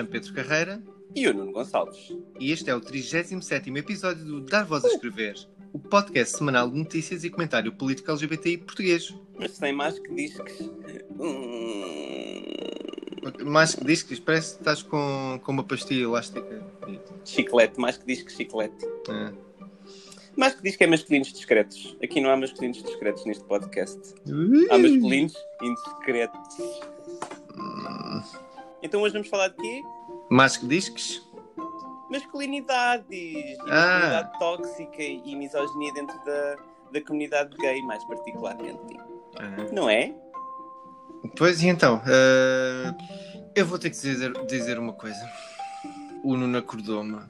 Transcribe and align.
Chamo 0.00 0.08
Pedro 0.08 0.32
Carreira 0.32 0.82
E 1.14 1.28
o 1.28 1.34
Nuno 1.34 1.52
Gonçalves. 1.52 2.10
e 2.38 2.52
este 2.52 2.70
é 2.70 2.74
o 2.74 2.80
37º 2.80 3.76
episódio 3.76 4.24
do 4.24 4.40
Dar 4.40 4.64
Voz 4.64 4.82
a 4.82 4.88
Escrever, 4.88 5.34
o 5.74 5.78
podcast 5.78 6.38
semanal 6.38 6.70
de 6.70 6.78
notícias 6.78 7.22
e 7.22 7.28
comentário 7.28 7.70
político 7.70 8.10
LGBTI 8.10 8.56
português. 8.58 9.14
Mas 9.38 9.50
sem 9.50 9.74
mais 9.74 9.98
que 9.98 10.14
disques. 10.14 10.58
Hum, 11.18 12.44
Mais 13.44 13.74
que 13.74 13.84
diz 13.84 14.02
que 14.02 14.18
parece 14.22 14.54
que 14.54 14.60
estás 14.60 14.82
com, 14.82 15.38
com 15.44 15.52
uma 15.52 15.64
pastilha 15.64 16.04
elástica. 16.04 16.64
chiclete, 17.26 17.78
mais 17.78 17.98
que 17.98 18.06
disques, 18.06 18.34
chiclete. 18.36 18.86
Ah. 19.10 19.32
Mais 20.34 20.54
que 20.54 20.62
diz 20.62 20.76
que 20.76 20.84
é 20.84 20.86
masculinos 20.86 21.30
discretos. 21.30 21.94
Aqui 22.02 22.22
não 22.22 22.30
há 22.30 22.38
masculinos 22.38 22.82
discretos 22.82 23.26
neste 23.26 23.44
podcast. 23.44 24.00
Há 24.70 24.78
masculinos 24.78 25.34
indiscretos. 25.60 26.58
Então 28.82 29.02
hoje 29.02 29.12
vamos 29.12 29.28
falar 29.28 29.48
de 29.48 29.56
quê? 29.56 29.82
Mais 30.30 30.56
que 30.56 30.66
disques? 30.66 31.22
Masculinidades. 32.10 33.06
E 33.10 33.56
Ah. 33.62 33.66
masculinidade 33.66 34.38
tóxica 34.38 35.02
e 35.02 35.36
misoginia 35.36 35.92
dentro 35.92 36.16
da, 36.24 36.56
da 36.92 37.00
comunidade 37.04 37.56
gay, 37.56 37.82
mais 37.82 38.02
particularmente. 38.04 38.96
Ah. 39.38 39.72
Não 39.72 39.88
é? 39.88 40.12
Pois 41.36 41.62
e 41.62 41.68
então, 41.68 42.00
ah, 42.06 42.94
eu 43.54 43.66
vou 43.66 43.78
ter 43.78 43.90
que 43.90 43.96
dizer, 43.96 44.32
dizer 44.46 44.78
uma 44.78 44.92
coisa. 44.92 45.20
O 46.22 46.36
Nuno 46.36 46.58
acordou-me 46.58 47.20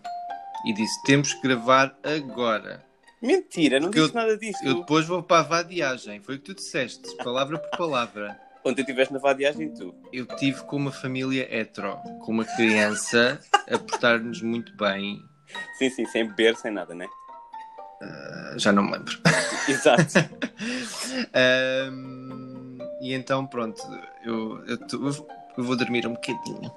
e 0.67 0.73
disse: 0.73 1.03
temos 1.05 1.33
que 1.35 1.43
gravar 1.43 1.97
agora. 2.03 2.85
Mentira, 3.23 3.79
não 3.79 3.89
Porque 3.89 3.99
eu- 4.01 4.05
disse 4.05 4.15
nada 4.15 4.37
disso. 4.39 4.59
Eu 4.65 4.75
depois 4.81 5.07
vou 5.07 5.23
para 5.23 5.41
a 5.41 5.43
vadiagem. 5.43 6.21
Foi 6.21 6.37
o 6.37 6.39
que 6.39 6.45
tu 6.47 6.55
disseste, 6.55 7.15
palavra 7.19 7.59
por 7.59 7.71
palavra. 7.77 8.41
Ontem 8.65 8.83
estiveste 8.83 9.13
na 9.13 9.19
vadiagem 9.19 9.73
tu. 9.75 9.95
Eu 10.13 10.27
tive 10.27 10.63
com 10.65 10.77
uma 10.77 10.93
família 10.93 11.49
hetero, 11.55 11.97
com 12.25 12.33
uma 12.33 12.45
criança 12.45 13.41
a 13.71 13.79
portar-nos 13.79 14.43
muito 14.43 14.75
bem. 14.77 15.19
Sim, 15.79 15.91
sim, 15.91 16.05
sem 16.07 16.27
beber, 16.29 16.57
sem 16.57 16.71
nada, 16.71 16.95
né? 16.95 17.07
Ah, 18.03 18.55
Já 18.57 18.71
não 18.73 18.83
me 18.83 18.93
lembro. 18.93 19.19
Exato. 19.69 20.03
Ahm, 21.35 22.79
e 23.01 23.15
então, 23.15 23.47
pronto, 23.47 23.81
eu, 24.23 24.63
eu, 24.67 24.77
tô- 24.87 25.07
eu 25.57 25.65
vou 25.65 25.77
dormir 25.77 26.07
um 26.07 26.13
bocadinho. 26.15 26.71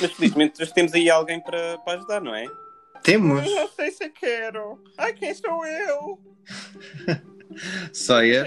Mas 0.00 0.12
felizmente 0.12 0.62
hoje 0.62 0.72
temos 0.72 0.94
aí 0.94 1.10
alguém 1.10 1.40
para, 1.40 1.76
ajudar, 1.94 2.20
não 2.20 2.34
é? 2.34 2.46
Temos 3.02 3.44
não 3.52 3.68
sei 3.68 3.90
se 3.90 4.08
quero. 4.10 4.80
Ai, 4.96 5.12
quem 5.12 5.34
sou 5.34 5.64
eu? 5.66 6.18
Sawyer. 7.92 8.46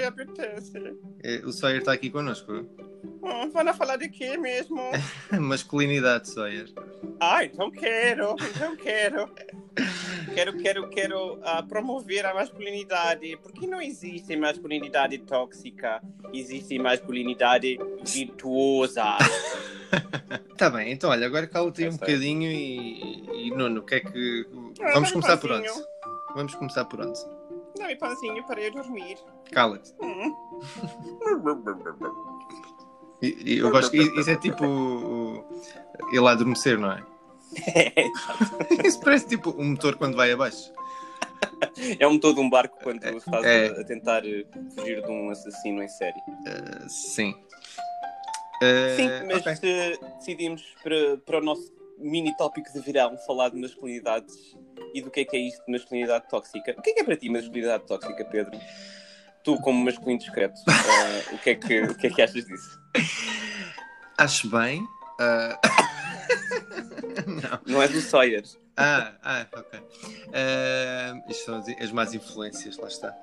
Eh, 1.23 1.41
O 1.45 1.51
Sawyer 1.51 1.79
está 1.79 1.93
aqui 1.93 2.09
connosco. 2.09 2.51
Hum, 2.51 3.49
Vão 3.51 3.73
falar 3.73 3.97
de 3.97 4.09
quê 4.09 4.37
mesmo? 4.37 4.79
Masculinidade, 5.39 6.29
Sawyer. 6.29 6.67
Ah, 7.19 7.43
então 7.43 7.69
quero, 7.71 8.35
então 8.55 8.75
quero. 8.77 9.29
Quero, 10.33 10.57
quero, 10.57 10.89
quero 10.89 11.39
ah, 11.43 11.63
promover 11.63 12.25
a 12.25 12.33
masculinidade. 12.33 13.37
Porque 13.41 13.65
não 13.67 13.81
existe 13.81 14.35
masculinidade 14.35 15.17
tóxica. 15.19 16.01
Existe 16.33 16.77
masculinidade 16.79 17.77
virtuosa. 18.05 19.17
Tá 20.55 20.69
bem, 20.69 20.91
então 20.91 21.09
olha, 21.09 21.25
agora 21.25 21.47
cala-te 21.47 21.81
Eu 21.83 21.87
um 21.87 21.91
sei. 21.93 21.99
bocadinho 21.99 22.51
e, 22.51 23.47
e 23.47 23.51
Nuno, 23.51 23.79
o 23.79 23.83
que 23.83 23.95
é 23.95 23.99
que. 24.01 24.45
Ah, 24.81 24.91
Vamos 24.93 25.09
começar 25.11 25.37
por 25.37 25.51
onde? 25.51 25.67
Vamos 26.35 26.53
começar 26.53 26.83
por 26.85 26.99
onde? 27.01 27.17
Dá-me 27.79 27.95
pãozinho 27.95 28.43
para 28.45 28.61
eu 28.61 28.71
dormir. 28.71 29.17
Cala-te. 29.51 29.93
Hum. 30.01 30.35
E- 33.21 33.53
e 33.53 33.57
Eu 33.57 33.71
gosto 33.71 33.91
que 33.91 33.97
isso 33.97 34.29
é 34.29 34.35
tipo 34.37 34.65
o- 34.65 35.43
ele 36.11 36.27
a 36.27 36.31
adormecer, 36.31 36.77
não 36.77 36.91
é? 36.91 37.03
Isso 38.85 38.99
parece 39.01 39.27
tipo 39.27 39.49
um 39.57 39.71
motor 39.71 39.95
quando 39.95 40.15
vai 40.15 40.31
abaixo. 40.31 40.71
É 41.99 42.07
um 42.07 42.19
todo 42.19 42.39
um 42.41 42.49
barco 42.49 42.77
quando 42.83 43.03
É. 43.03 43.15
estás 43.15 43.43
É. 43.45 43.67
a, 43.67 43.83
tentar 43.83 44.23
eh, 44.25 44.45
fugir 44.75 45.01
de 45.01 45.09
um 45.09 45.29
assassino 45.31 45.81
em 45.81 45.87
série. 45.87 46.19
Uh, 46.19 46.87
sim. 46.89 47.31
Uh, 48.61 48.95
Sim, 48.95 49.09
mas 49.25 49.47
ok. 49.57 49.69
eh, 49.69 49.97
decidimos 50.17 50.63
para, 50.83 51.17
para 51.25 51.37
o 51.39 51.41
nosso 51.41 51.73
mini 51.97 52.35
tópico 52.37 52.71
de 52.71 52.79
verão 52.81 53.17
falar 53.25 53.49
de 53.49 53.57
masculinidades 53.59 54.55
e 54.93 55.01
do 55.01 55.11
que 55.11 55.21
é 55.21 55.25
que 55.25 55.35
é 55.35 55.39
isto 55.39 55.65
de 55.65 55.71
masculinidade 55.71 56.27
tóxica. 56.29 56.75
O 56.77 56.81
que 56.81 56.91
é 56.91 56.93
que 56.93 56.99
é 56.99 57.03
para 57.03 57.15
ti 57.15 57.29
masculinidade 57.29 57.85
tóxica, 57.85 58.25
Pedro? 58.25 58.59
Tu, 59.43 59.57
como 59.61 59.83
masculino 59.83 60.19
discreto, 60.19 60.59
eh, 60.67 61.33
o, 61.33 61.37
que 61.37 61.49
é 61.51 61.55
que, 61.55 61.81
o 61.81 61.95
que 61.95 62.07
é 62.07 62.09
que 62.09 62.21
achas 62.21 62.45
disso? 62.45 62.79
Acho 64.17 64.49
bem. 64.49 64.81
uh, 64.81 65.57
não. 67.65 67.75
Não 67.75 67.81
é 67.81 67.87
do 67.87 68.01
Sawyer. 68.01 68.43
Ah, 68.75 69.13
ah, 69.23 69.45
ok. 69.53 69.79
Uh, 69.79 71.29
isto 71.29 71.45
são 71.45 71.57
as, 71.57 71.67
as 71.67 71.91
más 71.91 72.13
influências, 72.13 72.77
lá 72.77 72.87
está. 72.87 73.13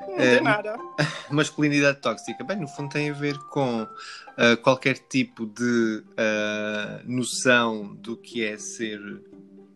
Não 0.00 0.16
tem 0.16 0.40
nada. 0.40 0.76
Masculinidade 1.30 2.00
tóxica. 2.00 2.44
Bem, 2.44 2.58
no 2.58 2.68
fundo 2.68 2.90
tem 2.90 3.10
a 3.10 3.12
ver 3.12 3.38
com 3.50 3.82
uh, 3.82 4.56
qualquer 4.62 4.98
tipo 4.98 5.46
de 5.46 6.02
uh, 6.10 7.02
noção 7.04 7.94
do 7.96 8.16
que 8.16 8.44
é 8.44 8.56
ser 8.58 9.00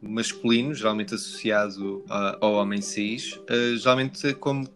masculino, 0.01 0.75
geralmente 0.75 1.15
associado 1.15 1.99
uh, 2.07 2.39
ao 2.41 2.55
homem 2.55 2.81
cis, 2.81 3.35
uh, 3.35 3.77
geralmente 3.77 4.35
como 4.35 4.69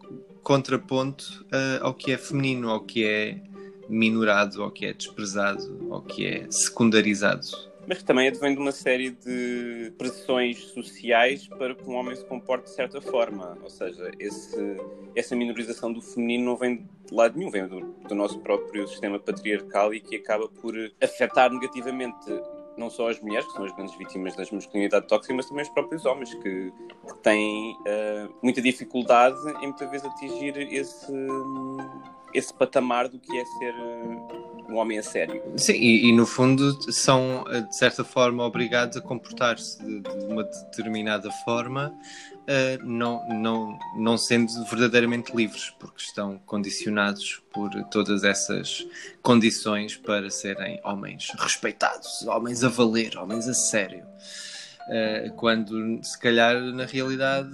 contraponto 0.42 1.46
uh, 1.46 1.84
ao 1.84 1.94
que 1.94 2.12
é 2.12 2.18
feminino, 2.18 2.70
ao 2.70 2.80
que 2.80 3.04
é 3.04 3.40
minorado, 3.88 4.62
ao 4.62 4.70
que 4.70 4.86
é 4.86 4.92
desprezado, 4.92 5.88
ao 5.90 6.02
que 6.02 6.26
é 6.26 6.50
secundarizado. 6.50 7.72
Mas 7.86 7.98
que 7.98 8.04
também 8.04 8.28
advém 8.28 8.54
de 8.54 8.60
uma 8.60 8.70
série 8.70 9.10
de 9.10 9.92
pressões 9.98 10.58
sociais 10.66 11.48
para 11.48 11.74
que 11.74 11.88
um 11.88 11.94
homem 11.94 12.14
se 12.14 12.24
comporte 12.24 12.64
de 12.64 12.70
certa 12.70 13.00
forma. 13.00 13.58
Ou 13.60 13.68
seja, 13.68 14.10
esse, 14.20 14.76
essa 15.16 15.34
minorização 15.34 15.92
do 15.92 16.00
feminino 16.00 16.44
não 16.44 16.56
vem 16.56 16.76
de 16.76 17.14
lado 17.14 17.36
nenhum, 17.36 17.50
vem 17.50 17.66
do, 17.66 17.80
do 18.08 18.14
nosso 18.14 18.38
próprio 18.38 18.86
sistema 18.86 19.18
patriarcal 19.18 19.92
e 19.92 20.00
que 20.00 20.16
acaba 20.16 20.48
por 20.48 20.74
afetar 21.02 21.52
negativamente 21.52 22.30
não 22.76 22.90
só 22.90 23.10
as 23.10 23.20
mulheres, 23.20 23.46
que 23.46 23.52
são 23.52 23.64
as 23.64 23.72
grandes 23.72 23.94
vítimas 23.96 24.34
da 24.36 24.44
masculinidade 24.50 25.06
tóxica, 25.06 25.34
mas 25.34 25.46
também 25.46 25.62
os 25.62 25.68
próprios 25.70 26.04
homens, 26.04 26.32
que, 26.34 26.72
que 26.72 27.14
têm 27.22 27.76
ah, 27.86 28.28
muita 28.42 28.60
dificuldade 28.62 29.38
em 29.60 29.68
muitas 29.68 29.90
vezes 29.90 30.06
atingir 30.06 30.56
esse, 30.72 31.12
esse 32.34 32.52
patamar 32.54 33.08
do 33.08 33.18
que 33.18 33.36
é 33.36 33.44
ser 33.44 33.74
ah, 33.74 34.72
um 34.72 34.76
homem 34.76 34.98
a 34.98 35.02
sério. 35.02 35.42
Sim, 35.56 35.74
e, 35.74 36.08
e, 36.08 36.12
no 36.12 36.26
fundo 36.26 36.92
são 36.92 37.44
eh, 37.48 37.60
de 37.60 37.76
certa 37.76 38.04
forma 38.04 38.44
obrigados 38.44 38.96
a 38.96 39.00
comportar-se 39.00 39.78
de, 39.84 40.00
de 40.00 40.24
uma 40.26 40.44
determinada 40.44 41.30
forma, 41.44 41.94
eh, 42.47 42.78
não, 42.82 43.26
não, 43.28 43.78
não 43.97 44.19
sendo 44.19 44.53
verdadeiramente 44.64 45.34
livres, 45.34 45.70
porque 45.78 46.03
estão 46.03 46.38
condicionados 46.47 47.41
por 47.53 47.70
todas 47.84 48.25
essas 48.25 48.86
condições 49.22 49.97
para 49.97 50.31
serem 50.31 50.81
homens 50.84 51.31
respeitados, 51.38 52.22
homens 52.26 52.64
a 52.64 52.69
valer, 52.69 53.16
homens 53.19 53.49
a 53.49 53.55
sério. 53.55 54.05
Eh, 54.90 55.32
quando 55.37 56.02
se 56.02 56.19
calhar 56.19 56.61
na 56.61 56.84
realidade, 56.84 57.49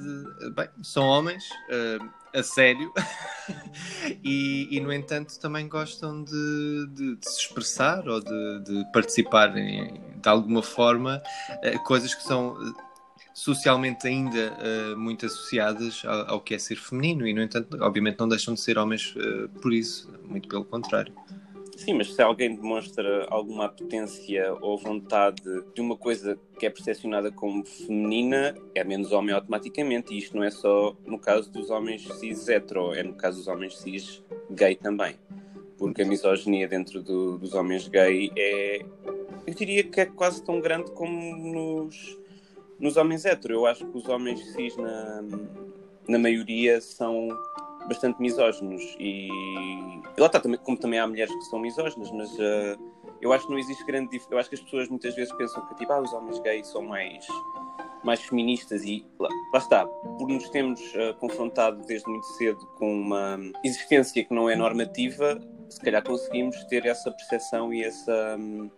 bem, 0.55 0.69
são 0.83 1.05
homens 1.05 1.45
eh, 1.69 1.99
a 2.35 2.43
sério 2.43 2.91
e, 4.25 4.69
e, 4.71 4.81
no 4.81 4.93
entanto 4.93 5.39
também 5.39 5.69
gostam 5.69 6.23
de, 6.25 6.87
de- 6.95 7.17
de 7.17 7.29
se 7.29 7.41
expressar 7.43 8.07
ou 8.09 8.21
de, 8.21 8.61
de 8.65 8.93
participar 8.93 9.57
em- 9.57 10.01
de 10.21 10.29
alguma 10.29 10.63
forma 10.63 11.23
eh, 11.63 11.77
coisas 11.79 12.15
que 12.15 12.23
são 12.23 12.57
socialmente 13.39 14.07
ainda 14.09 14.53
eh, 14.61 14.95
muito 14.97 15.25
associadas 15.27 16.03
ao, 16.05 16.35
ao 16.35 16.41
que 16.41 16.55
é 16.55 16.59
ser 16.59 16.77
feminino 16.77 17.27
e 17.27 17.33
no 17.33 17.41
entanto 17.41 17.77
obviamente 17.81 18.19
não 18.19 18.29
deixam 18.29 18.53
de 18.55 18.61
ser 18.61 18.77
homens 18.79 19.15
eh, 19.17 19.49
por 19.63 19.73
isso, 19.73 20.13
muito 20.25 20.49
pelo 20.49 20.65
contrário. 20.65 21.13
Sim, 21.77 21.95
mas 21.95 22.13
se 22.13 22.21
alguém 22.21 22.57
demonstra 22.57 23.27
alguma 23.31 23.67
apetência 23.67 24.53
ou 24.61 24.77
vontade 24.77 25.41
de 25.73 25.81
uma 25.81 25.97
coisa 25.97 26.37
que 26.59 26.67
é 26.67 26.71
percepcionada 26.71 27.31
como 27.31 27.65
feminina, 27.65 28.53
é 28.75 28.83
menos 28.83 29.13
homem 29.13 29.33
automaticamente. 29.33 30.13
E 30.13 30.19
isto 30.19 30.37
não 30.37 30.43
é 30.43 30.51
só 30.51 30.97
no 31.07 31.21
caso 31.21 31.49
dos 31.53 31.71
homens 31.71 32.03
cis 32.19 32.49
hetero, 32.49 32.93
é 32.93 33.05
no 33.05 33.15
caso 33.15 33.39
dos 33.39 33.47
homens 33.47 33.79
cis 33.79 34.21
gay 34.51 34.75
também. 34.75 35.15
porque 35.79 36.03
a 36.03 36.05
misoginia 36.05 36.67
dentro 36.67 37.01
do- 37.01 37.39
dos 37.39 37.55
homens 37.55 37.87
gay 37.87 38.33
é, 38.37 38.85
eu 39.47 39.55
diria 39.55 39.85
que 39.85 40.01
é 40.01 40.07
quase 40.07 40.43
tão 40.45 40.61
grande 40.61 40.91
como 40.91 41.37
nos, 41.55 42.19
nos 42.79 42.97
homens 42.97 43.25
hetero. 43.25 43.55
Eu 43.55 43.67
acho 43.67 43.85
que 43.87 43.97
os 43.99 44.09
homens 44.09 44.41
cis, 44.53 44.77
na, 44.77 45.23
na 46.09 46.19
maioria, 46.19 46.81
são 46.81 47.29
bastante 47.89 48.21
misóginos 48.21 48.83
e, 48.99 49.29
e 49.29 50.21
lá 50.21 50.27
está, 50.27 50.39
também, 50.39 50.59
como 50.59 50.77
também 50.79 50.99
há 50.99 51.07
mulheres 51.07 51.35
que 51.35 51.45
são 51.45 51.59
misóginas, 51.59 52.11
mas 52.11 52.31
ah, 52.39 52.77
eu 53.21 53.33
acho 53.33 53.47
que 53.47 53.51
não 53.51 53.59
existe 53.59 53.85
grande 53.87 54.11
dif- 54.11 54.27
Eu 54.31 54.39
acho 54.39 54.49
que 54.49 54.55
as 54.57 54.61
pessoas 54.61 54.89
muitas 54.89 55.15
vezes 55.15 55.33
pensam 55.37 55.65
que 55.67 55.75
tipo, 55.77 55.91
ah, 55.93 56.01
os 56.01 56.13
homens 56.13 56.39
gays 56.41 56.67
são 56.67 56.83
mais, 56.83 57.27
mais 58.05 58.21
feministas 58.21 58.85
e 58.85 59.07
lá, 59.19 59.29
lá 59.55 59.59
está, 59.59 59.87
por 59.87 60.29
nos 60.29 60.49
termos 60.51 60.81
ah, 60.97 61.15
confrontado 61.19 61.81
desde 61.87 62.09
muito 62.11 62.27
cedo 62.37 62.59
com 62.79 62.93
uma 62.93 63.39
existência 63.65 64.23
que 64.23 64.35
não 64.35 64.51
é 64.51 64.55
normativa, 64.55 65.41
se 65.71 65.81
calhar 65.81 66.03
conseguimos 66.03 66.63
ter 66.65 66.85
essa 66.85 67.11
percepção 67.11 67.73
e 67.73 67.85
essa 67.85 68.37
hum, 68.39 68.71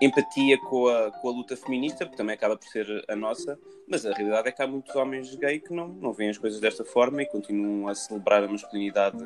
empatia 0.00 0.58
com 0.58 0.88
a, 0.88 1.10
com 1.10 1.28
a 1.28 1.32
luta 1.32 1.56
feminista, 1.56 2.04
porque 2.04 2.16
também 2.16 2.34
acaba 2.34 2.56
por 2.56 2.66
ser 2.68 3.04
a 3.08 3.16
nossa, 3.16 3.58
mas 3.88 4.04
a 4.04 4.12
realidade 4.12 4.48
é 4.48 4.52
que 4.52 4.62
há 4.62 4.66
muitos 4.66 4.94
homens 4.94 5.34
gay 5.36 5.60
que 5.60 5.72
não, 5.72 5.88
não 5.88 6.12
veem 6.12 6.30
as 6.30 6.38
coisas 6.38 6.60
desta 6.60 6.84
forma 6.84 7.22
e 7.22 7.26
continuam 7.26 7.88
a 7.88 7.94
celebrar 7.94 8.42
a 8.42 8.48
masculinidade 8.48 9.18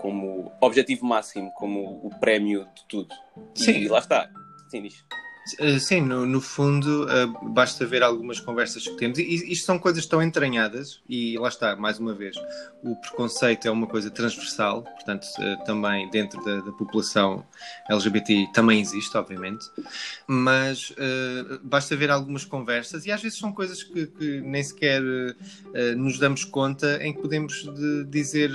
como 0.00 0.50
objetivo 0.60 1.04
máximo, 1.04 1.50
como 1.52 2.00
o 2.04 2.10
prémio 2.18 2.66
de 2.74 2.84
tudo. 2.88 3.14
Sim. 3.54 3.72
E 3.72 3.88
lá 3.88 3.98
está. 3.98 4.30
Sim, 4.68 4.82
diz. 4.82 5.04
Uh, 5.60 5.78
Sim, 5.78 6.00
no, 6.00 6.24
no 6.24 6.40
fundo, 6.40 7.04
uh, 7.04 7.48
basta 7.50 7.84
ver 7.84 8.02
algumas 8.02 8.40
conversas 8.40 8.84
que 8.84 8.96
temos. 8.96 9.18
E 9.18 9.52
isto 9.52 9.66
são 9.66 9.78
coisas 9.78 10.06
tão 10.06 10.22
entranhadas, 10.22 11.02
e 11.06 11.36
lá 11.38 11.48
está, 11.48 11.76
mais 11.76 11.98
uma 11.98 12.14
vez, 12.14 12.34
o 12.82 12.96
preconceito 12.96 13.68
é 13.68 13.70
uma 13.70 13.86
coisa 13.86 14.10
transversal, 14.10 14.82
portanto, 14.82 15.26
uh, 15.38 15.64
também 15.66 16.08
dentro 16.10 16.42
da, 16.42 16.60
da 16.62 16.72
população 16.72 17.44
LGBT 17.90 18.48
também 18.54 18.80
existe, 18.80 19.14
obviamente, 19.18 19.66
mas 20.26 20.90
uh, 20.92 21.60
basta 21.62 21.94
ver 21.94 22.10
algumas 22.10 22.46
conversas, 22.46 23.04
e 23.04 23.12
às 23.12 23.20
vezes 23.20 23.38
são 23.38 23.52
coisas 23.52 23.82
que, 23.82 24.06
que 24.06 24.40
nem 24.40 24.62
sequer 24.62 25.02
nos 25.96 26.18
damos 26.18 26.44
conta 26.44 26.98
em 27.02 27.12
que 27.12 27.20
podemos 27.20 27.64
de- 27.74 28.04
dizer. 28.04 28.50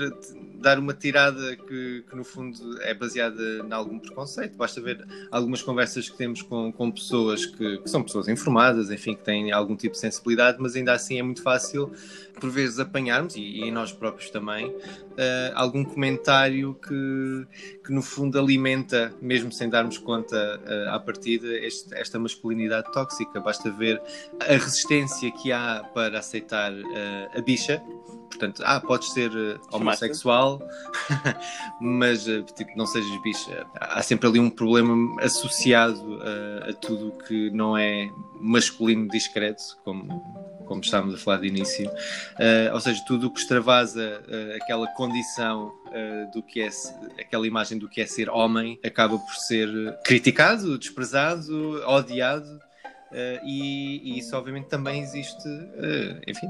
Dar 0.62 0.78
uma 0.78 0.94
tirada 0.94 1.56
que, 1.56 2.04
que, 2.10 2.16
no 2.16 2.24
fundo, 2.24 2.82
é 2.82 2.94
baseada 2.94 3.42
em 3.66 3.72
algum 3.72 3.98
preconceito. 3.98 4.56
Basta 4.58 4.82
ver 4.82 5.06
algumas 5.32 5.62
conversas 5.62 6.10
que 6.10 6.18
temos 6.18 6.42
com, 6.42 6.72
com 6.72 6.92
pessoas 6.92 7.46
que, 7.46 7.78
que 7.78 7.90
são 7.90 8.04
pessoas 8.04 8.28
informadas, 8.28 8.92
enfim, 8.92 9.16
que 9.16 9.24
têm 9.24 9.52
algum 9.52 9.76
tipo 9.76 9.94
de 9.94 10.00
sensibilidade, 10.00 10.58
mas 10.60 10.76
ainda 10.76 10.94
assim 10.94 11.18
é 11.18 11.24
muito 11.24 11.42
fácil, 11.42 11.92
por 12.40 12.50
vezes, 12.50 12.80
apanharmos, 12.80 13.36
e, 13.36 13.66
e 13.66 13.72
nós 13.72 13.92
próprios 13.92 14.30
também, 14.30 14.74
eh, 15.18 15.52
algum 15.54 15.84
comentário 15.84 16.74
que, 16.76 17.48
que, 17.86 17.92
no 17.92 18.02
fundo, 18.02 18.40
alimenta, 18.40 19.14
mesmo 19.22 19.52
sem 19.52 19.70
darmos 19.70 19.98
conta 19.98 20.62
eh, 20.66 20.88
à 20.90 21.00
partida, 21.00 21.48
este- 21.58 21.94
esta 21.96 22.18
masculinidade 22.18 22.92
tóxica. 22.92 23.40
Basta 23.40 23.70
ver 23.72 24.02
a 24.40 24.54
resistência 24.54 25.32
que 25.32 25.52
há 25.52 25.84
para 25.94 26.20
aceitar 26.20 26.72
eh, 26.72 27.30
a 27.36 27.42
bicha. 27.42 27.82
Portanto, 28.30 28.62
ah, 28.64 28.80
podes 28.80 29.12
ser 29.12 29.32
homossexual, 29.72 30.62
mas 31.82 32.24
tipo, 32.56 32.72
não 32.78 32.86
sejas 32.86 33.22
bicha. 33.24 33.66
Há 33.76 34.02
sempre 34.04 34.30
ali 34.30 34.40
um 34.40 34.52
problema 34.52 35.20
associado 35.22 36.20
a 36.62 36.72
tudo 36.74 37.12
que 37.28 37.50
não 37.50 37.76
é 37.76 38.10
masculino 38.40 39.10
discreto, 39.10 39.64
como, 39.84 40.08
como 40.70 40.82
estávamos 40.82 41.16
a 41.16 41.18
falar 41.18 41.38
de 41.38 41.48
início. 41.48 41.92
Eh, 42.38 42.70
ou 42.72 42.80
seja, 42.80 43.04
tudo 43.06 43.28
o 43.28 43.32
que 43.32 43.40
extravasa 43.40 44.24
eh, 44.28 44.60
aquela 44.62 44.88
condição 44.94 45.74
eh, 45.92 46.28
do 46.32 46.44
que 46.44 46.62
é, 46.62 46.70
aquela 47.20 47.48
imagem 47.48 47.80
do 47.80 47.90
que 47.90 48.00
é 48.00 48.06
ser 48.06 48.30
homem, 48.30 48.80
acaba 48.86 49.18
por 49.18 49.34
ser 49.34 49.68
criticado, 50.06 50.78
desprezado, 50.78 51.82
odiado. 51.88 52.62
e, 53.44 54.02
e 54.04 54.20
isso 54.20 54.38
obviamente 54.38 54.68
também 54.68 55.02
existe, 55.02 55.50
enfim, 56.28 56.48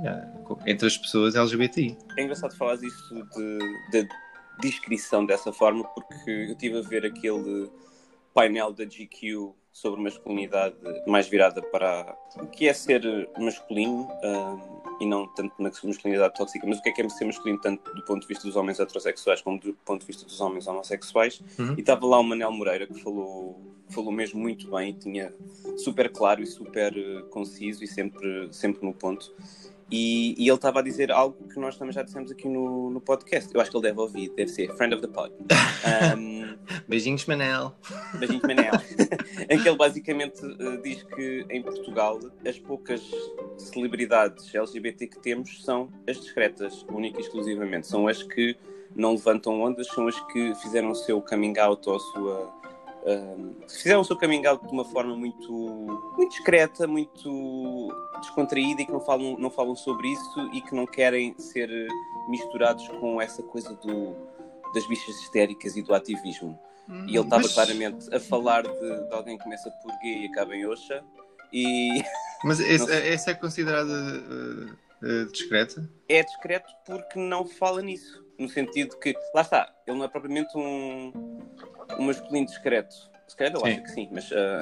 entre 0.67 0.87
as 0.87 0.97
pessoas 0.97 1.33
LGBTI. 1.35 1.97
É 2.17 2.23
engraçado 2.23 2.53
falar 2.57 2.75
disso 2.75 3.15
de, 3.33 3.57
de 3.91 4.09
descrição 4.59 5.25
dessa 5.25 5.53
forma, 5.53 5.85
porque 5.85 6.29
eu 6.29 6.51
estive 6.51 6.79
a 6.79 6.81
ver 6.81 7.05
aquele 7.05 7.69
painel 8.33 8.73
da 8.73 8.83
GQ 8.83 9.53
sobre 9.79 10.01
masculinidade 10.01 10.75
mais 11.07 11.27
virada 11.27 11.61
para 11.61 12.17
o 12.35 12.47
que 12.47 12.67
é 12.67 12.73
ser 12.73 13.01
masculino 13.37 14.09
hum, 14.23 14.79
e 14.99 15.05
não 15.05 15.25
tanto 15.27 15.53
na 15.57 15.71
masculinidade 15.83 16.33
tóxica, 16.33 16.67
mas 16.67 16.79
o 16.79 16.81
que 16.81 16.89
é 16.89 16.91
que 16.91 17.01
é 17.01 17.09
ser 17.09 17.25
masculino 17.25 17.59
tanto 17.61 17.93
do 17.93 18.03
ponto 18.03 18.21
de 18.21 18.27
vista 18.27 18.45
dos 18.45 18.57
homens 18.57 18.79
heterossexuais 18.79 19.41
como 19.41 19.57
do 19.59 19.73
ponto 19.85 20.01
de 20.01 20.07
vista 20.07 20.25
dos 20.25 20.41
homens 20.41 20.67
homossexuais. 20.67 21.41
Uhum. 21.57 21.75
E 21.77 21.79
estava 21.79 22.05
lá 22.05 22.19
o 22.19 22.23
Manel 22.23 22.51
Moreira 22.51 22.85
que 22.85 23.01
falou, 23.01 23.57
falou 23.89 24.11
mesmo 24.11 24.39
muito 24.39 24.69
bem, 24.69 24.93
tinha 24.93 25.33
super 25.77 26.11
claro 26.11 26.41
e 26.41 26.45
super 26.45 26.95
eh, 26.97 27.21
conciso 27.29 27.81
e 27.81 27.87
sempre, 27.87 28.49
sempre 28.51 28.85
no 28.85 28.93
ponto. 28.93 29.33
E, 29.91 30.35
e 30.37 30.47
ele 30.47 30.55
estava 30.55 30.79
a 30.79 30.81
dizer 30.83 31.11
algo 31.11 31.47
que 31.47 31.59
nós 31.59 31.75
também 31.75 31.93
já 31.93 32.03
dissemos 32.03 32.31
aqui 32.31 32.47
no, 32.47 32.89
no 32.89 33.01
podcast. 33.01 33.53
Eu 33.53 33.59
acho 33.59 33.71
que 33.71 33.77
ele 33.77 33.83
deve 33.83 33.99
ouvir, 33.99 34.29
deve 34.35 34.49
ser 34.51 34.71
Friend 34.75 34.93
of 34.93 35.01
the 35.01 35.11
Pod. 35.11 35.33
Um, 36.17 36.57
Beijinhos, 36.87 37.25
Manel. 37.25 37.73
Beijinhos 38.15 38.43
Manel. 38.43 38.73
em 39.49 39.59
que 39.61 39.67
ele 39.67 39.77
basicamente 39.77 40.41
eh, 40.45 40.77
diz 40.83 41.03
que 41.03 41.45
em 41.49 41.63
Portugal 41.63 42.19
as 42.45 42.59
poucas 42.59 43.01
celebridades 43.57 44.53
LGBT 44.53 45.07
que 45.07 45.19
temos 45.19 45.63
são 45.63 45.89
as 46.07 46.19
discretas, 46.19 46.85
única 46.91 47.19
e 47.19 47.23
exclusivamente. 47.23 47.87
São 47.87 48.07
as 48.07 48.21
que 48.21 48.57
não 48.95 49.11
levantam 49.11 49.61
ondas, 49.61 49.87
são 49.87 50.07
as 50.07 50.19
que 50.31 50.53
fizeram 50.55 50.91
o 50.91 50.95
seu 50.95 51.21
coming 51.21 51.57
out 51.57 51.87
ou 51.87 51.95
a 51.95 51.99
sua. 51.99 52.58
Fizeram 53.67 54.01
o 54.01 54.05
seu 54.05 54.17
coming 54.17 54.45
out 54.45 54.65
de 54.65 54.71
uma 54.73 54.85
forma 54.85 55.15
muito, 55.15 55.51
muito 56.17 56.29
discreta, 56.31 56.85
muito 56.87 57.89
descontraída 58.19 58.81
e 58.81 58.85
que 58.85 58.91
não 58.91 58.99
falam, 59.01 59.37
não 59.37 59.49
falam 59.49 59.75
sobre 59.75 60.09
isso 60.11 60.49
e 60.53 60.61
que 60.61 60.75
não 60.75 60.85
querem 60.85 61.33
ser 61.39 61.69
misturados 62.27 62.87
com 62.99 63.21
essa 63.21 63.41
coisa 63.43 63.73
do, 63.75 64.15
das 64.73 64.85
bichas 64.87 65.15
histéricas 65.21 65.75
e 65.77 65.81
do 65.81 65.93
ativismo. 65.93 66.59
E 67.07 67.11
ele 67.15 67.19
estava 67.19 67.43
Mas- 67.43 67.53
claramente 67.53 68.15
a 68.15 68.19
falar 68.19 68.63
de, 68.63 69.07
de 69.07 69.13
alguém 69.13 69.37
que 69.37 69.43
começa 69.43 69.69
por 69.83 69.91
gay 69.99 70.23
e 70.23 70.25
acaba 70.27 70.55
em 70.55 70.65
Oxa. 70.65 71.03
E 71.53 72.01
Mas 72.43 72.59
esse- 72.59 72.91
essa 72.91 73.31
é 73.31 73.33
considerada 73.35 73.91
eh, 73.91 74.73
eh, 75.03 75.25
discreta? 75.31 75.87
é 76.07 76.23
discreto 76.23 76.71
porque 76.85 77.19
não 77.19 77.45
fala 77.45 77.81
nisso. 77.81 78.23
No 78.39 78.47
sentido 78.49 78.97
que, 78.97 79.13
lá 79.35 79.41
está, 79.41 79.71
ele 79.85 79.97
não 79.97 80.05
é 80.05 80.07
propriamente 80.07 80.57
um, 80.57 81.11
um 81.97 82.03
masculino 82.05 82.45
discreto. 82.45 82.95
Se 83.27 83.35
calhar 83.35 83.53
eu 83.53 83.59
Sim. 83.61 83.67
acho 83.71 83.83
que 83.83 83.89
sim, 83.89 84.09
mas. 84.11 84.29
ah, 84.31 84.61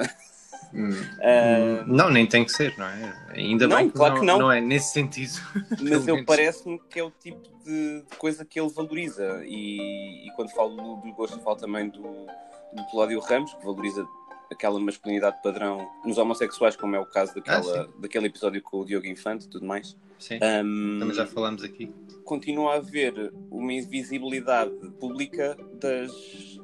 Não, 1.86 2.10
nem 2.10 2.26
tem 2.26 2.44
que 2.44 2.52
ser, 2.52 2.76
não 2.76 2.86
é? 2.86 3.14
Ainda 3.30 3.66
Não, 3.66 3.76
bem 3.76 3.88
que, 3.90 3.96
claro 3.96 4.22
não, 4.22 4.36
que 4.36 4.42
não. 4.42 4.52
é 4.52 4.60
nesse 4.60 4.92
sentido. 4.92 5.32
mas 5.80 6.06
eu 6.06 6.24
parece-me 6.24 6.78
que 6.90 7.00
é 7.00 7.04
o 7.04 7.10
tipo 7.10 7.40
de, 7.64 8.02
de 8.02 8.16
coisa 8.16 8.44
que 8.44 8.60
ele 8.60 8.68
valoriza. 8.70 9.42
E, 9.46 10.26
e 10.28 10.30
quando 10.36 10.50
falo 10.50 10.76
do, 10.76 10.96
do 10.96 11.12
gosto, 11.14 11.40
falo 11.40 11.56
também 11.56 11.88
do, 11.88 12.02
do 12.02 12.84
Cláudio 12.90 13.20
Ramos, 13.20 13.52
que 13.54 13.64
valoriza 13.64 14.06
aquela 14.50 14.78
masculinidade 14.80 15.40
padrão 15.42 15.88
nos 16.04 16.18
homossexuais, 16.18 16.76
como 16.76 16.96
é 16.96 17.00
o 17.00 17.06
caso 17.06 17.34
daquela, 17.34 17.82
Ah, 17.82 17.88
daquele 18.00 18.26
episódio 18.26 18.62
com 18.62 18.78
o 18.80 18.84
Diogo 18.84 19.06
Infante 19.06 19.46
e 19.46 19.48
tudo 19.48 19.66
mais. 19.66 19.96
Sim, 20.18 20.38
Ahm, 20.42 20.98
também 20.98 21.14
já 21.14 21.26
falámos 21.26 21.62
aqui. 21.62 21.92
continua 22.24 22.72
a 22.74 22.76
haver 22.76 23.32
uma 23.50 23.72
invisibilidade 23.72 24.72
pública 24.98 25.56
das 25.80 26.10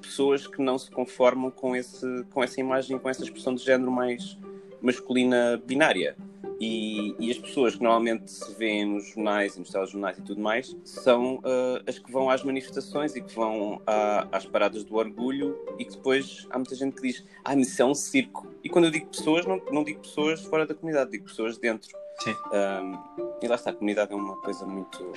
pessoas 0.02 0.46
que 0.46 0.60
não 0.60 0.76
se 0.78 0.90
conformam 0.90 1.50
com, 1.50 1.74
esse, 1.76 2.06
com 2.32 2.42
essa 2.42 2.60
imagem, 2.60 2.98
com 2.98 3.08
essa 3.08 3.22
expressão 3.22 3.54
de 3.54 3.62
género 3.64 3.90
mais 3.90 4.36
masculina 4.84 5.60
binária. 5.64 6.16
E, 6.60 7.16
e 7.18 7.32
as 7.32 7.38
pessoas 7.38 7.74
que 7.74 7.82
normalmente 7.82 8.30
se 8.30 8.54
vêem 8.54 8.84
nos 8.84 9.08
jornais 9.08 9.56
e 9.56 9.58
nos 9.58 9.70
telejornais 9.70 10.18
e 10.18 10.22
tudo 10.22 10.40
mais 10.40 10.74
são 10.84 11.40
ah, 11.42 11.82
as 11.84 11.98
que 11.98 12.10
vão 12.12 12.30
às 12.30 12.44
manifestações 12.44 13.16
e 13.16 13.20
que 13.20 13.34
vão 13.34 13.82
à- 13.86 14.28
às 14.30 14.46
paradas 14.46 14.84
do 14.84 14.94
orgulho 14.94 15.58
e 15.78 15.84
que 15.84 15.96
depois 15.96 16.46
há 16.50 16.56
muita 16.56 16.76
gente 16.76 16.94
que 16.94 17.02
diz 17.02 17.24
ah, 17.44 17.56
mas 17.56 17.68
isso 17.68 17.82
é 17.82 17.84
um 17.84 17.94
circo. 17.94 18.46
E 18.62 18.68
quando 18.68 18.84
eu 18.84 18.90
digo 18.92 19.06
pessoas, 19.06 19.44
não, 19.44 19.60
não 19.72 19.82
digo 19.82 20.00
pessoas 20.00 20.42
fora 20.42 20.64
da 20.64 20.74
comunidade, 20.74 21.10
digo 21.10 21.24
pessoas 21.24 21.58
dentro. 21.58 21.90
Sim. 22.20 22.30
Um, 22.30 22.98
e 23.42 23.48
lá 23.48 23.56
está, 23.56 23.70
a 23.70 23.74
comunidade 23.74 24.12
é 24.12 24.14
uma 24.14 24.36
coisa 24.36 24.64
muito 24.64 25.12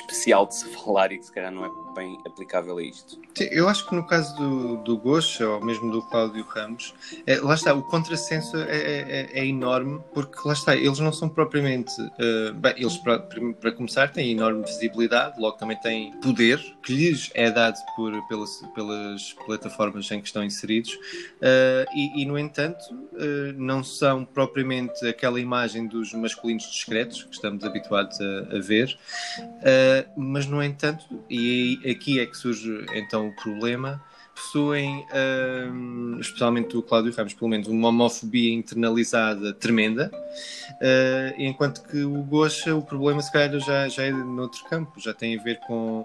especial 0.00 0.46
de 0.46 0.54
se 0.56 0.64
falar 0.84 1.12
e 1.12 1.18
que 1.18 1.26
se 1.26 1.32
calhar 1.32 1.50
não 1.52 1.64
é 1.64 1.70
bem 1.94 2.18
aplicável 2.26 2.78
a 2.78 2.82
isto. 2.82 3.18
Eu 3.50 3.68
acho 3.68 3.88
que 3.88 3.94
no 3.94 4.06
caso 4.06 4.34
do, 4.36 4.76
do 4.78 4.96
Gosha, 4.96 5.48
ou 5.48 5.64
mesmo 5.64 5.90
do 5.90 6.02
Cláudio 6.02 6.44
Ramos, 6.48 6.94
é, 7.26 7.36
lá 7.40 7.54
está, 7.54 7.72
o 7.74 7.82
contrassenso 7.82 8.56
é, 8.56 9.30
é- 9.32 9.40
é 9.40 9.46
enorme, 9.46 10.00
porque 10.12 10.36
lá 10.44 10.52
está, 10.52 10.74
eles 10.76 10.98
não 10.98 11.12
são 11.12 11.28
propriamente. 11.28 11.92
eh, 12.18 12.52
bem, 12.52 12.74
eles, 12.76 12.96
para, 12.98 13.18
para 13.60 13.72
começar, 13.72 14.08
têm 14.12 14.32
enorme 14.32 14.62
visibilidade, 14.64 15.40
logo 15.40 15.56
também 15.56 15.76
têm 15.80 16.12
poder, 16.20 16.58
que 16.82 16.92
lhes 16.92 17.30
é 17.34 17.50
dado 17.50 17.76
por, 17.96 18.12
pelas, 18.28 18.50
pelas 18.74 19.32
plataformas 19.46 20.10
em 20.10 20.20
que 20.20 20.26
estão 20.26 20.42
inseridos, 20.44 20.98
eh, 21.40 21.86
e, 21.94 22.22
e, 22.22 22.26
no 22.26 22.38
entanto, 22.38 22.84
eh, 23.16 23.52
não 23.56 23.82
são 23.84 24.24
propriamente 24.24 25.06
aquela 25.06 25.40
imagem 25.40 25.86
dos 25.86 26.12
masculinos 26.12 26.64
discretos 26.70 27.22
que 27.24 27.34
estamos 27.34 27.64
habituados 27.64 28.18
a, 28.20 28.56
a 28.56 28.60
ver. 28.60 28.98
Uh, 29.38 29.87
Uh, 29.88 30.20
mas, 30.20 30.46
no 30.46 30.62
entanto, 30.62 31.04
e 31.30 31.78
aqui 31.90 32.20
é 32.20 32.26
que 32.26 32.36
surge 32.36 32.86
então 32.94 33.28
o 33.28 33.36
problema, 33.36 34.02
possuem, 34.38 35.04
uh, 35.10 36.20
especialmente 36.20 36.76
o 36.76 36.82
Cláudio 36.82 37.12
Ramos, 37.12 37.34
pelo 37.34 37.50
menos 37.50 37.66
uma 37.66 37.88
homofobia 37.88 38.52
internalizada 38.52 39.52
tremenda, 39.52 40.10
uh, 40.14 41.34
enquanto 41.36 41.82
que 41.88 42.02
o 42.04 42.22
Gosha, 42.22 42.74
o 42.74 42.82
problema 42.82 43.20
se 43.20 43.32
calhar 43.32 43.58
já, 43.58 43.88
já 43.88 44.04
é 44.04 44.12
noutro 44.12 44.64
campo, 44.66 45.00
já 45.00 45.12
tem 45.12 45.38
a 45.38 45.42
ver 45.42 45.58
com 45.66 46.04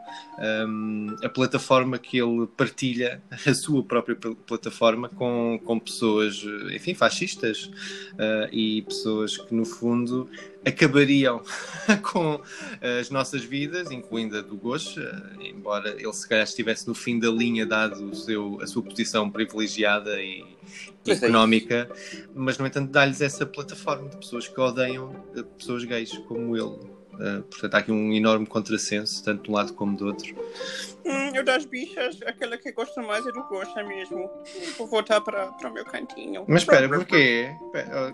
um, 0.67 1.15
a 1.23 1.29
plataforma 1.29 1.99
que 1.99 2.17
ele 2.17 2.47
partilha, 2.47 3.21
a 3.45 3.53
sua 3.53 3.83
própria 3.83 4.15
plataforma, 4.15 5.09
com, 5.09 5.59
com 5.63 5.79
pessoas, 5.79 6.43
enfim, 6.73 6.93
fascistas 6.95 7.65
uh, 8.13 8.49
e 8.51 8.81
pessoas 8.81 9.37
que 9.37 9.53
no 9.53 9.65
fundo 9.65 10.29
acabariam 10.65 11.41
com 12.01 12.41
as 12.99 13.09
nossas 13.09 13.43
vidas, 13.43 13.91
incluindo 13.91 14.37
a 14.37 14.41
do 14.41 14.55
Gosha, 14.55 15.31
embora 15.39 15.89
ele 15.89 16.13
se 16.13 16.27
calhar 16.27 16.43
estivesse 16.43 16.87
no 16.87 16.95
fim 16.95 17.19
da 17.19 17.29
linha, 17.29 17.65
dado 17.65 18.09
o 18.09 18.15
seu, 18.15 18.59
a 18.61 18.67
sua 18.67 18.81
posição 18.81 19.29
privilegiada 19.29 20.21
e 20.21 20.45
pois 21.03 21.21
é 21.21 21.25
económica, 21.25 21.89
é 21.89 22.27
mas 22.33 22.57
no 22.57 22.65
entanto 22.65 22.91
dá-lhes 22.91 23.21
essa 23.21 23.45
plataforma 23.45 24.09
de 24.09 24.17
pessoas 24.17 24.47
que 24.47 24.59
odeiam 24.59 25.13
pessoas 25.57 25.83
gays 25.83 26.17
como 26.27 26.55
ele. 26.55 26.93
Uh, 27.13 27.43
portanto, 27.43 27.75
há 27.75 27.77
aqui 27.77 27.91
um 27.91 28.11
enorme 28.11 28.47
contrassenso, 28.47 29.23
tanto 29.23 29.43
de 29.43 29.51
um 29.51 29.53
lado 29.53 29.73
como 29.73 29.95
do 29.95 30.07
outro. 30.07 30.35
Hum, 31.05 31.29
eu 31.35 31.43
das 31.43 31.63
bichas, 31.63 32.19
aquela 32.25 32.57
que 32.57 32.71
gosto 32.71 32.99
mais 33.03 33.23
é 33.27 33.31
do 33.31 33.43
Gosha 33.43 33.83
mesmo. 33.83 34.31
Vou 34.79 34.87
voltar 34.87 35.21
para, 35.21 35.47
para 35.51 35.69
o 35.69 35.73
meu 35.73 35.85
cantinho. 35.85 36.43
Mas 36.47 36.63
espera, 36.63 36.89
porquê? 36.89 37.51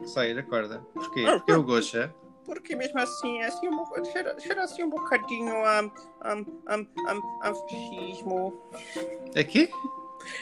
Sai, 0.05 0.37
acorda. 0.37 0.79
Porquê? 0.93 1.23
Porque 1.23 1.53
o 1.53 1.63
Gosha 1.63 2.13
porque 2.49 2.75
mesmo 2.75 2.99
assim, 2.99 3.41
é 3.41 3.45
assim 3.45 3.67
um, 3.67 4.05
cheira, 4.05 4.39
cheira 4.39 4.63
assim 4.63 4.83
um 4.83 4.89
bocadinho 4.89 5.53
a, 5.63 5.79
a, 6.21 6.33
a, 6.65 6.75
a, 6.75 7.49
a 7.49 7.53
fascismo. 7.53 8.59
Aqui? 9.39 9.69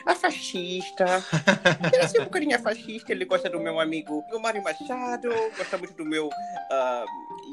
A 0.06 0.16
fascista. 0.16 1.06
Ele 1.94 2.02
assim 2.02 2.20
um 2.20 2.24
bocadinho 2.24 2.56
a 2.56 2.60
fascista. 2.60 3.12
Ele 3.12 3.26
gosta 3.26 3.50
do 3.50 3.60
meu 3.60 3.78
amigo 3.80 4.24
o 4.32 4.40
Mário 4.40 4.64
Machado, 4.64 5.30
gosta 5.58 5.78
muito 5.78 5.94
do 5.96 6.06
meu 6.06 6.28
uh, 6.28 7.06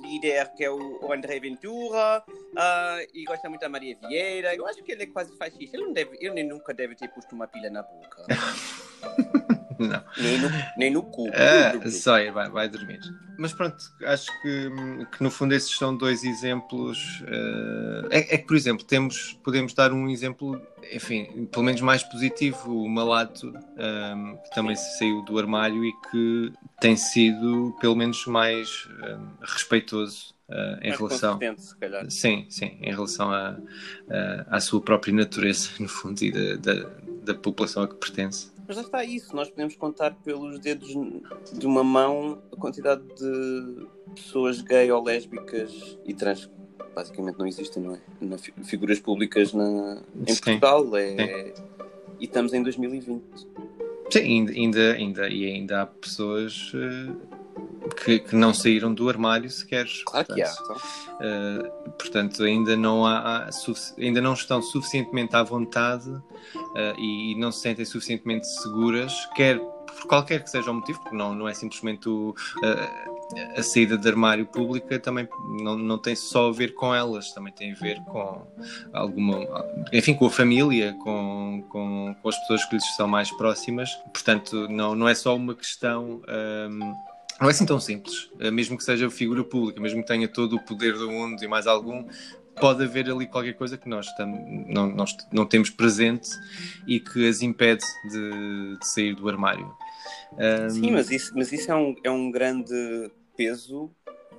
líder, 0.03 0.49
que 0.55 0.65
é 0.65 0.71
o, 0.71 1.05
o 1.05 1.13
André 1.13 1.41
Ventura, 1.41 2.25
uh, 2.29 3.11
e 3.13 3.25
gosta 3.25 3.49
muito 3.49 3.61
da 3.61 3.69
Maria 3.69 3.97
Vieira. 4.07 4.55
Eu 4.55 4.67
acho 4.69 4.83
que 4.85 4.93
ele 4.93 5.03
é 5.03 5.07
quase 5.07 5.37
fascista. 5.37 5.77
Ele, 5.77 5.87
não 5.87 5.93
deve, 5.93 6.17
ele 6.21 6.45
nunca 6.45 6.73
deve 6.73 6.95
ter 6.95 7.09
posto 7.09 7.35
uma 7.35 7.49
pilha 7.49 7.71
na 7.71 7.83
boca. 7.83 8.25
Não. 9.79 10.03
Nem 10.19 10.39
no, 10.39 10.49
nem 10.77 10.91
no 10.91 11.03
cu. 11.03 11.29
É, 11.29 11.91
só 11.91 12.13
vai, 12.33 12.49
vai 12.51 12.69
dormir. 12.69 13.01
Mas 13.39 13.53
pronto, 13.53 13.77
acho 14.05 14.31
que, 14.43 14.71
que 15.13 15.23
no 15.23 15.31
fundo 15.31 15.55
esses 15.55 15.77
são 15.77 15.97
dois 15.97 16.25
exemplos. 16.25 17.21
Uh, 17.23 18.07
é, 18.11 18.35
é, 18.35 18.39
que, 18.39 18.47
por 18.47 18.57
exemplo, 18.57 18.85
temos, 18.85 19.39
podemos 19.43 19.75
dar 19.75 19.93
um 19.93 20.09
exemplo, 20.09 20.61
enfim, 20.93 21.49
pelo 21.51 21.65
menos 21.65 21.81
mais 21.81 22.03
positivo, 22.03 22.85
o 22.85 22.89
Malato, 22.89 23.49
um, 23.49 23.81
ehm, 23.81 24.37
que 24.37 24.51
também 24.55 24.77
saiu 24.77 25.23
do 25.23 25.39
armário 25.39 25.85
e 25.85 25.93
que 26.11 26.53
tem 26.81 26.97
sido, 26.97 27.75
pelo 27.81 27.97
menos, 27.97 28.25
mais 28.27 28.89
um, 29.01 29.07
ehm, 29.07 29.29
respeitoso 29.43 30.35
Uh, 30.47 30.77
em 30.83 30.91
relação 30.91 31.39
se 31.57 31.75
calhar. 31.79 32.11
sim 32.11 32.45
sim 32.51 32.77
em 32.83 32.91
relação 32.91 33.33
à 33.33 33.57
à 34.51 34.61
sua 34.61 34.79
própria 34.79 35.15
natureza 35.15 35.71
no 35.81 35.89
fundo 35.89 36.23
e 36.23 36.31
da, 36.31 36.57
da, 36.57 36.91
da 37.25 37.35
população 37.35 37.83
a 37.83 37.89
que 37.89 37.95
pertence 37.95 38.53
mas 38.67 38.77
já 38.77 38.83
está 38.83 39.05
isso, 39.05 39.35
nós 39.35 39.49
podemos 39.51 39.77
contar 39.77 40.15
pelos 40.25 40.59
dedos 40.59 40.89
de 41.53 41.67
uma 41.67 41.85
mão 41.85 42.43
a 42.53 42.57
quantidade 42.57 43.03
de 43.03 43.87
pessoas 44.15 44.61
gay 44.61 44.91
ou 44.91 45.03
lésbicas 45.03 45.99
e 46.05 46.15
trans 46.15 46.51
basicamente 46.95 47.39
não 47.39 47.47
existem, 47.47 47.83
não 47.83 47.95
é? 47.95 48.01
Na, 48.21 48.39
figuras 48.39 49.01
públicas 49.01 49.53
na, 49.53 50.03
em 50.15 50.33
Sim. 50.33 50.43
Portugal. 50.43 50.97
É, 50.97 51.53
e 52.21 52.25
estamos 52.25 52.55
em 52.55 52.63
2020. 52.63 53.23
Sim, 54.11 54.21
ainda, 54.21 54.53
ainda, 54.53 54.93
ainda, 54.93 55.29
e 55.29 55.45
ainda 55.47 55.83
há 55.83 55.87
pessoas 55.87 56.73
uh, 56.75 57.34
que, 57.91 58.19
que 58.21 58.37
não 58.37 58.55
saíram 58.55 58.93
do 58.93 59.09
armário 59.09 59.51
sequer. 59.51 59.87
Claro 60.07 60.27
portanto, 60.27 60.35
que 60.35 60.43
há. 60.43 60.53
Então. 60.53 60.77
Uh, 61.15 61.91
portanto, 61.93 62.43
ainda 62.43 62.77
não, 62.77 63.07
há, 63.07 63.49
ainda 63.99 64.21
não 64.21 64.35
estão 64.35 64.61
suficientemente 64.63 65.37
à 65.37 65.43
vontade 65.43 66.11
uh, 66.11 66.23
e, 66.99 67.33
e, 67.33 67.35
não 67.37 67.53
se 67.53 67.61
sentem 67.61 67.85
suficientemente 67.85 68.47
seguras, 68.47 69.27
quer 69.35 69.59
por 69.59 70.09
qualquer 70.09 70.43
que 70.43 70.51
seja 70.51 70.71
o 70.71 70.75
motivo, 70.75 71.01
porque 71.01 71.17
não, 71.17 71.35
não 71.35 71.49
é 71.49 71.55
simplesmente 71.55 72.09
o, 72.09 72.31
uh, 72.31 73.15
a 73.57 73.63
saída 73.63 73.97
do 73.97 74.09
armário 74.09 74.45
pública, 74.47 74.99
também 74.99 75.29
não, 75.61 75.77
não 75.79 75.99
tem 75.99 76.15
só 76.17 76.49
a 76.49 76.53
ver 76.53 76.75
com 76.75 76.95
elas, 76.95 77.33
também 77.33 77.53
tem 77.53 77.73
a 77.73 77.75
ver 77.75 78.01
com 78.05 78.47
alguma, 78.93 79.47
enfim, 79.93 80.15
com 80.15 80.27
a 80.27 80.31
família, 80.31 80.95
com, 81.03 81.65
com, 81.69 82.15
com 82.21 82.29
as 82.29 82.37
pessoas 82.41 82.65
que 82.65 82.75
lhes 82.75 82.97
são 82.97 83.07
mais 83.07 83.31
próximas. 83.31 83.95
Portanto, 84.13 84.69
não, 84.69 84.95
não 84.95 85.09
é 85.09 85.15
só 85.15 85.35
uma 85.37 85.55
questão. 85.55 86.21
Um, 86.29 87.14
não 87.41 87.49
é 87.49 87.51
assim 87.51 87.67
tão 87.67 87.81
simples, 87.81 88.31
eh, 88.39 88.51
mesmo 88.51 88.77
que 88.77 88.85
seja 88.85 89.11
figura 89.11 89.43
pública, 89.43 89.81
mesmo 89.81 90.03
que 90.03 90.07
tenha 90.07 90.29
todo 90.29 90.57
o 90.57 90.65
poder 90.65 90.95
do 90.95 91.11
mundo 91.11 91.43
e 91.43 91.49
mais 91.49 91.67
algum, 91.67 92.07
pode 92.61 92.85
haver 92.85 93.11
ali 93.11 93.27
qualquer 93.27 93.55
coisa 93.55 93.77
que 93.77 93.89
nós 93.89 94.07
não, 94.69 94.87
nós 94.89 95.17
não 95.33 95.45
temos 95.45 95.71
presente 95.71 96.29
e 96.87 97.01
que 97.01 97.29
as 97.29 97.43
impede 97.43 97.85
de, 98.11 98.79
de 98.79 98.87
sair 98.87 99.15
do 99.15 99.29
armário. 99.29 99.75
Um... 100.33 100.71
Sim, 100.71 100.91
mas 100.93 101.11
isso, 101.11 101.33
mas 101.35 101.53
isso 101.53 101.71
é, 101.71 101.75
um, 101.75 101.95
é 102.05 102.11
um 102.11 102.31
grande 102.31 103.11
peso 103.37 103.91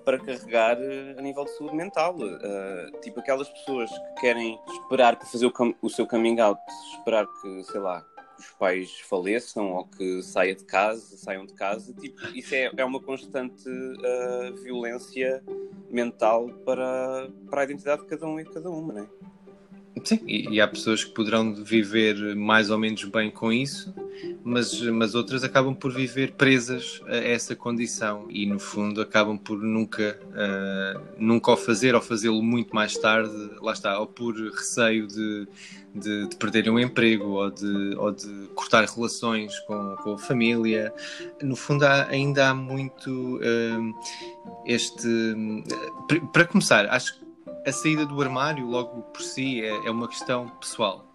para 0.05 0.19
carregar 0.19 0.77
eh, 0.79 1.15
a 1.17 1.21
nível 1.21 1.43
de 1.45 1.57
saúde 1.57 1.75
mental. 1.75 2.15
Uh, 2.15 3.01
tipo 3.01 3.19
aquelas 3.19 3.49
pessoas 3.49 3.89
que 3.89 4.21
querem 4.21 4.59
esperar 4.69 5.15
para 5.15 5.27
fazer 5.27 5.47
o, 5.47 5.53
o 5.81 5.89
seu 5.89 6.05
coming 6.05 6.39
out, 6.39 6.61
esperar 6.97 7.25
que, 7.41 7.63
sei 7.63 7.79
lá, 7.79 8.05
os 8.37 8.51
pais 8.51 8.99
faleçam 9.01 9.71
ou 9.71 9.85
que 9.85 10.21
saia 10.21 10.55
de 10.55 10.63
casa, 10.63 11.17
saiam 11.17 11.45
de 11.45 11.53
casa, 11.53 11.93
tipo, 11.93 12.19
isso 12.35 12.53
é, 12.53 12.71
é 12.75 12.85
uma 12.85 13.01
constante 13.01 13.67
uh, 13.69 14.55
violência 14.63 15.43
mental 15.89 16.49
para, 16.65 17.29
para 17.49 17.61
a 17.61 17.63
identidade 17.63 18.01
de 18.03 18.07
cada 18.07 18.25
um 18.27 18.39
e 18.39 18.45
cada 18.45 18.69
uma, 18.69 18.93
não 18.93 19.03
é? 19.03 19.07
Sim, 20.05 20.19
e, 20.27 20.49
e, 20.51 20.61
há 20.61 20.67
pessoas 20.67 21.03
que 21.03 21.09
poderão 21.09 21.51
viver 21.55 22.35
mais 22.35 22.69
ou 22.69 22.77
menos 22.77 23.03
bem 23.05 23.31
com 23.31 23.51
isso, 23.51 23.91
mas, 24.43 24.79
mas 24.79 25.15
outras 25.15 25.43
acabam 25.43 25.73
por 25.73 25.91
viver 25.91 26.33
presas 26.33 27.01
a 27.07 27.15
essa 27.15 27.55
condição 27.55 28.27
e, 28.29 28.45
no 28.45 28.59
fundo, 28.59 29.01
acabam 29.01 29.35
por 29.35 29.57
nunca, 29.57 30.19
uh, 30.29 31.01
nunca 31.17 31.51
o 31.51 31.57
fazer 31.57 31.95
ou 31.95 32.01
fazê-lo 32.01 32.43
muito 32.43 32.75
mais 32.75 32.95
tarde, 32.95 33.35
lá 33.59 33.73
está, 33.73 33.99
ou 33.99 34.05
por 34.05 34.35
receio 34.35 35.07
de, 35.07 35.47
de, 35.95 36.27
de 36.27 36.35
perderem 36.35 36.71
um 36.71 36.79
emprego 36.79 37.25
ou 37.25 37.49
de, 37.49 37.95
ou 37.97 38.11
de 38.11 38.47
cortar 38.53 38.85
relações 38.85 39.57
com, 39.61 39.95
com 40.03 40.13
a 40.13 40.17
família. 40.19 40.93
No 41.41 41.55
fundo, 41.55 41.83
há, 41.83 42.07
ainda 42.09 42.49
há 42.49 42.53
muito 42.53 43.37
uh, 43.37 43.93
este. 44.67 45.07
Para 46.31 46.45
começar, 46.45 46.85
acho 46.91 47.17
que 47.17 47.24
a 47.65 47.71
saída 47.71 48.05
do 48.05 48.21
armário, 48.21 48.65
logo 48.67 49.01
por 49.03 49.21
si, 49.21 49.61
é, 49.61 49.87
é 49.87 49.91
uma 49.91 50.07
questão 50.07 50.47
pessoal. 50.59 51.05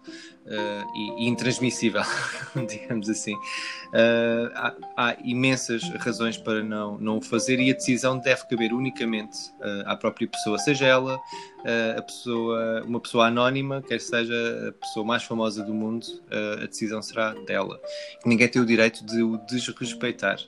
Uh, 0.43 0.83
e, 0.95 1.23
e, 1.23 1.27
intransmissível, 1.27 2.01
digamos 2.67 3.07
assim. 3.07 3.35
Uh, 3.35 4.49
há, 4.55 4.75
há, 4.97 5.17
imensas 5.23 5.83
razões 5.99 6.35
para 6.35 6.63
não, 6.63 6.97
não 6.97 7.17
o 7.19 7.21
fazer 7.21 7.59
e 7.59 7.69
a 7.69 7.73
decisão 7.75 8.17
deve 8.17 8.47
caber 8.47 8.73
unicamente 8.73 9.37
uh, 9.59 9.83
à 9.85 9.95
própria 9.95 10.27
pessoa, 10.27 10.57
seja 10.57 10.87
ela 10.87 11.19
a 11.95 12.01
pessoa, 12.01 12.83
uma 12.83 12.99
pessoa 12.99 13.27
anónima, 13.27 13.83
quer 13.83 14.01
seja 14.01 14.33
a 14.69 14.71
pessoa 14.83 15.05
mais 15.05 15.21
famosa 15.21 15.63
do 15.63 15.75
mundo, 15.75 16.07
a 16.59 16.65
decisão 16.65 17.03
será 17.03 17.35
dela. 17.45 17.79
Ninguém 18.25 18.47
tem 18.47 18.59
o 18.59 18.65
direito 18.65 19.05
de 19.05 19.21
o 19.21 19.37
desrespeitar. 19.45 20.39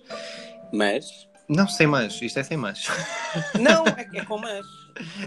Mas. 0.74 1.06
Não, 1.48 1.68
sem 1.68 1.86
mais, 1.86 2.20
isto 2.20 2.40
é 2.40 2.44
sem 2.44 2.58
mais. 2.58 2.88
Não, 3.62 3.86
é, 3.86 4.08
é 4.18 4.26
com 4.26 4.40
mais. 4.40 4.66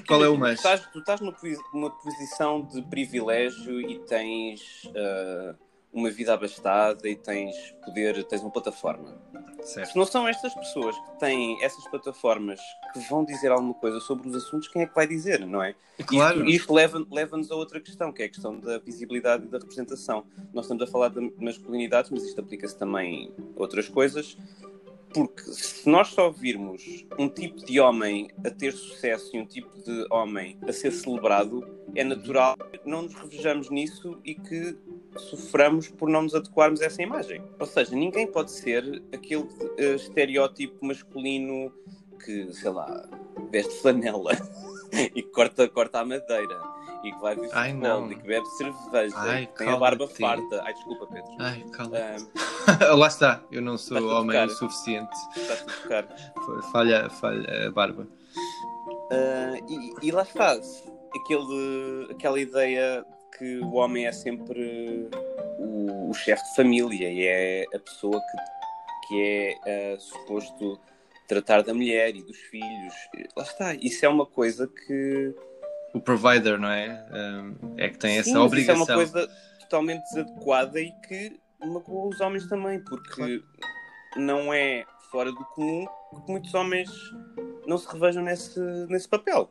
Qual 0.06 0.24
é 0.24 0.28
o 0.28 0.36
mais? 0.36 0.60
Tu 0.60 0.68
estás, 0.68 0.92
tu 0.92 0.98
estás 0.98 1.20
numa 1.20 1.90
posição 1.90 2.62
de 2.62 2.82
privilégio 2.82 3.80
e 3.80 3.98
tens 4.00 4.84
uh, 4.84 5.56
uma 5.92 6.10
vida 6.10 6.34
abastada 6.34 7.08
e 7.08 7.16
tens 7.16 7.54
poder, 7.84 8.22
tens 8.24 8.42
uma 8.42 8.50
plataforma. 8.50 9.16
Certo. 9.62 9.90
Se 9.90 9.96
não 9.96 10.04
são 10.04 10.28
estas 10.28 10.54
pessoas 10.54 10.96
que 10.96 11.18
têm 11.18 11.60
essas 11.62 11.84
plataformas 11.88 12.60
que 12.92 13.00
vão 13.08 13.24
dizer 13.24 13.50
alguma 13.50 13.74
coisa 13.74 13.98
sobre 13.98 14.28
os 14.28 14.34
assuntos, 14.34 14.68
quem 14.68 14.82
é 14.82 14.86
que 14.86 14.94
vai 14.94 15.06
dizer, 15.06 15.44
não 15.44 15.62
é? 15.62 15.74
Claro. 16.06 16.44
Isto, 16.44 16.50
isto 16.50 16.74
leva-nos 16.74 17.10
leva 17.10 17.36
a 17.50 17.54
outra 17.56 17.80
questão, 17.80 18.12
que 18.12 18.22
é 18.22 18.26
a 18.26 18.28
questão 18.28 18.60
da 18.60 18.78
visibilidade 18.78 19.44
e 19.44 19.48
da 19.48 19.58
representação. 19.58 20.24
Nós 20.52 20.66
estamos 20.66 20.82
a 20.82 20.86
falar 20.86 21.08
de 21.08 21.32
masculinidade, 21.38 22.10
mas 22.12 22.24
isto 22.24 22.40
aplica-se 22.40 22.78
também 22.78 23.32
a 23.56 23.60
outras 23.60 23.88
coisas. 23.88 24.36
Porque 25.12 25.42
se 25.42 25.88
nós 25.88 26.08
só 26.08 26.30
virmos 26.30 27.06
um 27.18 27.28
tipo 27.28 27.64
de 27.64 27.80
homem 27.80 28.28
a 28.44 28.50
ter 28.50 28.72
sucesso 28.72 29.34
e 29.34 29.40
um 29.40 29.46
tipo 29.46 29.70
de 29.82 30.06
homem 30.10 30.58
a 30.66 30.72
ser 30.72 30.90
celebrado, 30.90 31.66
é 31.94 32.04
natural 32.04 32.56
que 32.56 32.88
não 32.88 33.02
nos 33.02 33.14
revejamos 33.14 33.70
nisso 33.70 34.18
e 34.24 34.34
que 34.34 34.76
soframos 35.16 35.88
por 35.88 36.08
não 36.08 36.22
nos 36.22 36.34
adequarmos 36.34 36.82
a 36.82 36.86
essa 36.86 37.02
imagem. 37.02 37.42
Ou 37.58 37.66
seja, 37.66 37.94
ninguém 37.96 38.26
pode 38.26 38.50
ser 38.50 39.02
aquele 39.12 39.42
uh, 39.42 39.94
estereótipo 39.94 40.84
masculino 40.84 41.72
que, 42.22 42.52
sei 42.52 42.70
lá, 42.70 43.08
veste 43.50 43.74
flanela. 43.80 44.32
e 45.14 45.22
corta, 45.22 45.68
corta 45.68 46.00
a 46.00 46.04
madeira 46.04 46.75
e 47.06 47.12
que 47.12 47.20
vai 47.20 47.36
ver 47.36 47.50
Ai, 47.52 47.72
não. 47.72 48.10
e 48.10 48.16
que 48.16 48.26
bebe 48.26 48.46
cerveja 48.46 49.14
Ai, 49.16 49.42
e 49.44 49.46
que 49.46 49.58
tem 49.58 49.68
a 49.68 49.76
barba 49.76 50.08
farta. 50.08 50.62
Ai, 50.64 50.74
desculpa, 50.74 51.06
Pedro. 51.06 51.30
Ai, 51.38 51.64
cala. 51.72 51.98
Ah, 52.66 52.94
Lá 52.94 53.06
está, 53.06 53.42
eu 53.50 53.62
não 53.62 53.78
sou 53.78 54.04
homem 54.08 54.44
o 54.44 54.50
suficiente. 54.50 55.14
Estás 55.36 55.62
a 55.62 55.64
tocar. 55.64 56.08
Falha, 56.72 57.10
falha 57.10 57.68
a 57.68 57.70
barba. 57.70 58.06
Ah, 59.10 59.58
e, 59.68 60.08
e 60.08 60.10
lá 60.10 60.22
está, 60.22 60.58
aquele, 61.14 62.08
aquela 62.10 62.40
ideia 62.40 63.04
que 63.38 63.58
o 63.60 63.74
homem 63.74 64.06
é 64.06 64.12
sempre 64.12 65.08
o, 65.58 66.10
o 66.10 66.14
chefe 66.14 66.42
de 66.42 66.56
família 66.56 67.10
e 67.10 67.24
é 67.24 67.64
a 67.74 67.78
pessoa 67.78 68.20
que, 68.20 69.08
que 69.08 69.22
é 69.22 69.94
ah, 69.94 70.00
suposto 70.00 70.80
tratar 71.26 71.62
da 71.62 71.74
mulher 71.74 72.14
e 72.14 72.22
dos 72.22 72.36
filhos. 72.36 72.94
Lá 73.36 73.42
está, 73.42 73.74
isso 73.74 74.04
é 74.04 74.08
uma 74.08 74.26
coisa 74.26 74.66
que. 74.66 75.34
O 75.96 76.00
provider, 76.00 76.58
não 76.58 76.68
é? 76.68 77.06
É 77.78 77.88
que 77.88 77.98
tem 77.98 78.18
essa 78.18 78.28
Sim, 78.28 78.34
mas 78.34 78.42
obrigação. 78.42 78.82
Isso 78.82 78.92
é 78.92 78.96
uma 78.96 79.04
coisa 79.04 79.30
totalmente 79.60 80.02
desadequada 80.02 80.78
e 80.78 80.92
que 81.08 81.40
magoa 81.58 82.08
os 82.08 82.20
homens 82.20 82.46
também, 82.46 82.82
porque 82.84 83.42
não 84.16 84.52
é 84.52 84.84
fora 85.10 85.32
do 85.32 85.44
comum 85.54 85.86
que 86.24 86.30
muitos 86.30 86.52
homens 86.52 86.90
não 87.66 87.78
se 87.78 87.90
revejam 87.90 88.22
nesse, 88.22 88.60
nesse 88.88 89.08
papel. 89.08 89.50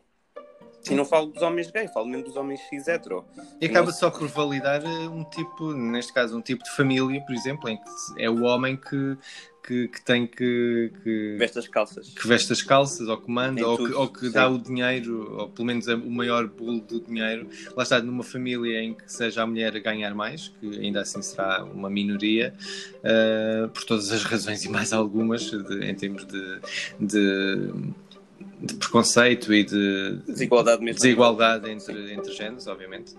E 0.89 0.95
não 0.95 1.05
falo 1.05 1.27
dos 1.27 1.41
homens 1.41 1.71
gays, 1.71 1.91
falo 1.91 2.05
mesmo 2.07 2.23
dos 2.25 2.35
homens 2.35 2.59
cis 2.69 2.87
hetero. 2.87 3.25
E 3.59 3.65
acaba 3.65 3.91
só 3.91 4.09
por 4.11 4.27
validar 4.27 4.83
eh, 4.83 5.07
um 5.09 5.23
tipo, 5.23 5.73
neste 5.73 6.13
caso, 6.13 6.37
um 6.37 6.41
tipo 6.41 6.63
de 6.63 6.71
família, 6.71 7.21
por 7.25 7.33
exemplo, 7.35 7.67
em 7.69 7.77
que 7.77 7.83
é 8.23 8.29
o 8.29 8.43
homem 8.43 8.75
que, 8.77 9.17
que, 9.65 9.87
que 9.87 10.01
tem 10.05 10.27
que, 10.27 10.91
que, 11.03 11.35
Veste 11.39 11.57
as 11.57 11.67
calças. 11.67 12.09
que 12.09 12.27
veste 12.27 12.53
as 12.53 12.61
calças, 12.61 13.07
ou 13.07 13.17
que 13.17 13.31
Em 13.31 13.33
manda, 13.33 13.67
ou 13.67 13.77
que, 13.77 13.93
ou 13.93 14.07
que 14.09 14.27
sim. 14.27 14.31
dá 14.31 14.47
o 14.47 14.59
dinheiro, 14.59 15.35
ou 15.39 15.49
pelo 15.49 15.65
menos 15.65 15.87
o 15.87 16.09
maior 16.11 16.45
bolo 16.47 16.79
do 16.81 16.99
dinheiro. 16.99 17.47
Lá 17.75 17.81
está, 17.81 17.99
numa 17.99 18.23
família 18.23 18.79
em 18.81 18.93
que 18.93 19.11
seja 19.11 19.41
a 19.41 19.47
mulher 19.47 19.75
a 19.75 19.79
ganhar 19.79 20.13
mais, 20.13 20.49
que 20.59 20.77
ainda 20.79 21.01
assim 21.01 21.21
será 21.23 21.63
uma 21.63 21.89
minoria, 21.89 22.53
eh, 23.03 23.67
por 23.73 23.83
todas 23.85 24.11
as 24.11 24.23
razões 24.23 24.63
e 24.63 24.69
mais 24.69 24.93
algumas, 24.93 25.41
de- 25.49 25.83
em 25.89 25.95
termos 25.95 26.25
de, 26.27 26.59
de, 26.99 27.71
de 28.61 28.73
preconceito 28.75 29.53
e 29.53 29.63
de, 29.63 30.17
Desigualdade 30.27 30.81
mesmo. 30.83 30.95
desigualdade 31.01 31.69
entre, 31.69 32.13
entre 32.13 32.31
géneros, 32.33 32.67
obviamente. 32.67 33.13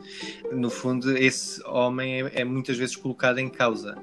No 0.52 0.70
fundo, 0.70 1.16
esse 1.16 1.62
homem 1.66 2.22
é, 2.22 2.40
é 2.40 2.44
muitas 2.44 2.76
vezes 2.76 2.96
colocado 2.96 3.38
em 3.38 3.48
causa. 3.48 3.96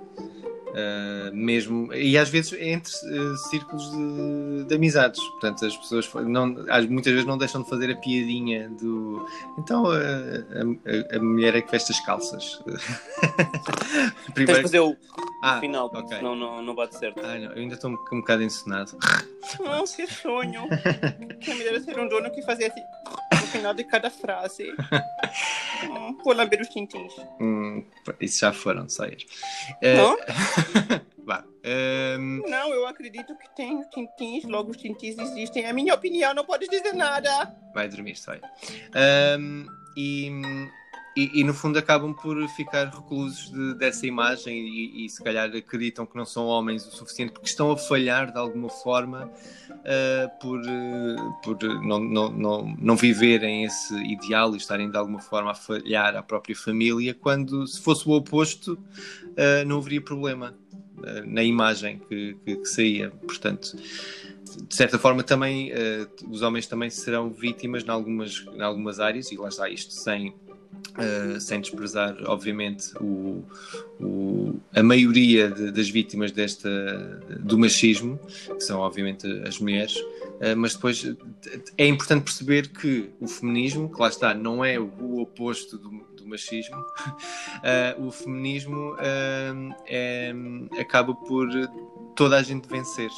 Uh, 0.75 1.29
mesmo 1.35 1.93
e 1.93 2.17
às 2.17 2.29
vezes 2.29 2.51
entre 2.53 2.91
uh, 2.91 3.37
círculos 3.51 3.91
de, 3.91 4.63
de 4.63 4.73
amizades 4.73 5.21
portanto 5.23 5.63
as 5.63 5.77
pessoas 5.77 6.09
não, 6.25 6.65
às- 6.67 6.87
muitas 6.87 7.13
vezes 7.13 7.27
não 7.27 7.37
deixam 7.37 7.61
de 7.61 7.69
fazer 7.69 7.91
a 7.91 7.95
piadinha 7.95 8.69
do 8.69 9.23
então 9.59 9.85
a, 9.85 9.97
a- 9.99 11.15
a 11.15 11.19
mulher 11.19 11.53
é 11.53 11.61
que 11.61 11.69
veste 11.71 11.91
as 11.91 12.03
calças 12.03 12.59
Tens 13.21 14.33
primeiro 14.33 14.61
fazer 14.63 14.79
o 14.79 14.97
ah, 15.43 15.59
final, 15.59 15.89
porque 15.89 16.05
ok. 16.05 16.17
senão 16.17 16.35
não, 16.35 16.61
não 16.61 16.73
bate 16.73 16.97
certo. 16.97 17.19
ai, 17.23 17.39
não, 17.39 17.51
eu 17.51 17.61
ainda 17.61 17.75
estou 17.75 17.91
um, 17.91 17.97
um 18.11 18.19
bocado 18.21 18.43
ensinado 18.43 18.97
Oh, 19.59 19.83
que 19.83 20.07
sonho! 20.07 20.69
Quem 21.41 21.55
me 21.55 21.63
dera 21.63 21.79
ser 21.81 21.99
um 21.99 22.07
dono 22.07 22.31
que 22.31 22.41
fazia 22.43 22.73
no 23.33 23.47
final 23.47 23.73
de 23.73 23.83
cada 23.83 24.09
frase. 24.09 24.71
Hum, 25.83 26.17
vou 26.23 26.33
lamber 26.33 26.61
os 26.61 26.69
tintins. 26.69 27.13
Hum, 27.41 27.83
isso 28.21 28.39
já 28.39 28.53
foram 28.53 28.87
sair 28.87 29.17
Uh, 29.81 29.97
Não? 29.97 30.17
vá 31.25 31.43
um, 32.19 32.41
Não, 32.49 32.73
eu 32.73 32.87
acredito 32.87 33.35
que 33.37 33.55
tem 33.55 33.77
os 33.79 33.87
tintins, 33.87 34.45
logo 34.45 34.71
os 34.71 34.77
tintins 34.77 35.17
existem. 35.17 35.63
É 35.65 35.69
a 35.69 35.73
minha 35.73 35.93
opinião, 35.93 36.33
não 36.33 36.45
pode 36.45 36.67
dizer 36.67 36.93
nada. 36.93 37.53
vai 37.73 37.87
dormir, 37.89 38.15
sai. 38.15 38.39
Um, 39.37 39.65
e, 39.95 40.29
e, 41.15 41.41
e, 41.41 41.43
no 41.43 41.53
fundo 41.53 41.77
acabam 41.77 42.13
por 42.13 42.47
ficar 42.49 42.85
reclusos 42.85 43.51
de- 43.51 43.75
dessa 43.75 44.07
imagem 44.07 44.57
e, 44.67 45.05
e 45.05 45.09
se 45.09 45.23
calhar 45.23 45.49
acreditam 45.55 46.05
que 46.05 46.15
não 46.15 46.25
são 46.25 46.47
homens 46.47 46.85
o 46.87 46.91
suficiente 46.91 47.33
porque 47.33 47.47
estão 47.47 47.71
a 47.71 47.77
falhar 47.77 48.31
de 48.31 48.37
alguma 48.37 48.69
forma 48.69 49.29
uh, 49.69 50.39
por, 50.39 50.59
uh, 50.59 51.33
por 51.43 51.57
não, 51.83 51.99
não, 51.99 52.31
não, 52.31 52.75
não 52.79 52.95
viverem 52.95 53.63
esse 53.63 53.95
ideal 54.03 54.53
e 54.55 54.57
estarem 54.57 54.89
de 54.89 54.97
alguma 54.97 55.19
forma 55.19 55.51
a 55.51 55.55
falhar 55.55 56.15
à 56.15 56.23
própria 56.23 56.55
família, 56.55 57.13
quando 57.13 57.67
se 57.67 57.79
fosse 57.79 58.07
o 58.07 58.11
oposto 58.11 58.73
uh, 58.73 59.65
não 59.67 59.77
haveria 59.77 60.01
problema 60.01 60.55
uh, 60.97 61.25
na 61.25 61.43
imagem 61.43 61.99
que, 62.09 62.35
que, 62.43 62.55
que 62.55 62.65
saía. 62.65 63.11
Portanto, 63.11 63.77
de 64.67 64.75
certa 64.75 64.99
forma 64.99 65.23
também 65.23 65.71
eh, 65.71 66.07
os 66.29 66.41
homens 66.41 66.67
também 66.67 66.89
serão 66.89 67.29
vítimas 67.29 67.83
em 67.83 67.89
algumas, 67.89 68.45
em 68.53 68.61
algumas 68.61 68.99
áreas 68.99 69.31
e 69.31 69.37
lá 69.37 69.49
está 69.49 69.69
isto 69.69 69.93
sem 69.93 70.33
eh, 70.97 71.39
sem 71.39 71.59
desprezar 71.61 72.15
obviamente 72.25 72.93
o, 72.99 73.43
o- 73.99 74.59
a 74.75 74.83
maioria 74.83 75.49
de- 75.49 75.71
das 75.71 75.89
vítimas 75.89 76.31
desta 76.31 76.69
do 77.39 77.57
machismo 77.57 78.19
que 78.47 78.61
são 78.61 78.79
obviamente 78.79 79.25
as 79.47 79.59
mulheres. 79.59 79.95
Eh, 80.39 80.55
mas 80.55 80.73
depois 80.75 81.15
é 81.77 81.87
importante 81.87 82.23
perceber 82.23 82.67
que 82.69 83.09
o 83.19 83.27
feminismo 83.27 83.89
que 83.93 83.99
lá 84.01 84.07
está 84.09 84.33
não 84.33 84.63
é 84.63 84.79
o 84.79 85.19
oposto 85.19 85.77
do, 85.77 85.91
machismo. 86.25 86.83
Eh, 87.63 87.95
o 87.99 88.09
feminismo 88.09 88.95
é- 89.85 90.33
acaba 90.79 91.13
por 91.13 91.47
toda 92.15 92.37
a 92.37 92.43
gente 92.43 92.67
vencer 92.67 93.09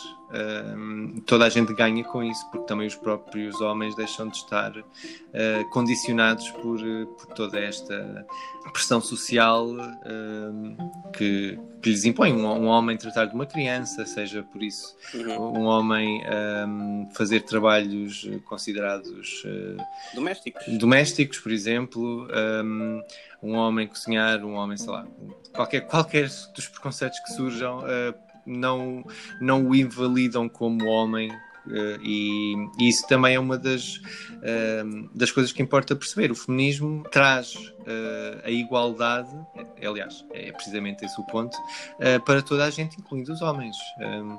toda 1.26 1.46
a 1.46 1.50
gente 1.50 1.74
ganha 1.74 2.04
com 2.04 2.24
isso, 2.24 2.50
porque 2.50 2.68
também 2.68 2.88
os 2.88 2.96
próprios 2.96 3.62
homens 3.62 3.96
deixam 3.96 4.28
de 4.28 4.38
estar 4.38 4.76
uh, 4.78 5.70
condicionados 5.72 6.50
por, 6.52 6.80
uh, 6.82 7.06
por 7.08 7.28
toda 7.28 7.60
esta 7.60 8.26
pressão 8.74 9.00
social 9.00 9.68
um, 9.68 10.76
que, 11.14 11.60
que 11.82 11.90
lhes 11.90 12.06
impõe. 12.06 12.34
Um, 12.34 12.46
um 12.46 12.66
homem 12.66 12.98
tratar 12.98 13.26
de 13.26 13.36
uma 13.36 13.46
criança, 13.46 14.06
seja 14.06 14.44
por 14.44 14.62
isso, 14.62 14.96
Uhum. 15.14 15.60
um 15.60 15.64
homem 15.66 16.22
um, 16.68 17.08
fazer 17.14 17.42
trabalhos 17.42 18.28
considerados 18.46 19.44
uh, 19.46 19.78
Domésticos. 20.16 20.78
domésticos, 20.78 21.40
por 21.40 21.52
exemplo, 21.52 22.28
um, 22.64 23.02
um 23.42 23.54
homem 23.54 23.88
cozinhar, 23.88 24.44
um 24.44 24.56
homem, 24.56 24.78
sei 24.78 24.90
lá, 24.92 25.06
qualquer, 25.54 25.82
qualquer 25.82 26.28
dos 26.54 26.68
preconceitos 26.68 27.20
que 27.20 27.34
surjam 27.34 27.80
uh, 27.80 28.25
não, 28.46 29.06
não 29.42 29.68
o 29.68 29.76
invalidam 29.76 30.48
como 30.50 30.86
homem. 30.86 31.32
uh, 31.32 32.00
e, 32.02 32.54
e 32.80 32.90
isso 32.90 33.08
também 33.08 33.36
é 33.36 33.40
uma 33.40 33.58
das, 33.58 34.00
um, 34.86 35.10
das 35.14 35.32
coisas 35.32 35.52
que 35.52 35.62
importa 35.62 35.96
perceber. 35.96 36.32
O 36.32 36.36
feminismo 36.36 37.04
traz 37.12 37.56
uh, 37.56 38.42
a 38.44 38.52
igualdade, 38.52 39.30
aliás, 39.84 40.24
é 40.32 40.52
precisamente 40.52 41.04
esse 41.04 41.20
o 41.20 41.24
ponto, 41.24 41.56
uh, 41.58 42.24
para 42.24 42.42
toda 42.42 42.66
a 42.66 42.70
gente, 42.70 42.98
incluindo 43.00 43.34
os 43.34 43.42
homens. 43.42 43.76
Um, 44.00 44.38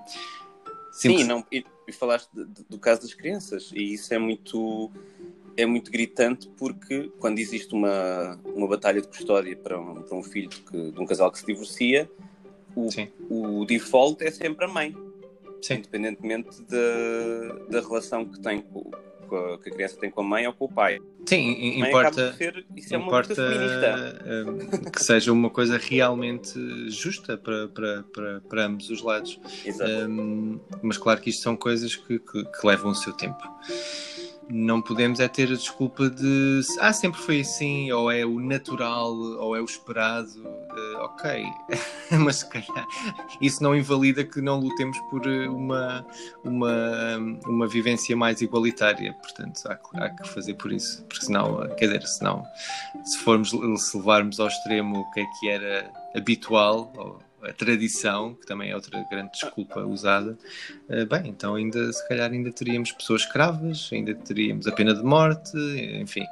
Sim, 0.93 1.25
não, 1.25 1.45
e, 1.53 1.63
e 1.87 1.93
falaste 1.93 2.31
de- 2.33 2.47
de- 2.47 2.65
do 2.71 2.79
caso 2.79 3.03
das 3.03 3.13
crianças, 3.13 3.71
e 3.75 3.93
isso 3.93 4.15
é 4.15 4.19
muito, 4.19 4.91
é 5.55 5.67
muito 5.67 5.91
gritante 5.91 6.49
porque 6.57 7.11
quando 7.19 7.39
existe 7.39 7.75
uma, 7.75 8.39
uma 8.47 8.67
batalha 8.67 9.03
de 9.03 9.07
custódia 9.09 9.55
para 9.57 9.79
um, 9.79 10.01
para 10.03 10.17
um 10.17 10.23
filho 10.23 10.49
que- 10.49 10.91
de 10.93 10.99
um 10.99 11.05
casal 11.05 11.31
que 11.31 11.39
se 11.39 11.45
divorcia, 11.45 12.11
o, 12.77 12.91
Sim. 12.91 13.09
o 13.31 13.65
default 13.65 14.23
é 14.23 14.31
sempre 14.31 14.67
a 14.67 14.69
mãe, 14.69 14.95
Sim. 15.63 15.77
independentemente 15.77 16.63
da, 16.63 17.55
da 17.71 17.81
relação 17.81 18.25
que, 18.27 18.39
tem 18.39 18.61
com, 18.61 18.91
a, 19.35 19.59
que 19.59 19.71
a 19.71 19.73
criança 19.73 19.97
tem 19.97 20.11
com 20.11 20.21
a 20.21 20.25
mãe 20.25 20.47
ou 20.47 20.53
com 20.53 20.67
o 20.67 20.69
pai. 20.69 21.01
Sim, 21.25 21.81
importa. 21.81 22.35
ser, 22.35 22.65
é 22.77 22.97
importa 22.97 23.35
hum, 24.47 24.91
que 24.93 25.03
seja 25.03 25.33
uma 25.33 25.51
coisa 25.51 25.77
realmente 25.77 26.55
justa 26.89 27.37
para, 27.37 27.67
para, 27.69 28.05
para, 28.13 28.41
para 28.43 28.67
ambos 28.67 28.91
os 28.91 29.03
lados. 29.03 29.41
Exato. 29.65 29.91
Hum, 29.91 30.61
mas 30.83 30.99
claro 30.99 31.21
que 31.21 31.31
isto 31.31 31.43
são 31.43 31.57
coisas 31.57 31.97
que, 31.97 32.19
que, 32.19 32.45
que 32.45 32.67
levam 32.67 32.93
o 32.93 32.95
seu 32.95 33.13
tempo. 33.15 33.43
Não 34.49 34.81
podemos 34.81 35.19
é 35.19 35.27
ter 35.27 35.49
a 35.49 35.57
desculpa 35.57 36.09
de 36.09 36.61
ah, 36.81 36.93
sempre 36.93 37.21
foi 37.21 37.41
assim, 37.41 37.91
ou 37.91 38.11
é 38.11 38.25
o 38.25 38.39
natural, 38.39 39.13
ou 39.13 39.57
é 39.57 39.61
o 39.61 39.65
esperado. 39.65 40.31
Eh, 40.47 40.97
ok, 40.99 41.45
mas 42.21 42.37
se 42.37 42.49
calhar 42.49 42.87
isso 43.41 43.61
não 43.63 43.75
invalida 43.75 44.23
que 44.23 44.41
não 44.41 44.61
lutemos 44.61 44.97
por 45.11 45.27
eh, 45.27 45.49
uma, 45.49 46.07
uma, 46.45 47.17
uma 47.47 47.67
vivência 47.67 48.17
mais 48.17 48.41
igualitária. 48.41 49.13
Portanto, 49.15 49.61
há, 49.67 49.75
que- 49.75 49.99
há 50.01 50.11
que 50.11 50.29
fazer 50.29 50.55
por 50.55 50.71
isso. 50.73 51.05
Porque 51.07 51.25
senão, 51.27 51.65
eh, 51.65 51.75
quer 51.75 51.87
dizer, 51.87 52.07
senão, 52.07 52.45
se 53.05 53.19
formos 53.19 53.51
se 53.51 53.97
levarmos 53.97 54.39
ao 54.39 54.47
extremo 54.47 55.01
o 55.01 55.11
que 55.11 55.21
é 55.21 55.25
que 55.41 55.49
era 55.49 55.91
habitual, 56.15 56.93
ou 56.97 57.19
a 57.43 57.53
tradição, 57.53 58.35
que 58.35 58.47
também 58.47 58.71
é 58.71 58.75
outra 58.75 59.05
grande 59.11 59.33
desculpa 59.33 59.81
usada, 59.81 60.37
eh, 60.89 61.05
bem, 61.05 61.29
então 61.29 61.55
ainda 61.55 61.93
se 61.93 62.07
calhar 62.09 62.31
ainda 62.31 62.51
teríamos 62.51 62.93
pessoas 62.93 63.23
escravas, 63.23 63.89
ainda 63.93 64.15
teríamos 64.15 64.67
a 64.67 64.73
pena 64.73 64.95
de 64.95 65.03
morte, 65.03 65.57
enfim. 66.01 66.25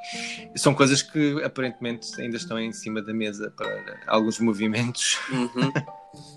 São 0.55 0.73
coisas 0.73 1.01
que 1.01 1.43
aparentemente 1.43 2.19
ainda 2.19 2.37
estão 2.37 2.59
em 2.59 2.71
cima 2.71 3.01
da 3.01 3.13
mesa 3.13 3.51
para 3.55 4.01
alguns 4.07 4.39
movimentos. 4.39 5.19
Uhum. 5.31 5.71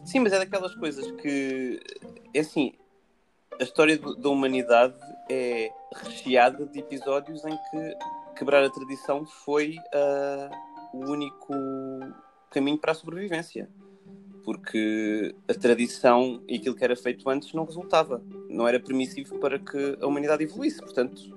Sim, 0.05 0.21
mas 0.21 0.33
é 0.33 0.39
daquelas 0.39 0.75
coisas 0.75 1.11
que 1.21 1.81
é 2.35 2.41
assim. 2.41 2.73
a 3.61 3.63
história 3.63 3.99
da 3.99 4.29
humanidade 4.29 4.95
é 5.31 5.71
recheada 6.05 6.67
de 6.67 6.79
episódios 6.79 7.45
em 7.45 7.57
que 7.71 7.95
quebrar 8.37 8.63
a 8.65 8.71
tradição 8.71 9.27
foi 9.27 9.77
ah, 9.93 10.51
o 10.93 11.11
único 11.11 11.53
caminho 12.51 12.79
para 12.79 12.93
a 12.93 12.95
sobrevivência. 12.95 13.69
Porque 14.49 15.35
a 15.47 15.53
tradição 15.53 16.43
e 16.49 16.57
aquilo 16.57 16.75
que 16.75 16.83
era 16.83 16.97
feito 16.97 17.29
antes 17.29 17.53
não 17.53 17.67
resultava. 17.67 18.23
Não 18.49 18.67
era 18.67 18.81
permissivo 18.81 19.39
para 19.39 19.59
que 19.59 19.99
a 20.01 20.07
humanidade 20.07 20.43
evoluísse. 20.43 20.81
Portanto, 20.81 21.37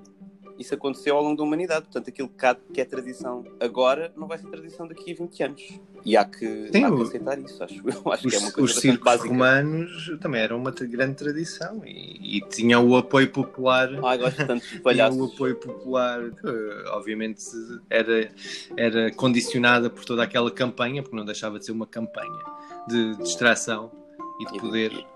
isso 0.62 0.74
aconteceu 0.74 1.16
ao 1.16 1.22
longo 1.22 1.36
da 1.36 1.42
humanidade. 1.42 1.82
Portanto, 1.82 2.08
aquilo 2.08 2.30
que 2.72 2.80
é 2.80 2.84
tradição 2.84 3.44
agora 3.60 4.12
não 4.16 4.26
vai 4.26 4.38
ser 4.38 4.46
tradição 4.48 4.88
daqui 4.88 5.12
a 5.12 5.14
20 5.14 5.42
anos. 5.42 5.80
E 6.04 6.16
há 6.16 6.24
que, 6.24 6.68
Sim, 6.72 6.82
há 6.84 6.90
que 6.96 7.02
aceitar 7.02 7.38
isso. 7.38 7.62
Acho, 7.62 7.74
eu 7.88 7.92
acho 8.12 8.26
Os, 8.26 8.32
que 8.32 8.36
é 8.36 8.38
uma 8.40 8.52
coisa 8.52 8.72
os 8.72 8.80
circos 8.80 9.04
básica. 9.04 9.28
romanos 9.28 10.10
também 10.20 10.40
eram 10.40 10.56
uma 10.58 10.70
grande 10.72 11.14
tradição 11.14 11.82
e, 11.84 12.38
e 12.38 12.40
tinham 12.48 12.88
o 12.88 12.96
apoio 12.96 13.30
popular. 13.30 13.88
Ai, 14.04 14.18
gosto 14.18 14.44
tanto 14.46 14.66
de 14.66 14.78
palhaços. 14.82 15.20
o 15.20 15.24
apoio 15.26 15.56
popular, 15.56 16.30
que 16.30 16.48
obviamente 16.88 17.44
era, 17.90 18.30
era 18.76 19.12
condicionada 19.12 19.88
por 19.90 20.04
toda 20.04 20.22
aquela 20.24 20.50
campanha, 20.50 21.02
porque 21.02 21.16
não 21.16 21.24
deixava 21.24 21.58
de 21.58 21.66
ser 21.66 21.72
uma 21.72 21.86
campanha 21.86 22.42
de 22.88 23.16
distração 23.18 23.92
e 24.40 24.44
de 24.46 24.50
E 24.50 24.54
do- 24.54 24.60
poder. 24.60 25.06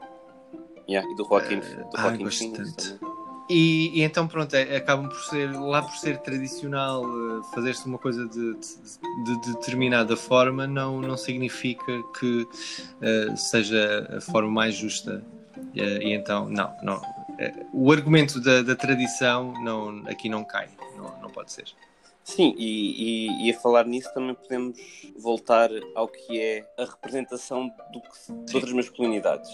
Yeah, 0.88 1.10
e 1.10 1.16
do 1.16 1.24
Joaquim, 1.24 1.56
Eh, 1.56 1.60
do 1.60 1.90
ai, 1.96 2.02
Joaquim 2.10 2.24
gosto 2.24 2.38
Phoenix 2.38 2.74
tanto. 2.76 2.98
também. 3.00 3.15
E, 3.48 4.00
e 4.00 4.02
então, 4.02 4.26
pronto, 4.26 4.54
é- 4.54 4.76
acabam 4.76 5.08
por 5.08 5.20
ser, 5.20 5.52
lá 5.52 5.80
por 5.82 5.96
ser 5.96 6.18
tradicional, 6.18 7.04
eh, 7.04 7.42
fazer-se 7.54 7.86
uma 7.86 7.96
coisa 7.98 8.26
de, 8.26 8.54
de- 8.54 9.40
de 9.40 9.52
determinada 9.54 10.16
forma, 10.16 10.66
não, 10.66 11.00
não 11.00 11.16
significa 11.16 12.02
que 12.18 12.46
eh, 13.00 13.36
seja 13.36 14.16
a 14.16 14.20
forma 14.20 14.50
mais 14.50 14.74
justa. 14.74 15.24
Eh, 15.76 15.98
e 16.08 16.12
então, 16.12 16.48
não, 16.48 16.74
não. 16.82 17.00
Eh, 17.38 17.54
o 17.72 17.92
argumento 17.92 18.40
da, 18.40 18.62
da 18.62 18.74
tradição 18.74 19.52
não, 19.62 20.02
aqui 20.08 20.28
não 20.28 20.42
cai, 20.42 20.68
não, 20.96 21.20
não 21.22 21.30
pode 21.30 21.52
ser. 21.52 21.66
Sim, 22.24 22.52
e, 22.58 23.28
e, 23.28 23.46
e 23.46 23.54
a 23.54 23.60
falar 23.60 23.84
nisso 23.86 24.12
também 24.12 24.34
podemos 24.34 24.76
voltar 25.16 25.70
ao 25.94 26.08
que 26.08 26.40
é 26.40 26.68
a 26.76 26.84
representação 26.84 27.70
do 27.92 28.00
que, 28.00 28.32
de 28.46 28.56
outras 28.56 28.72
masculinidades. 28.72 29.48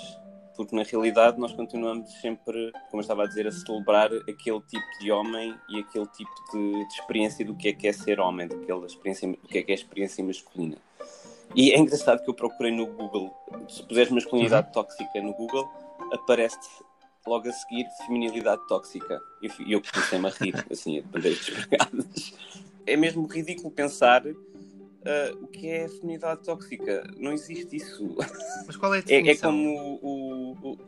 Porque 0.56 0.76
na 0.76 0.82
realidade 0.82 1.38
nós 1.40 1.52
continuamos 1.52 2.12
sempre, 2.20 2.70
como 2.90 2.94
eu 2.94 3.00
estava 3.00 3.24
a 3.24 3.26
dizer, 3.26 3.46
a 3.46 3.52
celebrar 3.52 4.10
aquele 4.28 4.60
tipo 4.60 4.84
de 5.00 5.10
homem 5.10 5.54
e 5.70 5.80
aquele 5.80 6.06
tipo 6.08 6.30
de, 6.52 6.86
de 6.86 6.94
experiência 6.94 7.44
do 7.44 7.54
que 7.54 7.68
é 7.68 7.72
que 7.72 7.88
é 7.88 7.92
ser 7.92 8.20
homem, 8.20 8.46
daquela 8.46 8.84
experiência, 8.86 9.28
do 9.28 9.36
que 9.48 9.58
é 9.58 9.62
que 9.62 9.72
é 9.72 9.74
a 9.74 9.78
experiência 9.78 10.22
masculina. 10.22 10.76
E 11.54 11.72
é 11.72 11.78
engraçado 11.78 12.22
que 12.22 12.28
eu 12.30 12.34
procurei 12.34 12.72
no 12.72 12.86
Google, 12.86 13.34
se 13.68 13.82
puseres 13.82 14.10
masculinidade 14.12 14.72
tóxica 14.72 15.20
no 15.22 15.32
Google, 15.34 15.68
aparece 16.12 16.58
logo 17.26 17.48
a 17.48 17.52
seguir 17.52 17.86
feminilidade 18.06 18.66
tóxica. 18.68 19.20
E 19.42 19.46
eu, 19.46 19.52
eu 19.78 19.82
comecei-me 19.82 20.26
a 20.26 20.30
rir, 20.30 20.54
assim, 20.70 20.98
a 20.98 21.02
bandeiras 21.02 21.38
despregadas. 21.44 22.34
É 22.86 22.96
mesmo 22.96 23.26
ridículo 23.26 23.70
pensar 23.70 24.22
ah, 24.26 25.32
o 25.40 25.46
que 25.46 25.68
é 25.68 25.88
feminilidade 25.88 26.42
tóxica. 26.42 27.06
Não 27.16 27.32
existe 27.32 27.76
isso. 27.76 28.16
Mas 28.66 28.76
qual 28.76 28.94
é 28.94 28.98
a 28.98 29.00
É, 29.00 29.04
definição? 29.04 29.50
é 29.50 29.52
como 29.52 29.68
o, 29.68 29.98
o- 30.02 30.31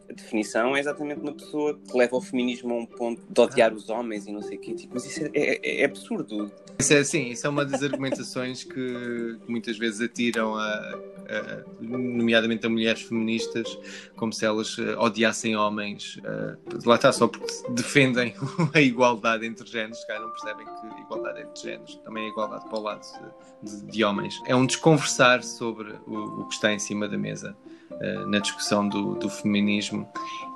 a 0.09 0.12
definição 0.12 0.77
é 0.77 0.81
exatamente 0.81 1.20
uma 1.20 1.33
pessoa 1.33 1.79
que 1.79 1.96
leva 1.96 2.16
o 2.16 2.20
feminismo 2.20 2.72
a 2.74 2.77
um 2.79 2.87
ponto 2.87 3.22
de 3.29 3.40
odiar 3.40 3.72
os 3.74 3.88
homens 3.88 4.27
e 4.27 4.33
não 4.33 4.42
sei 4.42 4.57
o 4.59 4.61
quê. 4.61 4.74
Tipo, 4.74 4.94
mas 4.94 5.05
isso 5.07 5.24
é, 5.24 5.31
é- 5.35 5.81
é 5.83 5.85
absurdo. 5.85 6.50
Isso 6.79 6.92
é, 6.92 7.05
sim, 7.05 7.29
isso 7.31 7.46
é 7.46 7.50
uma 7.50 7.64
das 7.64 7.83
argumentações 7.83 8.64
que 8.64 9.38
muitas 9.46 9.79
vezes 9.79 10.00
atiram, 10.00 10.57
a, 10.57 10.64
a- 10.64 11.64
nomeadamente 11.81 12.66
a 12.66 12.68
mulheres 12.68 13.03
feministas, 13.03 13.79
como 14.16 14.33
se 14.33 14.44
elas 14.44 14.77
eh, 14.79 14.96
odiassem 14.98 15.55
homens. 15.57 16.18
eh, 16.24 16.57
lá 16.85 16.96
está, 16.96 17.12
só 17.12 17.29
porque 17.29 17.46
defendem 17.70 18.35
a 18.74 18.81
igualdade 18.81 19.46
entre 19.46 19.66
géneros, 19.70 20.05
calhar 20.05 20.20
não 20.22 20.31
percebem 20.31 20.66
que 20.66 21.00
igualdade 21.03 21.42
entre 21.42 21.62
géneros 21.62 21.94
também 22.05 22.24
é 22.27 22.29
igualdade 22.29 22.64
para 22.68 22.79
o 22.79 22.83
lado 22.83 23.03
de, 23.62 23.70
de- 23.70 23.87
de 23.92 24.05
homens. 24.05 24.40
É 24.46 24.55
um 24.57 24.66
desconversar 24.66 25.42
sobre 25.44 25.92
o, 26.07 26.40
o 26.42 26.48
que 26.48 26.55
está 26.55 26.72
em 26.72 26.79
cima 26.79 27.09
da 27.09 27.16
mesa. 27.16 27.57
Eh, 28.00 28.24
Na 28.26 28.38
discussão 28.38 28.88
do, 28.88 29.14
do 29.14 29.28
feminismo, 29.28 30.09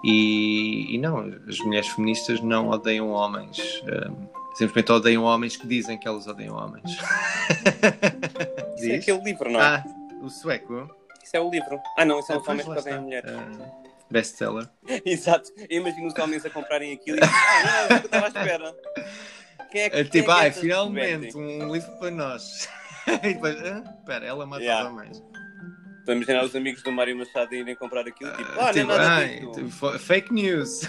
e, 0.05 0.95
e 0.95 0.99
não, 0.99 1.19
as 1.49 1.59
mulheres 1.61 1.89
feministas 1.89 2.41
não 2.41 2.69
odeiam 2.69 3.11
homens, 3.11 3.83
eh, 3.87 4.11
simplesmente 4.55 4.93
odeiam 4.93 5.25
homens 5.25 5.57
que 5.57 5.67
dizem 5.67 5.99
que 5.99 6.07
elas 6.09 6.27
odeiam 6.27 6.57
homens. 6.57 6.99
Isso 8.77 8.91
é 8.91 8.95
aquele 8.97 9.21
livro, 9.23 9.51
não 9.51 9.61
é? 9.61 9.65
Ah, 9.65 9.85
o 10.23 10.29
sueco. 10.31 10.89
Isso 11.23 11.37
é 11.37 11.41
o 11.41 11.51
livro. 11.51 11.79
Ah, 11.97 12.05
não, 12.05 12.21
isso 12.21 12.33
é 12.33 12.37
Ah, 12.37 12.39
os 12.39 12.49
homens 12.49 12.65
que 12.65 12.71
odeiam 12.79 13.03
mulheres. 13.03 13.31
Ah, 13.31 13.89
Best-seller. 14.11 14.69
Exato. 15.05 15.51
Eu 15.69 15.81
imagino 15.83 16.07
os 16.07 16.15
homens 16.19 16.45
a 16.47 16.51
comprarem 16.51 16.93
aquilo 16.93 17.19
e 17.19 17.21
ah, 17.23 17.63
não, 17.65 17.73
é 17.73 17.85
o 17.85 17.87
que 17.89 17.95
eu 17.95 17.99
estava 18.07 18.25
à 18.25 18.29
espera. 18.29 18.77
Quem 19.71 19.81
é 19.83 19.91
que, 19.91 19.97
É 19.97 20.05
quem 20.05 20.11
tipo, 20.21 20.31
é 20.31 20.35
ai, 20.35 20.47
estas 20.49 20.63
finalmente, 20.63 21.21
vestem?" 21.25 21.63
um 21.63 21.73
livro 21.73 21.91
para 21.99 22.11
nós. 22.11 22.69
e 23.07 23.35
depois, 23.35 23.57
ah, 23.65 23.83
espera, 23.99 24.25
ela 24.27 24.47
mata 24.47 24.63
Yeah. 24.63 24.87
os 24.89 24.93
homens. 24.95 25.23
Estou 26.09 26.15
a 26.15 26.17
imaginar 26.17 26.43
os 26.43 26.57
amigos 26.57 26.83
do 26.83 26.91
Mário 26.91 27.15
Machado 27.19 27.55
irem 27.55 27.75
comprar 27.75 28.01
aquilo, 28.01 28.33
tipo, 28.33 28.51
ah, 28.53 28.63
não 28.63 28.69
é 28.69 28.73
tipo, 28.73 28.87
nada 28.87 29.09
ai, 29.09 29.47
tipo, 29.53 29.99
fake 29.99 30.33
news. 30.33 30.81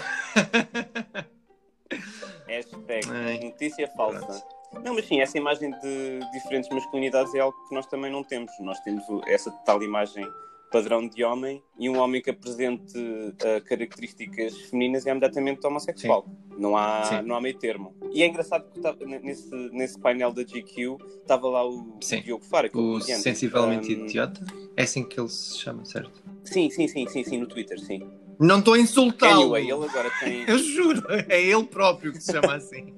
Hashtag 2.48 3.06
Ai. 3.10 3.38
notícia 3.40 3.86
falsa. 3.88 4.24
Pronto. 4.24 4.82
Não, 4.82 4.94
mas 4.94 5.04
sim, 5.04 5.20
essa 5.20 5.36
imagem 5.36 5.72
de 5.72 6.20
diferentes 6.32 6.70
masculinidades 6.70 7.34
é 7.34 7.40
algo 7.40 7.54
que 7.68 7.74
nós 7.74 7.86
também 7.86 8.10
não 8.10 8.24
temos. 8.24 8.50
Nós 8.60 8.80
temos 8.80 9.04
essa 9.26 9.50
tal 9.66 9.82
imagem 9.82 10.26
padrão 10.70 11.06
de 11.08 11.24
homem 11.24 11.62
e 11.78 11.88
um 11.90 11.98
homem 11.98 12.22
que 12.22 12.30
apresente 12.30 12.96
uh, 12.98 13.64
características 13.64 14.56
femininas 14.68 15.06
é 15.06 15.10
imediatamente 15.10 15.66
homossexual. 15.66 16.26
Não 16.56 16.76
há, 16.76 17.04
Sim. 17.04 17.22
não 17.22 17.36
há 17.36 17.40
meio 17.40 17.56
termo. 17.58 17.94
E 18.12 18.22
é 18.22 18.26
engraçado 18.26 18.70
que 18.70 18.80
tá- 18.80 18.94
nesse, 19.22 19.54
nesse 19.72 19.98
painel 19.98 20.32
da 20.32 20.42
GQ 20.42 20.96
estava 21.22 21.48
lá 21.48 21.66
o, 21.66 21.80
o. 21.80 21.98
Diogo 22.22 22.44
Faro, 22.44 22.66
aquele 22.66 22.82
O 22.82 23.00
sensivelmente 23.00 23.94
Um, 23.94 24.04
idiota. 24.06 24.44
É 24.76 24.82
assim 24.82 25.02
que 25.02 25.18
ele 25.18 25.28
se 25.28 25.58
chama, 25.58 25.84
certo? 25.84 26.22
Sim, 26.44 26.70
sim, 26.70 26.86
sim, 26.86 27.06
sim, 27.08 27.24
sim, 27.24 27.38
no 27.38 27.46
Twitter, 27.46 27.78
sim. 27.80 28.02
Não 28.38 28.58
estou 28.58 28.74
a 28.74 28.78
insultá-lo. 28.78 29.54
Anyway, 29.54 29.64
ele 29.64 29.84
agora 29.84 30.10
tem. 30.20 30.44
Eu 30.48 30.58
juro, 30.58 31.02
é 31.28 31.42
ele 31.42 31.64
próprio 31.64 32.12
que 32.12 32.20
se 32.20 32.32
chama 32.32 32.54
assim. 32.54 32.94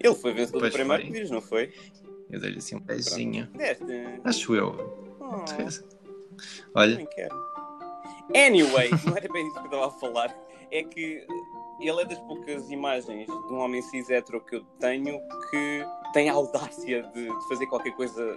Ele 0.00 0.14
foi 0.14 0.32
vencedor 0.32 0.62
do 0.62 0.70
primeiro 0.70 1.12
vírus, 1.12 1.30
não 1.30 1.40
foi? 1.40 1.72
Eu 2.30 2.40
dei-lhe 2.40 2.58
assim 2.58 2.76
um 2.76 2.80
beijinho. 2.80 3.48
Acho 4.24 4.54
eu. 4.54 5.13
Oh. 5.24 5.44
Olha, 6.74 6.92
Também 6.92 7.06
quero. 7.14 7.34
Anyway, 8.34 8.90
não 9.04 9.16
era 9.16 9.32
bem 9.32 9.46
isso 9.46 9.54
que 9.54 9.60
eu 9.60 9.64
estava 9.64 9.86
a 9.86 9.90
falar. 9.90 10.36
É 10.70 10.82
que 10.82 11.26
ele 11.80 12.02
é 12.02 12.04
das 12.04 12.18
poucas 12.20 12.70
imagens 12.70 13.26
de 13.26 13.52
um 13.52 13.58
homem 13.58 13.82
cis 13.82 14.08
hetero 14.08 14.40
que 14.40 14.56
eu 14.56 14.64
tenho 14.78 15.20
que 15.50 15.84
tem 16.12 16.30
a 16.30 16.32
audácia 16.32 17.02
de, 17.14 17.24
de 17.24 17.48
fazer 17.48 17.66
qualquer 17.66 17.92
coisa. 17.92 18.36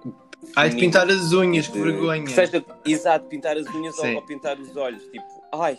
ai 0.56 0.70
de 0.70 0.78
pintar 0.78 1.08
as 1.10 1.32
unhas, 1.32 1.68
que 1.68 1.74
De- 1.74 1.82
vergonha. 1.82 2.24
Que 2.24 2.32
seja, 2.32 2.64
exato, 2.86 3.26
pintar 3.28 3.56
as 3.58 3.68
unhas 3.68 3.98
ou, 4.00 4.16
ou 4.16 4.22
pintar 4.24 4.60
os 4.60 4.76
olhos. 4.76 5.04
Tipo, 5.04 5.26
ai. 5.54 5.78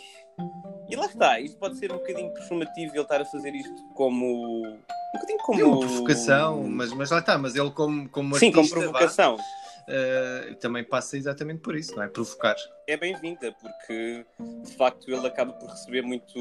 E 0.88 0.96
lá 0.96 1.06
está, 1.06 1.40
isto 1.40 1.58
pode 1.58 1.76
ser 1.78 1.92
um 1.92 1.96
bocadinho 1.98 2.32
performativo 2.32 2.92
ele 2.94 3.02
estar 3.02 3.20
a 3.20 3.24
fazer 3.24 3.54
isto 3.54 3.84
como. 3.94 4.62
Um 4.64 5.12
bocadinho 5.14 5.38
como. 5.40 5.60
É 5.60 5.64
uma 5.64 5.80
provocação, 5.80 6.62
mas, 6.64 6.92
mas 6.92 7.10
lá 7.10 7.18
está, 7.18 7.36
mas 7.36 7.56
ele 7.56 7.70
como, 7.72 8.08
como 8.08 8.36
Sim, 8.36 8.52
como 8.52 8.68
vá, 8.92 9.00
eh, 9.88 10.54
também 10.60 10.84
passa 10.84 11.16
exatamente 11.16 11.60
por 11.60 11.74
isso, 11.74 11.96
não 11.96 12.02
é? 12.02 12.08
Provocar. 12.08 12.54
é 12.86 12.96
bem-vinda, 12.96 13.52
porque 13.60 14.24
de 14.64 14.76
facto 14.76 15.10
ele 15.10 15.26
acaba 15.26 15.52
por 15.54 15.68
receber 15.70 16.02
muito, 16.02 16.38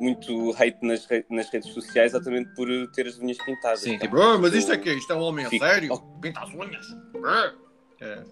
muito 0.00 0.50
hate 0.58 0.78
nas, 0.82 1.04
re- 1.06 1.24
nas 1.30 1.48
redes 1.50 1.72
sociais, 1.72 2.12
exatamente 2.14 2.52
por 2.54 2.66
ter 2.92 3.06
as 3.06 3.18
unhas 3.18 3.38
pintadas. 3.44 3.80
Sim, 3.80 3.98
Tá? 3.98 4.06
tipo, 4.06 4.20
"Ah, 4.20 4.36
mas 4.38 4.52
isto 4.54 4.72
é 4.72 4.76
que 4.78 4.90
Isto 4.92 5.12
é 5.12 5.16
um 5.16 5.20
homem 5.20 5.46
a 5.46 5.50
Fico- 5.50 5.64
sério? 5.64 5.92
Oh. 5.92 6.20
Pinta 6.20 6.40
as 6.40 6.50
unhas. 6.50 6.86
Ah. 7.24 7.52
É. 8.00 8.22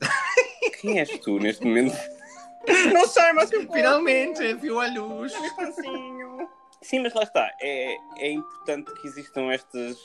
Quem 0.80 0.98
és 0.98 1.08
tu 1.20 1.38
neste 1.38 1.64
momento? 1.64 1.96
Não 2.92 3.06
sei, 3.08 3.32
mas 3.32 3.50
eu 3.52 3.70
Finalmente, 3.72 4.54
viu 4.54 4.80
a 4.80 4.86
luz. 4.88 5.32
Sim, 6.82 7.00
mas 7.00 7.12
lá 7.14 7.22
está. 7.22 7.50
É, 7.60 7.94
é 8.18 8.30
importante 8.32 8.92
que 8.94 9.06
existam 9.08 9.50
estas 9.52 9.96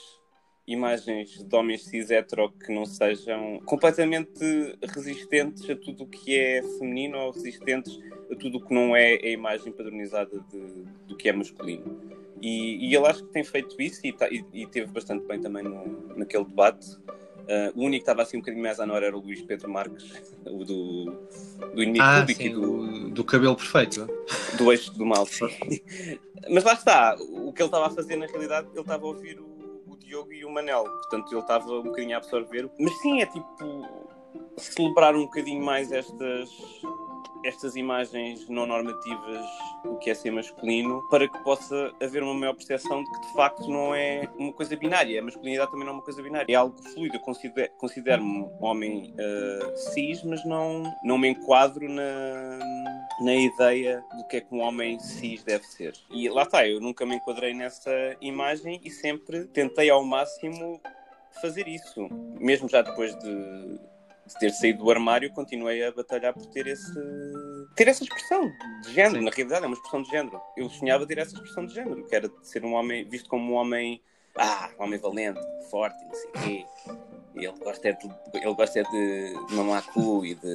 imagens 0.67 1.43
de 1.43 1.56
homens 1.56 1.84
cis 1.86 2.10
hetero 2.10 2.51
que 2.65 2.73
não 2.73 2.86
sejam 2.86 3.62
completamente 3.65 4.39
resistentes 4.82 5.69
a 5.69 5.75
tudo 5.75 6.04
o 6.04 6.08
que 6.08 6.36
é 6.38 6.63
feminino 6.63 7.17
ou 7.19 7.32
resistentes 7.32 7.99
a 8.32 8.36
tudo 8.36 8.58
o 8.58 8.62
que 8.62 8.73
não 8.73 8.95
é 8.95 9.13
a 9.15 9.30
imagem 9.30 9.71
padronizada 9.71 10.39
de- 10.51 10.86
do 11.08 11.15
que 11.15 11.30
é 11.30 11.34
masculino. 11.34 11.99
E, 12.41 12.89
e 12.89 12.95
ele 12.95 13.06
acho 13.08 13.23
que 13.23 13.32
tem 13.32 13.43
feito 13.43 13.80
isso 13.82 14.01
e, 14.06 14.12
tá- 14.12 14.28
e- 14.30 14.43
e 14.54 14.65
teve 14.65 14.91
bastante 14.91 15.25
bem 15.28 15.39
também 15.39 15.63
no, 15.63 15.86
naquele 16.15 16.43
debate. 16.45 16.97
Ah, 17.47 17.71
o 17.75 17.82
único 17.82 17.91
que 18.04 18.10
estava 18.10 18.23
assim 18.23 18.38
um 18.38 18.39
bocadinho 18.39 18.63
mais 18.63 18.80
à 18.80 18.91
hora 18.91 19.06
era 19.06 19.15
o 19.15 19.19
Luís 19.21 19.41
Pedro 19.43 19.69
Marques, 19.69 20.34
o 20.47 20.65
do, 20.65 21.06
do 21.75 21.84
inimigo 21.84 22.04
Ah, 22.04 22.19
público 22.21 22.41
e 22.41 22.45
sim, 22.45 22.51
do, 22.51 22.62
do, 22.62 23.10
do 23.12 23.23
cabelo 23.23 23.56
perfeito. 23.56 24.08
do 24.58 24.71
eixo 24.71 24.91
do 24.97 25.06
mal. 25.06 25.28
Mas 26.49 26.63
lá 26.63 26.73
está, 26.73 27.15
o 27.19 27.54
que 27.54 27.62
ele 27.62 27.67
estava 27.67 27.88
a 27.88 27.89
fazer 27.91 28.15
na 28.15 28.25
realidade, 28.25 28.67
ele 28.71 28.82
estava 28.82 29.04
a 29.04 29.08
ouvir 29.08 29.39
o 29.39 29.54
Diogo 30.15 30.32
e 30.32 30.45
o 30.45 30.49
Manel, 30.49 30.84
portanto 30.84 31.32
ele 31.32 31.41
estava 31.41 31.71
um 31.71 31.84
bocadinho 31.84 32.15
a 32.15 32.17
absorver. 32.17 32.69
Mas 32.80 32.93
sim, 32.99 33.21
é 33.21 33.25
tipo 33.25 33.86
celebrar 34.58 35.15
um 35.15 35.25
bocadinho 35.25 35.63
mais 35.63 35.91
estas, 35.91 36.49
estas 37.45 37.75
imagens 37.75 38.49
não 38.49 38.65
normativas 38.65 39.45
do 39.84 39.97
que 39.97 40.10
é 40.10 40.15
ser 40.15 40.31
masculino 40.31 41.01
para 41.10 41.27
que 41.27 41.38
possa 41.43 41.93
haver 42.01 42.23
uma 42.23 42.34
maior 42.34 42.53
percepção 42.55 43.03
de 43.03 43.12
que 43.12 43.27
de 43.27 43.34
facto 43.34 43.67
não 43.69 43.93
é 43.93 44.27
uma 44.38 44.51
coisa 44.51 44.75
binária. 44.75 45.19
A 45.19 45.23
masculinidade 45.23 45.69
também 45.71 45.86
não 45.86 45.93
é 45.93 45.95
uma 45.97 46.03
coisa 46.03 46.21
binária. 46.21 46.51
É 46.51 46.55
algo 46.55 46.75
fluido. 46.93 47.15
Eu 47.15 47.19
considero- 47.21 47.71
considero-me 47.77 48.39
um 48.39 48.58
homem 48.65 49.13
uh, 49.13 49.77
cis, 49.77 50.23
mas 50.23 50.43
não, 50.45 50.84
não 51.03 51.17
me 51.17 51.29
enquadro 51.29 51.88
na, 51.88 52.60
na 53.21 53.36
ideia 53.36 54.03
do 54.17 54.27
que 54.27 54.38
é 54.38 54.41
que 54.41 54.53
um 54.53 54.60
homem 54.62 54.99
cis 54.99 55.43
deve 55.43 55.63
ser. 55.65 55.93
E 56.10 56.27
lá 56.29 56.43
está, 56.43 56.67
eu 56.67 56.81
nunca 56.81 57.05
me 57.05 57.15
enquadrei 57.15 57.53
nessa 57.53 57.91
imagem 58.21 58.81
e 58.84 58.89
sempre 58.89 59.45
tentei 59.45 59.89
ao 59.89 60.03
máximo 60.03 60.81
fazer 61.41 61.67
isso. 61.67 62.08
Mesmo 62.39 62.67
já 62.69 62.81
depois 62.81 63.15
de, 63.19 63.79
de 64.27 64.39
ter 64.39 64.49
saído 64.51 64.83
do 64.83 64.91
armário, 64.91 65.31
continuei 65.33 65.83
a 65.85 65.91
batalhar 65.91 66.33
por 66.33 66.45
ter 66.47 66.65
esse 66.67 66.91
ter 67.75 67.88
essa 67.88 68.03
expressão 68.03 68.49
de 68.83 68.93
género. 68.93 69.19
Sim. 69.19 69.25
Na 69.25 69.31
realidade, 69.31 69.63
é 69.63 69.67
uma 69.67 69.73
expressão 69.75 70.01
de 70.01 70.09
género. 70.09 70.41
Eu 70.57 70.69
sonhava 70.69 71.05
ter 71.05 71.17
essa 71.17 71.35
expressão 71.35 71.65
de 71.65 71.73
género, 71.73 72.03
que 72.05 72.15
era 72.15 72.27
de 72.29 72.35
ser 72.47 72.63
um 72.65 72.73
homem 72.73 73.07
visto 73.07 73.29
como 73.29 73.53
um 73.53 73.55
homem, 73.55 74.01
ah, 74.38 74.69
um 74.79 74.83
homem 74.83 74.99
valente, 74.99 75.39
forte, 75.69 75.97
não 76.05 76.13
sei 76.13 76.29
o 76.29 76.33
quê. 76.33 76.65
E 77.35 77.45
ele 77.45 77.57
gosta 77.59 77.89
é 77.89 77.91
de, 77.91 78.09
ele 78.35 78.53
gosta 78.53 78.79
é 78.79 78.83
de, 78.83 79.45
de 79.47 79.53
mamar 79.55 79.83
cu 79.88 80.25
e 80.25 80.35
de. 80.35 80.47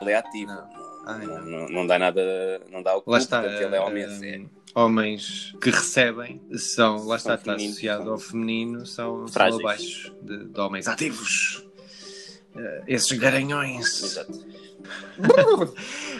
Ele 0.00 0.10
é 0.10 0.14
ativo. 0.16 0.52
Não. 0.52 0.84
Ai, 1.06 1.26
não, 1.26 1.42
não. 1.44 1.68
não- 1.68 1.86
dá 1.86 1.98
nada, 1.98 2.22
não 2.70 2.82
dá 2.82 2.96
o 2.96 3.02
cu, 3.02 3.10
Lá 3.10 3.18
está. 3.18 3.42
portanto, 3.42 3.60
ele 3.62 3.76
é 3.76 3.80
homem 3.80 4.08
sério. 4.18 4.50
homens 4.74 5.54
que 5.62 5.68
recebem 5.68 6.40
são, 6.56 7.04
lá 7.06 7.16
está, 7.16 7.32
São 7.32 7.34
está 7.34 7.52
femininos, 7.52 7.72
associado 7.72 8.04
são 8.04 8.12
ao 8.14 8.18
feminino, 8.18 8.86
são, 8.86 9.18
são 9.18 9.28
frágeis. 9.28 9.60
abaixo 9.60 10.16
de, 10.22 10.46
de 10.46 10.60
homens 10.60 10.88
ativos. 10.88 11.68
Eh, 12.56 12.82
esses 12.88 13.18
garanhões. 13.18 14.02
Exato. 14.02 14.44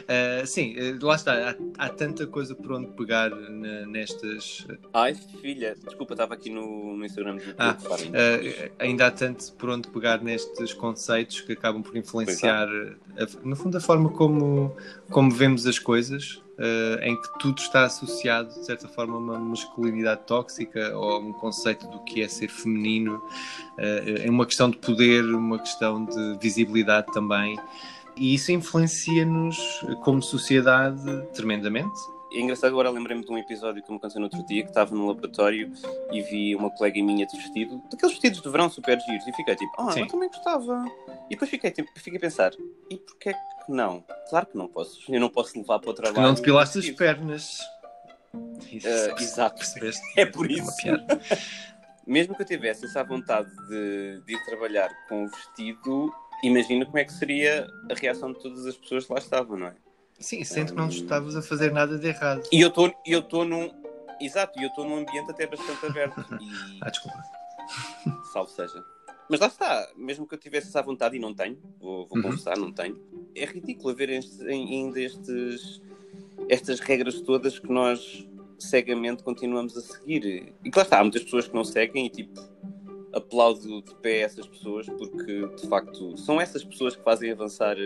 Eh, 0.07 0.45
sim, 0.47 0.75
eh, 0.77 0.95
lá 1.01 1.15
está. 1.15 1.51
Há, 1.79 1.87
há 1.87 1.89
tanta 1.89 2.27
coisa 2.27 2.55
por 2.55 2.73
onde 2.73 2.89
pegar 2.93 3.31
na- 3.31 3.87
nestas. 3.87 4.67
Ai, 4.93 5.15
filha, 5.15 5.75
desculpa, 5.83 6.13
estava 6.13 6.35
aqui 6.35 6.51
no, 6.51 6.95
no 6.97 7.05
Instagram 7.07 7.39
Ah, 7.57 7.77
eh, 8.13 8.71
ainda 8.79 9.07
há 9.07 9.11
tanto 9.11 9.51
por 9.55 9.71
onde 9.71 9.89
pegar 9.89 10.23
nestes 10.23 10.75
conceitos 10.75 11.41
que 11.41 11.53
acabam 11.53 11.83
por 11.83 11.97
influenciar, 11.97 12.69
a- 12.69 13.27
no 13.47 13.57
fundo, 13.57 13.79
a 13.79 13.81
forma 13.81 14.11
como, 14.11 14.77
como 15.11 15.31
vemos 15.31 15.67
as 15.67 15.79
coisas, 15.79 16.43
eh, 16.59 17.01
em 17.03 17.21
que 17.21 17.39
tudo 17.39 17.59
está 17.59 17.85
associado, 17.85 18.49
de 18.49 18.65
certa 18.65 18.89
forma, 18.89 19.15
a 19.15 19.19
uma 19.19 19.39
masculinidade 19.39 20.23
tóxica 20.27 20.97
ou 20.97 21.11
a 21.13 21.19
um 21.19 21.33
conceito 21.33 21.87
do 21.89 22.01
que 22.01 22.23
é 22.23 22.29
ser 22.29 22.49
feminino. 22.49 23.23
É 23.77 24.31
uma 24.31 24.47
questão 24.47 24.71
de 24.71 24.77
poder, 24.77 25.25
uma 25.25 25.59
questão 25.59 26.05
de 26.05 26.39
visibilidade 26.41 27.13
também. 27.13 27.59
E 28.17 28.35
isso 28.35 28.53
influencia-nos 28.53 29.59
como 30.03 30.23
sociedade 30.23 31.03
tremendamente. 31.35 32.14
É 32.35 32.41
engraçado, 32.41 32.71
agora 32.71 32.91
lembrei-me 32.91 33.25
de 33.25 33.31
um 33.31 33.39
episódio 33.39 33.83
que 33.83 33.91
me 33.91 33.97
aconteceu 33.97 34.21
no 34.21 34.27
outro 34.27 34.45
dia, 34.45 34.63
que 34.63 34.69
estava 34.71 34.95
no 34.95 35.07
laboratório 35.07 35.73
e 36.11 36.21
vi 36.23 36.55
uma 36.57 36.71
colega 36.71 37.03
minha 37.03 37.27
de 37.27 37.37
vestido, 37.37 37.81
daqueles 37.91 38.13
vestidos 38.15 38.41
de 38.43 38.49
verão 38.51 38.69
super 38.69 38.99
giros, 39.01 39.27
e 39.27 39.33
fiquei 39.33 39.55
tipo, 39.55 39.73
ah, 39.79 39.95
eu 39.97 40.07
também 40.09 40.29
gostava. 40.29 40.85
E 41.27 41.31
depois 41.31 41.51
fiquei, 41.51 41.71
tipo, 41.71 41.89
fiquei 41.97 42.17
a 42.19 42.21
pensar, 42.21 42.53
e 42.91 42.97
porquê 42.97 43.33
que 43.33 43.73
não? 43.73 44.05
Claro 44.29 44.47
que 44.47 44.57
não 44.59 44.67
posso, 44.69 45.01
eu 45.13 45.21
não 45.21 45.29
posso 45.29 45.57
levar 45.59 45.79
para 45.79 45.91
o 45.91 45.95
trabalho. 45.95 46.27
não 46.27 46.35
depilaste 46.35 46.79
as 46.79 46.91
pernas. 46.91 47.61
Isso, 48.71 48.87
Eh, 48.89 49.15
exato. 49.21 49.63
É 50.17 50.27
por 50.27 50.47
uma 50.47 50.53
isso. 50.59 50.77
piada. 50.77 51.21
Mesmo 52.07 52.35
que 52.35 52.43
eu 52.43 52.47
tivesse 52.47 52.85
essa 52.85 53.03
vontade 53.05 53.49
de, 53.69 54.21
de 54.27 54.35
ir 54.35 54.45
trabalhar 54.45 54.91
com 55.09 55.25
o 55.25 55.29
vestido, 55.29 56.13
imagina 56.43 56.85
como 56.85 56.99
é 56.99 57.05
que 57.05 57.13
seria 57.13 57.67
a 57.91 57.95
reação 57.95 58.33
de 58.33 58.41
todas 58.43 58.67
as 58.67 58.77
pessoas 58.77 59.07
que 59.07 59.13
lá 59.13 59.19
estavam, 59.21 59.57
não 59.57 59.69
é? 59.69 59.75
Sim, 60.19 60.45
sendo 60.45 60.73
que 60.73 60.79
não 60.79 60.89
estavas 60.89 61.37
a 61.37 61.43
fazer 61.43 61.73
nada 61.73 61.99
de 61.99 62.09
errado. 62.09 62.43
E 62.53 62.61
eu 62.61 62.69
estou 62.69 62.93
eu 63.07 63.21
estou 63.21 63.45
num. 63.45 63.71
Exato, 64.21 64.59
e 64.59 64.63
eu 64.63 64.69
estou 64.69 64.85
num 64.89 64.99
ambiente 64.99 65.31
até 65.31 65.47
bastante 65.47 65.85
aberto. 65.87 66.15
E, 66.41 66.79
Ah, 66.83 66.91
desculpa. 66.91 67.23
salvo 68.33 68.51
seja. 68.51 68.85
Mas 69.29 69.41
lá 69.41 69.47
está, 69.47 69.89
mesmo 69.97 70.27
que 70.27 70.35
eu 70.35 70.39
tivesse 70.39 70.69
essa 70.69 70.83
vontade 70.83 71.17
e 71.17 71.19
não 71.19 71.33
tenho, 71.35 71.59
vou, 71.81 72.07
vou 72.07 72.19
Uhum. 72.19 72.23
confessar, 72.25 72.57
não 72.59 72.71
tenho, 72.71 73.01
é 73.35 73.45
ridículo 73.47 73.91
haver 73.91 74.11
este- 74.11 74.43
ainda 74.47 75.01
estes, 75.01 75.81
estas 76.49 76.79
regras 76.81 77.21
todas 77.23 77.59
que 77.59 77.73
nós 77.73 78.29
cegamente 78.59 79.23
continuamos 79.23 79.77
a 79.79 79.81
seguir. 79.81 80.55
E 80.63 80.71
que 80.71 80.79
lá 80.79 80.83
está, 80.85 80.99
há 81.01 81.03
muitas 81.03 81.25
pessoas 81.25 81.49
que 81.49 81.55
não 81.55 81.65
seguem 81.65 82.07
e 82.07 82.11
tipo, 82.11 82.39
aplaudo 83.15 83.81
de 83.83 83.95
pé 84.03 84.21
essas 84.21 84.47
pessoas 84.47 84.87
porque 84.87 85.47
de 85.61 85.67
facto 85.69 86.17
são 86.19 86.39
essas 86.41 86.63
pessoas 86.63 86.95
que 86.95 87.03
fazem 87.03 87.31
avançar 87.33 87.77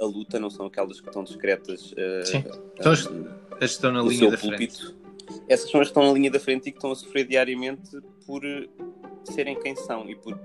a 0.00 0.04
luta, 0.04 0.38
não 0.40 0.48
são 0.50 0.66
aquelas 0.66 1.00
que 1.00 1.06
estão 1.08 1.22
discretas 1.24 1.92
eh, 1.96 2.22
Sim. 2.24 2.44
Então, 2.78 2.92
as, 2.92 3.06
que 3.06 3.64
estão 3.64 3.92
na 3.92 4.02
linha 4.02 4.30
da 4.30 4.38
frente. 4.38 4.50
púlpito. 4.50 4.96
Essas 5.48 5.70
são 5.70 5.80
as 5.80 5.86
que 5.88 5.90
estão 5.90 6.04
na 6.06 6.12
linha 6.12 6.30
da 6.30 6.40
frente 6.40 6.68
e 6.68 6.72
que 6.72 6.78
estão 6.78 6.90
a 6.90 6.94
sofrer 6.96 7.26
diariamente 7.26 8.00
por 8.26 8.44
eh, 8.44 8.68
serem 9.24 9.58
quem 9.60 9.76
são 9.76 10.08
e 10.08 10.16
por, 10.16 10.38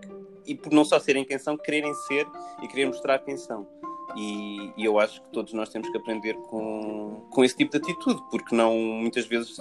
e 0.46 0.54
por 0.56 0.72
não 0.74 0.84
só 0.86 1.00
serem 1.00 1.24
quem 1.24 1.40
são, 1.40 1.58
quererem 1.58 1.94
ser 2.08 2.28
e 2.62 2.68
querer 2.68 2.86
mostrar 2.88 3.20
quem 3.20 3.38
são. 3.38 3.68
E, 4.18 4.72
e 4.78 4.86
eu 4.86 5.00
acho 5.00 5.22
que 5.22 5.30
todos 5.30 5.52
nós 5.54 5.70
temos 5.70 5.90
que 5.90 5.98
aprender 5.98 6.36
com, 6.36 7.26
com 7.32 7.44
esse 7.44 7.56
tipo 7.58 7.72
de 7.72 7.78
atitude, 7.78 8.22
porque 8.32 8.56
não, 8.56 8.74
muitas 8.78 9.26
vezes 9.26 9.58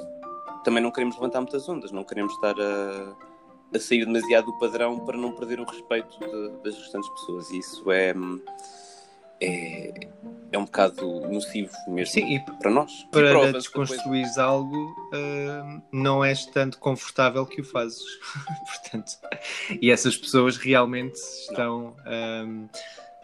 também 0.63 0.83
não 0.83 0.91
queremos 0.91 1.17
levantar 1.17 1.41
muitas 1.41 1.69
ondas, 1.69 1.91
não 1.91 2.05
queremos 2.05 2.33
estar 2.35 2.55
a, 2.61 3.17
a 3.75 3.79
sair 3.81 4.05
demasiado 4.05 4.47
do 4.47 4.59
padrão 4.59 4.99
para 5.01 5.17
não 5.17 5.33
perder 5.33 5.59
o 5.61 5.65
respeito 5.65 6.19
de- 6.21 6.63
das 6.63 6.77
restantes 6.79 7.09
pessoas. 7.11 7.51
E 7.51 7.59
isso 7.59 7.91
é, 7.91 8.15
é, 9.41 9.93
é 10.53 10.59
um 10.59 10.65
bocado 10.65 11.21
nocivo 11.29 11.73
mesmo 11.89 12.13
Sim, 12.13 12.35
e 12.37 12.41
para 12.41 12.71
nós. 12.71 13.07
Para 13.11 13.31
prova-se 13.31 13.53
desconstruires 13.55 14.39
algo, 14.39 14.95
hum, 15.13 15.83
não 15.93 16.25
és 16.25 16.47
tanto 16.47 16.79
confortável 16.79 17.45
que 17.47 17.61
o 17.61 17.65
fazes. 17.65 18.03
Portanto, 18.83 19.13
e 19.81 19.91
essas 19.91 20.17
pessoas 20.17 20.57
realmente 20.57 21.17
estão. 21.17 21.97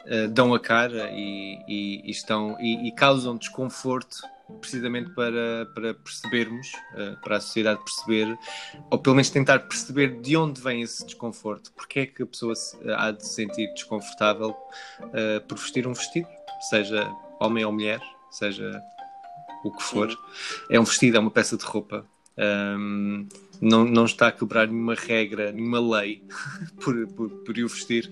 eh, 0.06 0.26
dão 0.28 0.54
a 0.54 0.58
cara 0.60 1.10
e, 1.12 1.62
e- 1.68 2.00
e 2.04 2.10
estão 2.10 2.56
e, 2.58 2.88
e 2.88 2.92
causam 2.92 3.36
desconforto 3.36 4.16
precisamente 4.60 5.10
para, 5.14 5.66
para 5.74 5.94
percebermos, 5.94 6.66
eh, 6.94 7.16
para 7.22 7.36
a 7.36 7.40
sociedade 7.40 7.80
perceber, 7.84 8.38
ou 8.90 8.98
pelo 8.98 9.16
menos 9.16 9.30
tentar 9.30 9.58
perceber 9.60 10.20
de 10.20 10.36
onde 10.36 10.60
vem 10.60 10.82
esse 10.82 11.04
desconforto, 11.04 11.72
porque 11.72 12.00
é 12.00 12.06
que 12.06 12.22
a 12.22 12.26
pessoa 12.26 12.54
há 12.96 13.10
de 13.10 13.26
se 13.26 13.34
sentir 13.34 13.72
desconfortável 13.74 14.56
eh, 15.12 15.40
por 15.40 15.58
vestir 15.58 15.86
um 15.86 15.92
vestido, 15.92 16.28
seja 16.68 17.10
homem 17.40 17.64
ou 17.64 17.72
mulher, 17.72 18.00
seja 18.30 18.80
o 19.64 19.70
que 19.70 19.82
for. 19.82 20.08
É 20.70 20.78
um 20.80 20.84
vestido, 20.84 21.16
é 21.16 21.20
uma 21.20 21.30
peça 21.30 21.56
de 21.56 21.64
roupa. 21.64 22.06
Ahm, 22.38 23.26
não, 23.60 23.84
não 23.84 24.06
está 24.06 24.28
a 24.28 24.32
quebrar 24.32 24.66
nenhuma 24.66 24.94
regra, 24.94 25.52
nenhuma 25.52 25.98
lei 25.98 26.22
por, 26.82 27.06
por, 27.08 27.28
por 27.30 27.58
o 27.58 27.68
vestir. 27.68 28.10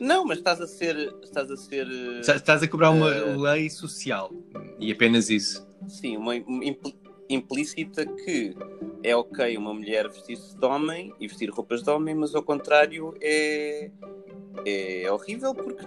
Não, 0.00 0.24
mas 0.24 0.38
estás 0.38 0.60
a 0.62 0.66
ser. 0.66 0.96
Estás 1.22 1.50
a 1.50 1.56
ser. 1.58 1.86
Está- 2.20 2.36
Estás 2.36 2.62
a 2.62 2.66
quebrar 2.66 2.88
uma 2.90 3.10
Eh. 3.10 3.36
lei 3.36 3.68
social 3.68 4.32
e 4.78 4.90
apenas 4.90 5.28
isso. 5.28 5.67
Sim, 5.86 6.16
uma 6.16 6.34
impl- 6.36 6.90
implícita 7.28 8.04
que 8.06 8.54
é 9.02 9.14
ok 9.14 9.56
uma 9.56 9.72
mulher 9.72 10.08
vestir-se 10.08 10.56
de 10.56 10.64
homem 10.66 11.14
e 11.20 11.28
vestir 11.28 11.50
roupas 11.50 11.82
de 11.82 11.90
homem, 11.90 12.14
mas 12.14 12.34
ao 12.34 12.42
contrário 12.42 13.14
é. 13.20 13.90
É 14.66 15.10
horrível 15.12 15.54
porque 15.54 15.84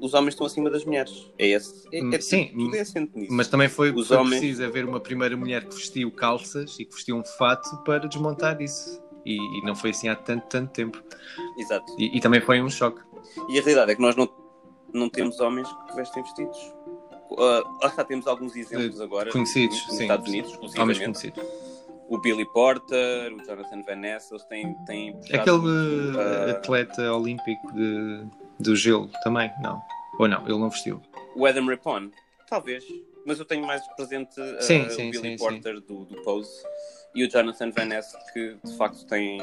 os 0.00 0.14
homens 0.14 0.32
estão 0.32 0.46
acima 0.46 0.70
das 0.70 0.84
mulheres. 0.86 1.30
É 1.38 1.48
esse. 1.48 1.86
É, 1.92 1.98
é 2.16 2.20
Sim, 2.20 2.50
tudo 2.56 2.74
é 2.74 2.80
assente 2.80 3.12
nisso. 3.14 3.32
Mas 3.32 3.46
também 3.48 3.68
foi, 3.68 3.92
Os 3.92 4.08
foi 4.08 4.16
homens- 4.16 4.40
preciso 4.40 4.64
haver 4.64 4.86
uma 4.86 4.98
primeira 4.98 5.36
mulher 5.36 5.66
que 5.68 5.74
vestiu 5.74 6.10
calças 6.10 6.78
e 6.80 6.86
que 6.86 6.94
vestiu 6.94 7.16
um 7.16 7.24
fato 7.24 7.76
para 7.84 8.08
desmontar 8.08 8.60
isso. 8.62 9.02
E, 9.24 9.36
e 9.36 9.62
não 9.66 9.74
foi 9.76 9.90
assim 9.90 10.08
há 10.08 10.16
tanto, 10.16 10.46
tanto 10.46 10.70
tempo. 10.72 11.02
Exato. 11.58 11.94
E, 11.98 12.16
e 12.16 12.20
também 12.20 12.40
foi 12.40 12.62
um 12.62 12.70
choque. 12.70 13.02
E 13.50 13.58
a 13.58 13.62
realidade 13.62 13.92
é 13.92 13.94
que 13.94 14.00
nós 14.00 14.16
não, 14.16 14.28
não 14.94 15.10
temos 15.10 15.38
homens 15.40 15.68
que 15.88 15.96
vestem 15.96 16.22
vestidos. 16.22 16.74
Ah, 17.38 17.62
lá 17.82 17.88
está, 17.88 18.04
temos 18.04 18.26
alguns 18.26 18.54
exemplos 18.56 19.00
agora 19.00 19.30
Conhecidos, 19.30 19.86
nos 19.86 19.96
sim. 19.96 20.02
Estados 20.02 20.28
Unidos, 20.28 20.50
Homens 20.52 20.74
exclusivamente. 20.74 21.04
conhecidos. 21.04 21.44
O 22.08 22.18
Billy 22.18 22.44
Porter, 22.52 23.32
o 23.32 23.44
Jonathan 23.44 23.82
Van 23.82 23.96
Ness, 23.96 24.30
eles 24.30 24.44
têm, 24.44 24.74
têm 24.86 25.18
Aquele 25.32 26.16
eh, 26.16 26.48
ah, 26.48 26.50
atleta 26.52 27.12
olímpico 27.12 27.72
de, 27.72 28.24
do 28.60 28.76
gelo 28.76 29.10
também, 29.24 29.50
não. 29.60 29.80
Ou 30.18 30.28
não, 30.28 30.42
ele 30.42 30.58
não 30.58 30.70
vestiu. 30.70 31.02
O 31.34 31.44
Adam 31.46 31.66
Rippon, 31.66 32.10
talvez. 32.48 32.84
Mas 33.26 33.40
eu 33.40 33.44
tenho 33.44 33.66
mais 33.66 33.84
presente 33.96 34.40
ah, 34.40 34.60
Sim, 34.62 34.82
o 34.82 34.90
sim, 34.90 35.10
Billy 35.10 35.30
sim, 35.30 35.36
Porter 35.36 35.80
do, 35.80 36.04
do 36.04 36.22
Pose 36.22 36.62
e 37.12 37.24
o 37.24 37.28
Jonathan 37.30 37.70
Van 37.70 37.86
Ness, 37.86 38.14
que 38.32 38.56
de 38.62 38.76
facto 38.76 39.04
têm, 39.06 39.40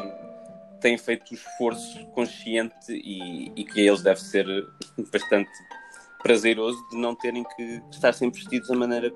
têm 0.80 0.98
feito 0.98 1.32
o 1.32 1.34
esforço 1.34 2.06
consciente 2.08 2.94
e, 2.94 3.52
e 3.56 3.66
que 3.66 3.82
a 3.82 3.84
eles 3.84 4.02
deve 4.02 4.22
ser 4.22 4.46
bastante 5.12 5.52
prazeroso 6.24 6.78
de 6.90 6.98
não 6.98 7.14
terem 7.14 7.44
que 7.44 7.82
estar 7.92 8.14
sempre 8.14 8.40
vestidos 8.40 8.70
da 8.70 8.76
maneira 8.76 9.14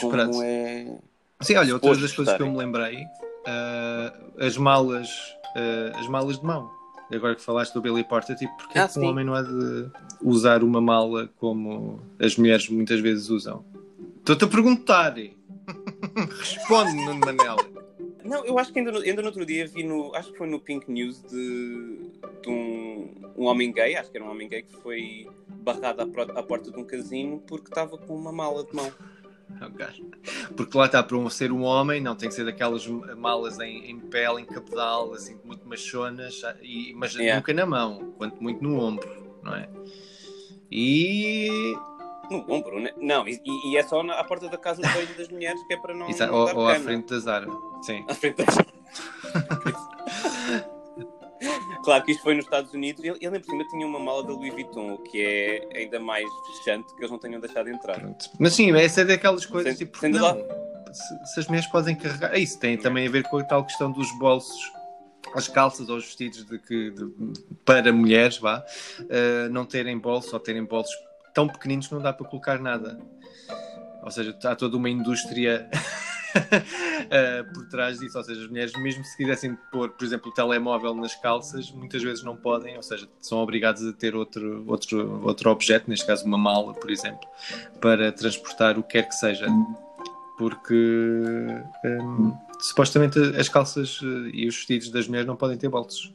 como 0.00 0.42
é. 0.42 0.98
Sim, 1.40 1.56
olha, 1.56 1.74
outra 1.74 1.88
Suposto 1.88 2.02
das 2.02 2.12
coisas 2.12 2.36
que 2.36 2.42
eu 2.42 2.50
me 2.50 2.56
lembrei, 2.56 3.04
ah, 3.46 4.12
as 4.38 4.56
malas, 4.56 5.08
ah, 5.56 5.98
as 5.98 6.06
malas 6.08 6.38
de 6.38 6.46
mão. 6.46 6.70
Agora 7.12 7.34
que 7.34 7.42
falaste 7.42 7.74
do 7.74 7.82
Billy 7.82 8.04
Porter, 8.04 8.34
tipo, 8.36 8.56
porque 8.56 8.78
Ah, 8.78 8.84
é 8.84 8.88
que 8.88 8.98
um 8.98 9.04
homem 9.04 9.24
não 9.24 9.34
há 9.34 9.42
de 9.42 9.90
usar 10.22 10.62
uma 10.62 10.80
mala 10.80 11.28
como 11.38 12.00
as 12.18 12.38
mulheres 12.38 12.68
muitas 12.70 13.00
vezes 13.00 13.28
usam? 13.28 13.62
Estou-te 14.18 14.44
a 14.44 14.48
perguntar. 14.48 15.14
Responde, 16.38 16.94
Nuno 16.94 17.20
Manela. 17.20 17.71
Não, 18.32 18.44
eu 18.46 18.58
acho 18.58 18.72
que 18.72 18.78
ainda 18.78 18.90
no, 18.90 18.98
ainda 19.00 19.20
no 19.20 19.28
outro 19.28 19.44
dia 19.44 19.66
vi 19.66 19.82
no. 19.82 20.14
Acho 20.14 20.32
que 20.32 20.38
foi 20.38 20.46
no 20.48 20.58
Pink 20.58 20.90
News 20.90 21.22
de, 21.24 21.98
de 22.42 22.48
um, 22.48 23.14
um 23.36 23.44
homem 23.44 23.70
gay, 23.70 23.94
acho 23.94 24.10
que 24.10 24.16
era 24.16 24.26
um 24.26 24.30
homem 24.30 24.48
gay 24.48 24.62
que 24.62 24.74
foi 24.76 25.28
barrado 25.48 26.00
à, 26.00 26.06
pro- 26.06 26.38
à 26.38 26.42
porta 26.42 26.70
de 26.70 26.80
um 26.80 26.84
casino 26.84 27.40
porque 27.46 27.68
estava 27.68 27.98
com 27.98 28.16
uma 28.16 28.32
mala 28.32 28.64
de 28.64 28.74
mão. 28.74 28.90
Porque 30.56 30.76
lá 30.78 30.86
está, 30.86 31.02
para 31.02 31.16
um 31.16 31.28
ser 31.28 31.52
um 31.52 31.62
homem, 31.62 32.00
não 32.00 32.16
tem 32.16 32.28
que 32.30 32.34
ser 32.34 32.44
daquelas 32.44 32.86
malas 32.86 33.58
em, 33.60 33.90
em 33.90 34.00
pele, 34.00 34.40
em 34.40 34.44
cabedal, 34.46 35.12
assim, 35.12 35.38
muito 35.44 35.68
machonas, 35.68 36.40
e, 36.62 36.92
mas 36.94 37.14
Yeah. 37.14 37.36
nunca 37.36 37.52
na 37.52 37.66
mão, 37.66 38.14
quanto 38.16 38.42
muito 38.42 38.62
no 38.62 38.80
ombro, 38.80 39.08
não 39.42 39.54
é? 39.54 39.68
E. 40.70 41.74
No 42.32 42.52
ombro, 42.52 42.80
né? 42.80 42.90
Não, 42.96 43.26
e, 43.28 43.40
e 43.66 43.76
é 43.76 43.82
só 43.82 44.00
à 44.00 44.24
porta 44.24 44.48
da 44.48 44.56
casa 44.58 44.82
de 44.82 44.88
banho 44.88 45.14
das 45.16 45.28
mulheres 45.28 45.62
que 45.66 45.74
é 45.74 45.76
para 45.76 45.94
não. 45.94 46.08
Exa- 46.08 46.26
não 46.26 46.34
ou, 46.34 46.56
ou 46.56 46.68
à 46.68 46.74
frente 46.76 47.08
da 47.10 47.18
Zara. 47.18 47.46
Sim. 47.82 48.04
À 48.08 48.14
frente 48.14 48.36
da... 48.36 48.44
Claro 51.84 52.04
que 52.04 52.12
isto 52.12 52.22
foi 52.22 52.36
nos 52.36 52.44
Estados 52.44 52.72
Unidos 52.72 53.02
e 53.02 53.08
ele, 53.08 53.18
ele, 53.20 53.40
por 53.40 53.50
cima 53.50 53.64
tinha 53.66 53.84
uma 53.84 53.98
mala 53.98 54.22
da 54.22 54.32
Louis 54.32 54.52
Vuitton, 54.52 54.92
o 54.94 54.98
que 54.98 55.20
é 55.20 55.68
ainda 55.80 55.98
mais 55.98 56.24
fechante 56.58 56.86
que 56.94 57.00
eles 57.00 57.10
não 57.10 57.18
tenham 57.18 57.40
deixado 57.40 57.68
entrar. 57.68 57.98
Pronto. 57.98 58.26
Mas 58.38 58.54
sim, 58.54 58.70
essa 58.76 59.00
é 59.00 59.04
daquelas 59.04 59.44
coisas 59.44 59.76
Sem- 59.76 59.86
tipo, 59.86 59.98
sem 59.98 60.12
não, 60.12 60.36
se, 60.92 61.34
se 61.34 61.40
as 61.40 61.46
mulheres 61.48 61.68
podem 61.68 61.96
carregar. 61.96 62.32
É 62.32 62.38
Isso 62.38 62.60
tem 62.60 62.78
também 62.78 63.08
a 63.08 63.10
ver 63.10 63.24
com 63.24 63.38
a 63.38 63.44
tal 63.44 63.64
questão 63.64 63.90
dos 63.90 64.08
bolsos, 64.18 64.70
as 65.34 65.48
calças 65.48 65.88
ou 65.88 65.96
os 65.96 66.04
vestidos 66.04 66.46
de 66.46 66.58
que, 66.60 66.92
de- 66.92 67.12
para 67.64 67.92
mulheres, 67.92 68.38
vá, 68.38 68.64
eh, 69.10 69.48
não 69.50 69.66
terem 69.66 69.98
bolso 69.98 70.32
ou 70.34 70.38
terem 70.38 70.62
bolsos 70.64 70.94
tão 71.32 71.48
pequeninos 71.48 71.86
que 71.86 71.94
não 71.94 72.02
dá 72.02 72.12
para 72.12 72.26
colocar 72.26 72.58
nada. 72.58 72.98
Ou 74.02 74.10
seja, 74.10 74.36
há 74.44 74.56
toda 74.56 74.76
uma 74.76 74.90
indústria 74.90 75.68
eh, 77.10 77.42
por 77.42 77.68
trás 77.68 77.98
disso. 77.98 78.18
Ou 78.18 78.24
seja, 78.24 78.42
as 78.42 78.48
mulheres, 78.48 78.72
mesmo 78.76 79.04
se 79.04 79.16
quisessem 79.16 79.56
pôr, 79.70 79.90
por 79.90 80.04
exemplo, 80.04 80.30
o 80.30 80.34
telemóvel 80.34 80.94
nas 80.94 81.14
calças, 81.14 81.70
muitas 81.70 82.02
vezes 82.02 82.24
não 82.24 82.36
podem, 82.36 82.76
ou 82.76 82.82
seja, 82.82 83.08
são 83.20 83.38
obrigadas 83.38 83.86
a 83.86 83.92
ter 83.92 84.16
outro, 84.16 84.64
outro, 84.66 85.24
outro 85.24 85.50
objeto, 85.50 85.88
neste 85.88 86.06
caso 86.06 86.24
uma 86.24 86.38
mala, 86.38 86.74
por 86.74 86.90
exemplo, 86.90 87.28
para 87.80 88.10
transportar 88.10 88.78
o 88.78 88.82
que 88.82 88.92
quer 88.92 89.08
que 89.08 89.14
seja. 89.14 89.46
Porque 90.36 90.74
hum, 91.84 92.36
supostamente 92.60 93.18
as 93.38 93.48
calças 93.48 94.00
eh, 94.02 94.30
e 94.34 94.48
os 94.48 94.56
vestidos 94.56 94.90
das 94.90 95.06
mulheres 95.06 95.26
não 95.26 95.36
podem 95.36 95.56
ter 95.56 95.68
bolsos. 95.68 96.12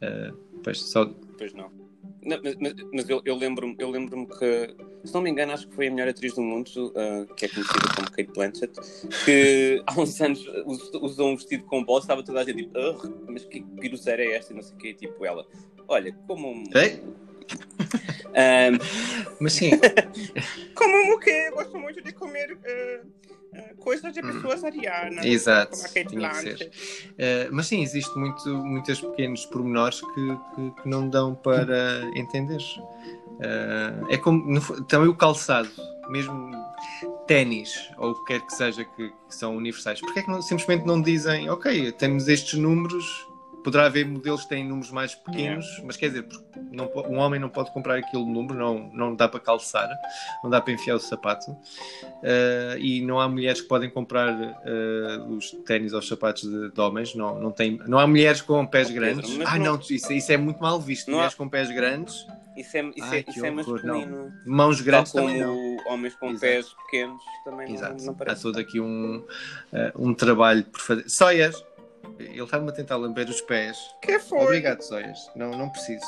Eh, 0.00 0.32
pois, 0.62 0.80
só, 0.82 1.06
Pois 1.36 1.52
não. 1.54 1.81
Não, 2.24 2.38
mas 2.42 2.54
mas- 2.92 3.08
eu, 3.08 3.20
eu 3.24 3.34
lembro-me 3.36 3.74
eu 3.78 3.90
lembro 3.90 4.26
que, 4.28 4.74
se 5.04 5.12
não 5.12 5.20
me 5.22 5.30
engano, 5.30 5.52
acho 5.52 5.66
que 5.68 5.74
foi 5.74 5.88
a 5.88 5.90
melhor 5.90 6.08
atriz 6.08 6.34
do 6.34 6.40
mundo, 6.42 6.92
ah, 6.96 7.26
que 7.34 7.46
é 7.46 7.48
conhecida 7.48 7.80
como 7.96 8.10
Kate 8.10 8.30
Blanchett, 8.32 8.72
que 9.24 9.82
há 9.86 10.00
uns 10.00 10.20
anos 10.20 10.46
us- 10.64 10.90
usou 10.94 11.30
um 11.30 11.36
vestido 11.36 11.64
com 11.64 11.82
bolsa, 11.84 12.04
estava 12.04 12.22
toda 12.22 12.40
a 12.40 12.44
gente 12.44 12.62
tipo, 12.64 12.78
"Ugh, 12.78 13.24
mas 13.28 13.44
que 13.44 13.60
piruceira 13.80 14.22
é 14.24 14.36
esta? 14.36 14.52
E 14.52 14.56
não 14.56 14.62
sei 14.62 14.74
o 14.74 14.78
quê. 14.78 14.94
Tipo, 14.94 15.24
ela, 15.26 15.44
olha, 15.88 16.12
como 16.26 16.48
um. 16.52 16.64
Ei? 16.74 17.02
Ahm, 18.34 18.78
mas 19.40 19.52
sim, 19.54 19.70
como 20.74 21.14
o 21.14 21.18
quê? 21.18 21.50
Gosto 21.50 21.76
muito 21.78 22.02
de 22.02 22.12
comer 22.12 22.56
ah, 22.64 23.00
coisas 23.78 24.12
de 24.12 24.22
pessoas 24.22 24.64
arianas. 24.64 25.24
Exato, 25.24 25.72
Como 25.72 25.82
a 25.84 25.88
Kate 25.88 26.06
tinha 26.08 26.28
que 26.28 26.36
ser. 26.36 26.70
Eh, 27.18 27.48
mas 27.50 27.66
sim, 27.66 27.82
existe 27.82 28.16
muito, 28.18 28.48
muitos 28.48 29.00
pequenos 29.00 29.44
pormenores 29.46 30.00
que, 30.00 30.36
que, 30.54 30.82
que 30.82 30.88
não 30.88 31.08
dão 31.08 31.34
para 31.34 32.00
entender. 32.14 32.60
Eh, 33.40 34.14
é 34.14 34.16
como 34.18 34.44
no 34.50 34.60
também 34.84 35.08
o 35.08 35.14
calçado, 35.14 35.68
mesmo 36.08 36.50
ténis 37.26 37.90
ou 37.98 38.10
o 38.12 38.14
que 38.24 38.32
quer 38.34 38.40
que 38.46 38.54
seja 38.54 38.84
que, 38.84 39.08
que 39.08 39.34
são 39.34 39.56
universais. 39.56 40.00
Porquê 40.00 40.20
é 40.20 40.22
que 40.22 40.30
não- 40.30 40.42
simplesmente 40.42 40.86
não 40.86 41.00
dizem, 41.00 41.48
ok, 41.50 41.92
temos 41.92 42.28
estes 42.28 42.58
números, 42.58 43.04
poderá 43.64 43.86
haver 43.86 44.06
modelos 44.06 44.42
que 44.42 44.48
têm 44.48 44.66
números 44.66 44.90
mais 44.90 45.14
pequenos, 45.14 45.80
mas 45.84 45.96
quer 45.96 46.08
dizer, 46.08 46.26
não 46.70 46.90
um 47.08 47.18
homem 47.18 47.38
não 47.40 47.48
pode 47.48 47.70
comprar 47.72 47.96
aquele 47.98 48.24
número, 48.24 48.54
não, 48.58 48.90
não 48.92 49.14
dá 49.14 49.28
para 49.28 49.40
calçar, 49.40 49.88
não 50.42 50.50
dá 50.50 50.60
para 50.60 50.72
enfiar 50.72 50.96
o 50.96 51.00
sapato. 51.00 51.50
Uh, 51.50 52.78
e 52.78 53.02
não 53.02 53.20
há 53.20 53.28
mulheres 53.28 53.60
que 53.60 53.68
podem 53.68 53.90
comprar 53.90 54.32
uh, 54.32 55.28
os 55.36 55.50
ténis 55.66 55.92
ou 55.92 55.98
os 55.98 56.08
sapatos 56.08 56.42
de, 56.42 56.70
de 56.70 56.80
homens. 56.80 57.14
Não, 57.14 57.38
não, 57.40 57.50
tem, 57.50 57.78
não 57.86 57.98
há 57.98 58.06
mulheres 58.06 58.40
com 58.40 58.64
pés 58.66 58.88
Oh, 58.88 58.92
Pedro, 58.92 59.14
grandes. 59.14 59.36
mas 59.36 59.48
Ah, 59.48 59.58
não- 59.58 59.74
não, 59.76 59.80
isso, 59.90 60.12
isso 60.12 60.32
é 60.32 60.36
muito 60.36 60.60
mal 60.60 60.80
visto. 60.80 61.08
Não 61.08 61.14
há- 61.14 61.16
mulheres 61.18 61.34
com 61.34 61.48
pés 61.48 61.70
grandes, 61.70 62.26
Isso 62.56 62.76
é, 62.76 62.80
isso 62.94 62.94
Ai, 63.02 63.18
é, 63.26 63.30
isso 63.30 63.46
é 63.46 63.50
horror, 63.50 63.80
não. 63.84 63.94
masculino. 64.00 64.32
mãos 64.44 64.76
Tal 64.76 64.84
grandes 64.84 65.12
como 65.12 65.26
também 65.26 65.40
não. 65.40 65.76
homens 65.86 66.14
com 66.16 66.26
Exato. 66.26 66.40
pés 66.40 66.66
pequenos 66.84 67.22
também 67.44 67.68
não, 67.68 67.74
Exato. 67.74 68.04
não 68.04 68.12
Há 68.12 68.16
parece. 68.16 68.42
todo 68.42 68.58
aqui 68.58 68.78
um, 68.80 69.16
uh, 69.18 69.26
um 70.08 70.12
trabalho 70.14 70.62
por 70.64 70.80
fazer. 70.80 71.08
Soias! 71.08 71.64
Ele 72.18 72.42
estava-me 72.42 72.70
a 72.70 72.72
tentar 72.72 72.96
lamber 72.96 73.28
os 73.28 73.40
pés. 73.40 73.78
Que 74.00 74.18
foi? 74.18 74.40
Obrigado, 74.40 74.82
Soias. 74.82 75.30
Não, 75.34 75.50
não 75.50 75.68
preciso. 75.68 76.04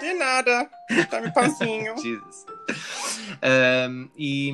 De 0.00 0.14
nada. 0.14 0.68
Dá-me 1.10 1.32
pãozinho. 1.32 1.96
Jesus. 2.00 2.46
Um, 3.42 4.08
e, 4.16 4.50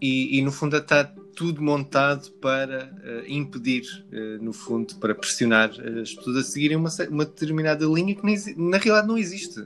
e, 0.00 0.38
e, 0.38 0.42
no 0.42 0.52
fundo 0.52 0.76
está 0.76 1.04
tudo 1.34 1.62
montado 1.62 2.30
para 2.40 2.86
uh, 2.86 3.30
impedir, 3.30 3.84
uh, 4.12 4.42
no 4.42 4.52
fundo, 4.52 4.96
para 4.96 5.14
pressionar 5.14 5.70
as 5.70 6.14
pessoas 6.14 6.36
a 6.36 6.42
seguirem 6.42 6.76
uma, 6.76 6.90
uma 7.10 7.24
determinada 7.24 7.84
linha 7.86 8.14
que 8.14 8.24
nem 8.24 8.36
na 8.56 8.78
realidade 8.78 9.08
não 9.08 9.18
existe. 9.18 9.62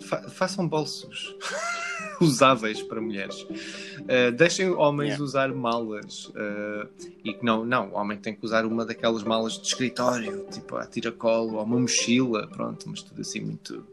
Fa- 0.00 0.28
façam 0.28 0.66
bolsos 0.68 1.34
usáveis 2.20 2.82
para 2.82 3.00
mulheres. 3.00 3.42
Uh, 3.42 4.32
deixem 4.36 4.70
homens 4.70 5.04
Yeah. 5.10 5.24
usar 5.24 5.52
malas. 5.54 6.26
uh, 6.30 6.88
e 7.24 7.32
que 7.32 7.44
não, 7.44 7.64
não, 7.64 7.90
o 7.90 7.94
homem 7.94 8.18
tem 8.18 8.34
que 8.34 8.44
usar 8.44 8.64
uma 8.66 8.84
daquelas 8.84 9.22
malas 9.22 9.54
de 9.58 9.66
escritório, 9.66 10.46
tipo 10.50 10.76
a 10.76 10.86
tiracolo, 10.86 11.54
ou 11.56 11.62
uma 11.64 11.78
mochila, 11.78 12.46
pronto, 12.48 12.88
mas 12.88 13.02
tudo 13.02 13.20
assim 13.20 13.40
muito. 13.40 13.86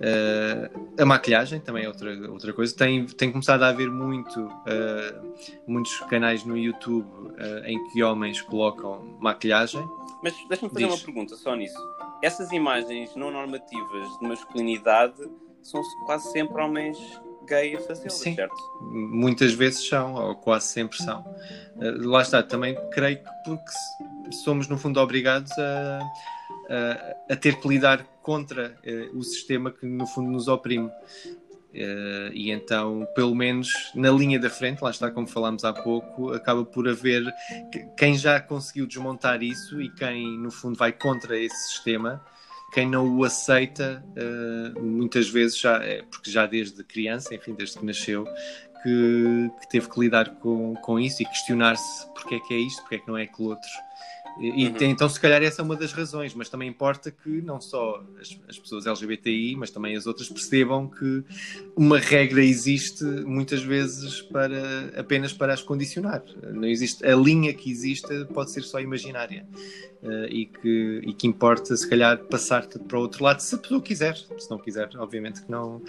Uh, 0.00 0.92
a 0.98 1.04
maquilhagem 1.04 1.60
também 1.60 1.84
é 1.84 1.88
outra, 1.88 2.10
outra 2.30 2.52
coisa. 2.52 2.74
Tem, 2.74 3.04
tem 3.06 3.30
começado 3.30 3.62
a 3.62 3.68
haver 3.68 3.90
muito, 3.90 4.48
muitos 5.66 5.98
canais 6.08 6.44
no 6.44 6.56
YouTube 6.56 7.06
em 7.66 7.78
que 7.90 8.02
homens 8.02 8.40
colocam 8.40 9.16
maquilhagem. 9.20 9.82
Mas 10.22 10.34
deixa-me 10.48 10.70
fazer 10.72 10.86
Diz. 10.86 10.94
uma 10.94 11.04
pergunta 11.04 11.36
só 11.36 11.54
nisso. 11.54 11.78
Essas 12.22 12.52
imagens 12.52 13.14
não 13.16 13.30
normativas 13.30 14.18
de 14.18 14.28
masculinidade 14.28 15.14
são 15.62 15.82
quase 16.06 16.30
sempre 16.32 16.60
homens 16.60 16.98
gay 17.46 17.76
a 17.76 17.80
fazê-las, 17.80 18.14
Sim. 18.14 18.34
certo? 18.34 18.54
Muitas 18.80 19.52
vezes 19.52 19.86
são, 19.86 20.14
ou 20.14 20.34
quase 20.36 20.66
sempre 20.66 20.96
são. 20.98 21.20
Uh, 21.76 22.08
lá 22.08 22.22
está, 22.22 22.42
também 22.42 22.76
creio 22.90 23.18
que 23.18 23.30
porque 23.44 23.72
somos, 24.44 24.68
no 24.68 24.78
fundo, 24.78 25.00
obrigados 25.00 25.50
a, 25.58 26.00
a, 26.68 27.32
a 27.34 27.36
ter 27.36 27.58
que 27.58 27.68
lidar 27.68 28.04
contra 28.22 28.78
uh, 28.86 29.18
o 29.18 29.22
sistema 29.22 29.70
que, 29.70 29.86
no 29.86 30.06
fundo, 30.06 30.30
nos 30.30 30.46
oprime. 30.46 30.90
Uh, 31.72 32.32
e 32.32 32.50
então, 32.50 33.06
pelo 33.14 33.32
menos 33.34 33.68
na 33.94 34.10
linha 34.10 34.40
da 34.40 34.50
frente, 34.50 34.82
lá 34.82 34.90
está, 34.90 35.08
como 35.08 35.26
falámos 35.28 35.64
há 35.64 35.72
pouco, 35.72 36.32
acaba 36.32 36.64
por 36.64 36.88
haver 36.88 37.24
que- 37.72 37.86
quem 37.96 38.16
já 38.18 38.40
conseguiu 38.40 38.86
desmontar 38.86 39.40
isso 39.40 39.80
e 39.80 39.88
quem, 39.88 40.36
no 40.38 40.50
fundo, 40.50 40.76
vai 40.76 40.92
contra 40.92 41.38
esse 41.38 41.68
sistema. 41.68 42.20
Quem 42.72 42.88
não 42.88 43.16
o 43.16 43.24
aceita, 43.24 44.02
uh, 44.16 44.82
muitas 44.82 45.28
vezes 45.28 45.58
já 45.58 45.76
é 45.82 46.02
porque 46.02 46.30
já 46.30 46.44
desde 46.46 46.82
criança, 46.82 47.34
enfim, 47.34 47.54
desde 47.54 47.78
que 47.78 47.86
nasceu, 47.86 48.24
que, 48.82 49.50
que 49.60 49.68
teve 49.68 49.88
que 49.88 50.00
lidar 50.00 50.30
com, 50.36 50.74
com 50.76 50.98
isso 50.98 51.22
e 51.22 51.26
questionar-se 51.26 52.06
porque 52.12 52.36
é 52.36 52.40
que 52.40 52.54
é 52.54 52.58
isto, 52.58 52.80
porque 52.82 52.96
é 52.96 52.98
que 52.98 53.08
não 53.08 53.16
é 53.16 53.22
aquele 53.24 53.48
outro. 53.48 53.70
E, 54.40 54.68
Uhum. 54.68 54.74
então, 54.80 55.08
se 55.08 55.20
calhar, 55.20 55.42
essa 55.42 55.60
é 55.60 55.64
uma 55.64 55.76
das 55.76 55.92
razões, 55.92 56.34
mas 56.34 56.48
também 56.48 56.68
importa 56.68 57.10
que 57.10 57.28
não 57.42 57.60
só 57.60 58.02
as, 58.18 58.38
as 58.48 58.58
pessoas 58.58 58.86
LGBTI, 58.86 59.54
mas 59.56 59.70
também 59.70 59.94
as 59.94 60.06
outras 60.06 60.28
percebam 60.30 60.88
que 60.88 61.22
uma 61.76 61.98
regra 61.98 62.42
existe 62.42 63.04
muitas 63.04 63.62
vezes 63.62 64.22
para 64.22 64.92
apenas 64.96 65.32
para 65.32 65.52
as 65.52 65.62
condicionar. 65.62 66.22
Não 66.54 66.66
existe 66.66 67.04
a 67.06 67.14
linha 67.14 67.52
que 67.52 67.70
existe 67.70 68.24
pode 68.32 68.50
ser 68.50 68.62
só 68.62 68.80
imaginária 68.80 69.46
Eh, 70.02 70.28
e 70.30 70.46
que 70.46 71.00
e 71.04 71.12
que 71.12 71.26
importa 71.26 71.76
se 71.76 71.86
calhar 71.86 72.16
passar 72.24 72.66
para 72.66 72.96
o 72.98 73.02
outro 73.02 73.22
lado 73.22 73.40
se 73.40 73.54
a 73.54 73.58
pessoa 73.58 73.82
quiser. 73.82 74.16
Se 74.16 74.50
não 74.50 74.58
quiser, 74.58 74.88
obviamente 74.96 75.42
que 75.42 75.50
não. 75.50 75.82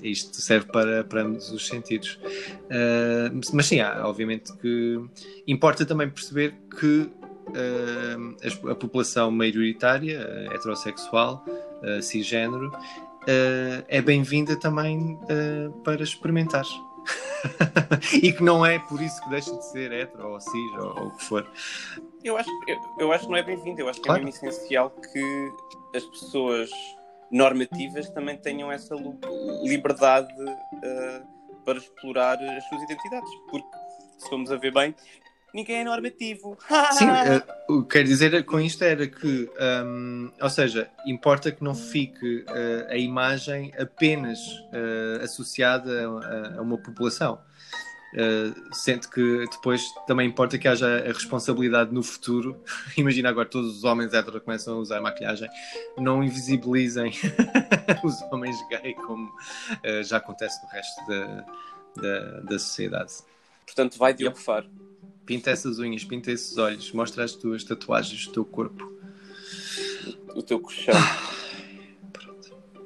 Isto 0.00 0.40
serve 0.40 0.66
para, 0.70 1.02
para 1.02 1.22
ambos 1.22 1.50
os 1.50 1.66
sentidos. 1.66 2.16
Eh, 2.70 3.30
mas 3.52 3.66
sim, 3.66 3.80
há, 3.80 4.06
obviamente 4.06 4.52
que 4.58 5.00
importa 5.48 5.84
também 5.84 6.08
perceber 6.08 6.54
que 6.78 7.10
as- 8.44 8.64
a 8.70 8.74
população 8.74 9.30
maioritária, 9.30 10.18
eh, 10.20 10.54
heterossexual, 10.54 11.44
eh, 11.82 12.00
cisgênero, 12.02 12.70
eh, 13.26 13.84
é 13.88 14.02
bem-vinda 14.02 14.56
também 14.58 15.18
para 15.84 16.02
experimentar. 16.02 16.64
e 18.22 18.32
que 18.32 18.42
não 18.42 18.66
é 18.66 18.78
por 18.78 19.00
isso 19.00 19.22
que 19.24 19.30
deixa 19.30 19.54
de 19.54 19.64
ser 19.70 19.92
hetero 19.92 20.28
ou 20.32 20.40
cis 20.40 20.72
ou, 20.78 20.98
ou 20.98 21.06
o 21.08 21.10
que 21.16 21.24
for. 21.24 21.46
Eu 22.22 22.36
acho, 22.36 22.50
eu, 22.66 22.76
eu 22.98 23.12
acho 23.12 23.24
que 23.24 23.30
não 23.30 23.38
é 23.38 23.42
bem-vindo. 23.42 23.80
Eu 23.80 23.88
acho 23.88 24.00
que 24.00 24.06
Claro. 24.06 24.22
é 24.22 24.24
mesmo 24.24 24.46
essencial 24.48 24.90
que 24.90 25.52
as 25.94 26.04
pessoas 26.04 26.68
normativas 27.30 28.08
também 28.10 28.36
tenham 28.36 28.70
essa 28.72 28.94
liberdade 29.62 30.28
uh, 30.42 31.62
para 31.64 31.78
explorar 31.78 32.38
as 32.42 32.64
suas 32.68 32.82
identidades. 32.82 33.30
Porque, 33.50 33.68
se 34.18 34.28
formos 34.28 34.50
a 34.50 34.56
ver 34.56 34.72
bem, 34.74 34.94
ninguém 35.52 35.76
é 35.76 35.84
normativo. 35.84 36.58
Sim, 36.92 37.08
eh, 37.10 37.42
o 37.68 37.82
que 37.82 37.90
quero 37.90 38.08
dizer 38.08 38.44
com 38.44 38.60
isto 38.60 38.82
era 38.82 39.06
que, 39.06 39.50
hum, 39.84 40.30
ou 40.40 40.50
seja, 40.50 40.90
importa 41.06 41.50
que 41.50 41.62
não 41.62 41.74
fique 41.74 42.44
eh, 42.48 42.86
a 42.90 42.96
imagem 42.96 43.72
apenas 43.78 44.38
eh, 44.72 45.22
associada 45.22 46.08
a, 46.08 46.58
a 46.58 46.62
uma 46.62 46.78
população. 46.78 47.40
Uh, 48.14 48.74
sendo 48.74 49.06
que 49.10 49.44
depois 49.50 49.82
também 50.06 50.26
importa 50.26 50.56
que 50.56 50.66
haja 50.66 50.86
a 50.86 51.12
responsabilidade 51.12 51.92
no 51.92 52.02
futuro. 52.02 52.64
Imagina 52.96 53.28
agora 53.28 53.46
todos 53.46 53.76
os 53.76 53.84
homens 53.84 54.14
héteros 54.14 54.42
começam 54.42 54.76
a 54.76 54.78
usar 54.78 54.98
maquilhagem, 55.02 55.46
não 55.98 56.24
invisibilizem 56.24 57.12
os 58.02 58.22
homens 58.32 58.56
gay 58.70 58.94
como 58.94 59.28
uh, 59.28 60.02
já 60.02 60.16
acontece 60.16 60.58
no 60.62 60.70
resto 60.70 61.06
da, 61.06 61.44
da, 61.96 62.40
da 62.40 62.58
sociedade. 62.58 63.12
Portanto, 63.66 63.98
vai 63.98 64.14
Diogo 64.14 64.38
Faro. 64.38 64.87
Pinta 65.28 65.50
essas 65.50 65.78
unhas, 65.78 66.02
pinta 66.04 66.32
esses 66.32 66.56
olhos, 66.56 66.90
mostra 66.92 67.22
as 67.22 67.34
tuas 67.34 67.62
tatuagens 67.62 68.26
do 68.26 68.32
teu 68.32 68.46
corpo. 68.46 68.90
O 70.34 70.42
teu 70.42 70.58
colchão. 70.58 70.94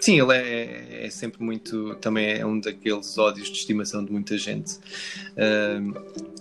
Sim, 0.00 0.20
ele 0.20 0.32
é, 0.32 1.06
é 1.06 1.10
sempre 1.10 1.40
muito. 1.40 1.94
Também 2.00 2.32
é 2.32 2.44
um 2.44 2.58
daqueles 2.58 3.16
ódios 3.16 3.46
de 3.46 3.58
estimação 3.58 4.04
de 4.04 4.10
muita 4.10 4.36
gente. 4.36 4.74
Uh, 5.36 5.94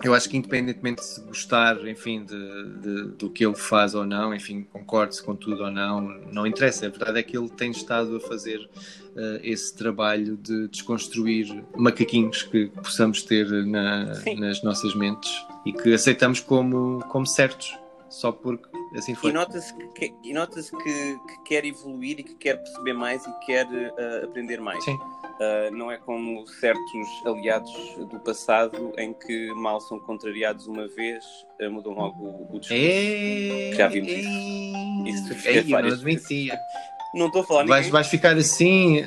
eu 0.03 0.15
acho 0.15 0.27
que, 0.27 0.35
independentemente 0.35 1.01
de 1.01 1.05
se 1.05 1.21
gostar, 1.21 1.87
enfim, 1.87 2.25
de, 2.25 2.79
de, 2.79 3.03
do 3.19 3.29
que 3.29 3.45
ele 3.45 3.53
faz 3.53 3.93
ou 3.93 4.03
não, 4.03 4.33
enfim, 4.33 4.63
concorde-se 4.73 5.21
com 5.21 5.35
tudo 5.35 5.65
ou 5.65 5.69
não, 5.69 6.01
não 6.31 6.47
interessa. 6.47 6.87
A 6.87 6.89
verdade 6.89 7.19
é 7.19 7.21
que 7.21 7.37
ele 7.37 7.49
tem 7.49 7.69
estado 7.69 8.15
a 8.15 8.19
fazer 8.19 8.57
uh, 8.57 9.39
esse 9.43 9.71
trabalho 9.75 10.35
de 10.35 10.67
desconstruir 10.67 11.63
macaquinhos 11.77 12.41
que 12.41 12.69
possamos 12.69 13.21
ter 13.21 13.47
na, 13.67 14.19
nas 14.39 14.63
nossas 14.63 14.95
mentes 14.95 15.31
e 15.65 15.73
que 15.73 15.93
aceitamos 15.93 16.39
como, 16.39 17.03
como 17.09 17.25
certos 17.25 17.77
só 18.11 18.31
porque 18.31 18.67
assim 18.95 19.15
foi. 19.15 19.31
E 19.31 19.33
nota-se 19.33 19.73
que, 19.73 20.13
e 20.21 20.33
nota 20.33 20.61
que, 20.61 20.83
que, 20.83 21.43
quer 21.45 21.65
evoluir 21.65 22.19
e 22.19 22.23
que 22.23 22.35
quer 22.35 22.57
perceber 22.57 22.93
mais 22.93 23.25
e 23.25 23.31
quer 23.45 23.65
uh, 23.65 24.25
aprender 24.25 24.59
mais. 24.59 24.83
Sim. 24.83 24.95
Uh, 24.95 25.71
não 25.71 25.89
é 25.89 25.97
como 25.97 26.45
certos 26.45 27.25
aliados 27.25 27.71
do 28.11 28.19
passado 28.19 28.93
em 28.97 29.13
que 29.13 29.51
mal 29.53 29.79
são 29.79 29.97
contrariados 29.99 30.67
uma 30.67 30.87
vez, 30.89 31.23
uh, 31.61 31.71
mudam 31.71 31.93
logo 31.93 32.21
o, 32.21 32.55
o 32.55 32.59
discurso. 32.59 32.73
Ei, 32.73 33.73
Já 33.73 33.87
vimos 33.87 34.11
ei, 34.11 34.19
isso. 35.09 35.33
Isso 35.33 35.47
ei, 35.47 35.63
não 35.63 35.77
admitia. 35.77 36.59
Não 37.13 37.27
estou 37.27 37.41
a 37.41 37.45
falar 37.45 37.65
vais, 37.65 37.85
ninguém. 37.85 37.91
vais 37.91 38.07
ficar 38.07 38.37
assim 38.37 39.05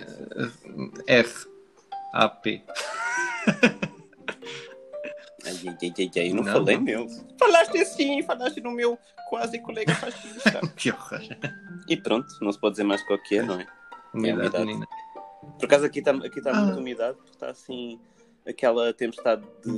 R 1.07 1.28
A 2.12 2.28
P 2.28 2.62
Ai, 5.47 5.53
ai, 5.66 5.76
ai, 5.99 6.11
ai, 6.16 6.30
eu 6.30 6.34
não, 6.34 6.42
Não, 6.42 6.53
falei 6.53 6.76
não. 6.76 6.82
meu. 6.82 7.07
Falaste 7.38 7.78
assim, 7.78 8.22
falaste 8.22 8.61
no 8.61 8.70
meu 8.70 8.99
quase 9.28 9.59
colega 9.61 9.95
fascista. 9.97 10.61
que 10.76 10.90
horror. 10.90 11.20
e 11.88 11.97
pronto, 11.97 12.26
não 12.40 12.53
se 12.53 12.59
pode 12.59 12.72
dizer 12.74 12.84
mais 12.84 13.03
qual 13.03 13.18
que 13.18 13.38
é, 13.38 13.42
não 13.42 13.61
é? 13.61 13.66
Umidade, 14.14 14.40
umidade. 14.40 14.64
menina. 14.66 14.86
Por 15.59 15.66
acaso 15.66 15.84
aqui 15.86 15.99
está 15.99 16.12
aqui 16.12 16.40
tá 16.40 16.51
Ah. 16.53 16.61
muita 16.62 16.78
umidade, 16.80 17.16
porque 17.16 17.30
está 17.32 17.51
assim 17.51 18.01
aquela 18.47 18.92
tempestade 18.92 19.42
de, 19.64 19.72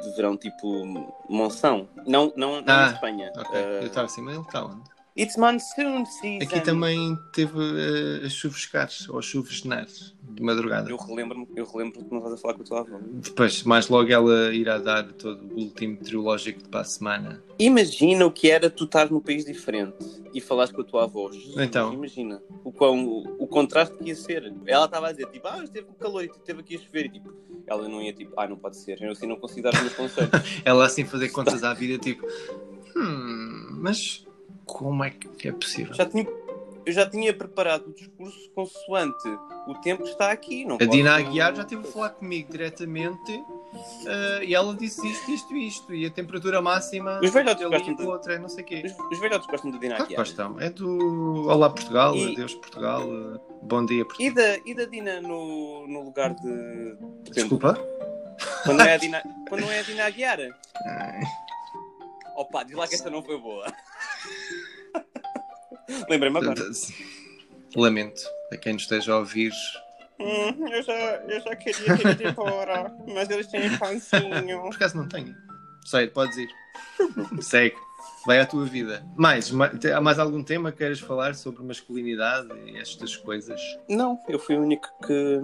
de 0.00 0.16
verão 0.16 0.36
tipo 0.36 0.84
monção. 1.28 1.88
Não, 2.06 2.32
não, 2.36 2.60
não 2.60 2.74
Ah, 2.74 2.88
em 2.90 2.94
Espanha. 2.94 3.32
Ok, 3.36 3.60
Uh, 3.60 3.64
eu 3.82 3.86
estava 3.86 4.06
assim, 4.06 4.22
mas 4.22 4.34
ele 4.34 4.44
está 4.44 4.64
onde? 4.64 4.82
It's 5.16 5.36
monsoon 5.36 6.06
season. 6.06 6.42
Aqui 6.42 6.60
também 6.62 7.18
teve 7.34 7.58
uh, 7.58 8.24
a 8.24 8.28
chuvescar 8.30 8.88
ou 9.10 9.18
a 9.18 9.22
chuvesnar 9.22 9.86
de 9.86 10.42
madrugada. 10.42 10.88
Eu 10.90 10.96
relembro-me 10.96 11.46
eu 11.54 11.66
relembro 11.66 12.02
que 12.02 12.10
não 12.10 12.18
estás 12.18 12.34
a 12.34 12.36
falar 12.38 12.54
com 12.54 12.62
a 12.62 12.64
tua 12.64 12.80
avó. 12.80 12.98
Depois, 13.02 13.62
mais 13.64 13.88
logo, 13.88 14.10
ela 14.10 14.54
irá 14.54 14.78
dar 14.78 15.12
todo 15.12 15.44
o 15.44 15.48
boletim 15.48 15.88
meteorológico 15.88 16.62
de 16.62 16.68
para 16.70 16.80
a 16.80 16.84
semana. 16.84 17.44
Imagina 17.58 18.24
o 18.24 18.32
que 18.32 18.50
era 18.50 18.70
tu 18.70 18.84
estar 18.84 19.10
num 19.10 19.20
país 19.20 19.44
diferente 19.44 20.22
e 20.32 20.40
falares 20.40 20.72
com 20.72 20.80
a 20.80 20.84
tua 20.84 21.04
avó. 21.04 21.30
Então. 21.58 21.92
Imagina 21.92 22.42
o, 22.64 22.72
quão, 22.72 23.04
o, 23.04 23.36
o 23.38 23.46
contraste 23.46 23.94
que 23.98 24.08
ia 24.08 24.16
ser. 24.16 24.50
Ela 24.64 24.86
estava 24.86 25.08
a 25.08 25.12
dizer, 25.12 25.26
tipo, 25.26 25.46
ah, 25.46 25.62
esteve 25.62 25.88
com 25.88 25.94
calor 25.94 26.24
e 26.24 26.28
esteve 26.28 26.60
aqui 26.60 26.76
a 26.76 26.78
chover. 26.78 27.06
E 27.06 27.10
tipo, 27.10 27.34
ela 27.66 27.86
não 27.86 28.00
ia, 28.00 28.14
tipo, 28.14 28.32
ah, 28.38 28.48
não 28.48 28.56
pode 28.56 28.78
ser. 28.78 29.02
Eu 29.02 29.12
assim 29.12 29.26
não 29.26 29.36
consigo 29.36 29.62
dar 29.62 29.74
os 29.74 29.80
meus 29.80 29.94
conselhos. 29.94 30.30
Ela 30.64 30.86
assim 30.86 31.04
fazer 31.04 31.28
contas 31.28 31.62
à 31.62 31.74
vida, 31.74 31.98
tipo, 31.98 32.26
hum, 32.96 33.78
mas 33.82 34.24
como 34.64 35.04
é 35.04 35.10
que 35.10 35.48
é 35.48 35.52
possível? 35.52 35.94
já 35.94 36.06
tinha, 36.06 36.26
eu 36.84 36.92
já 36.92 37.08
tinha 37.08 37.32
preparado 37.32 37.88
o 37.88 37.92
discurso 37.94 38.50
consoante 38.54 39.28
o 39.68 39.74
tempo 39.74 40.02
que 40.02 40.10
está 40.10 40.30
aqui. 40.32 40.64
Não 40.64 40.76
A 40.76 40.84
Dina 40.84 41.14
Aguiar 41.16 41.54
já 41.54 41.64
teve 41.64 41.86
a 41.86 41.90
falar 41.92 42.10
comigo 42.10 42.50
diretamente 42.50 43.32
eh, 44.06 44.44
e 44.46 44.54
ela 44.54 44.74
disse 44.74 45.06
isto, 45.08 45.30
isto, 45.30 45.56
isto. 45.56 45.94
E 45.94 46.04
a 46.06 46.10
temperatura 46.10 46.60
máxima 46.60 47.20
Os 47.22 47.30
velhotes 47.30 47.64
gostam 47.68 47.94
de- 47.94 48.02
do 48.02 48.08
outro 48.10 48.32
é 48.32 48.38
não 48.38 48.48
sei 48.48 48.64
o 48.64 48.66
quê. 48.66 48.82
Os, 48.84 49.12
os 49.12 49.20
velhotes 49.20 49.46
gostam 49.46 49.70
de 49.70 49.78
Dina 49.78 49.94
Claro 49.96 50.04
Aguiar. 50.06 50.20
gostam. 50.20 50.60
É 50.60 50.68
do 50.70 51.46
Olá 51.48 51.70
Portugal, 51.70 52.16
E- 52.16 52.32
Adeus 52.32 52.54
Portugal, 52.56 53.02
eh, 53.02 53.40
Bom 53.62 53.86
Dia 53.86 54.04
Portugal. 54.04 54.26
E 54.32 54.34
da, 54.34 54.56
e 54.66 54.74
da 54.74 54.84
Dina 54.86 55.20
no, 55.20 55.86
no 55.86 56.02
lugar 56.02 56.34
de. 56.34 56.96
Desculpa? 57.30 57.78
Quando 58.64 58.78
não 58.78 58.84
é 58.84 58.94
a 58.94 58.96
Dina, 58.98 59.22
quando 59.48 59.60
não 59.60 59.70
é 59.70 59.78
a 59.78 59.82
Dina 59.82 60.04
Aguiar. 60.06 60.38
Ai, 60.84 61.20
Opa, 62.36 62.64
diz 62.64 62.74
lá 62.76 62.88
que 62.88 62.94
essa 62.96 63.08
não 63.10 63.22
foi 63.22 63.38
boa. 63.38 63.64
Lembrei-me 66.08 66.38
agora. 66.38 66.62
Lamento 67.76 68.22
a 68.52 68.56
quem 68.56 68.74
nos 68.74 68.82
esteja 68.82 69.12
a 69.12 69.18
ouvir. 69.18 69.52
Hum, 70.18 70.68
eu, 70.68 70.82
já, 70.82 70.94
eu 70.94 71.40
já 71.40 71.56
queria 71.56 72.12
ido 72.12 72.28
embora, 72.28 72.94
mas 73.08 73.28
eles 73.30 73.46
têm 73.48 73.76
pãozinho. 73.78 74.62
Por 74.62 74.74
acaso 74.74 74.96
não 74.96 75.08
tenho. 75.08 75.34
Sei, 75.84 76.06
podes 76.06 76.36
ir. 76.36 76.48
Segue. 77.40 77.76
Vai 78.24 78.38
à 78.38 78.46
tua 78.46 78.64
vida. 78.64 79.04
Mais, 79.16 79.52
há 79.92 80.00
mais 80.00 80.18
algum 80.18 80.44
tema 80.44 80.70
que 80.70 80.78
queiras 80.78 81.00
falar 81.00 81.34
sobre 81.34 81.62
masculinidade 81.64 82.48
e 82.66 82.78
estas 82.78 83.16
coisas? 83.16 83.60
Não, 83.88 84.16
eu 84.28 84.38
fui 84.38 84.56
o 84.56 84.62
único 84.62 84.88
que, 85.04 85.40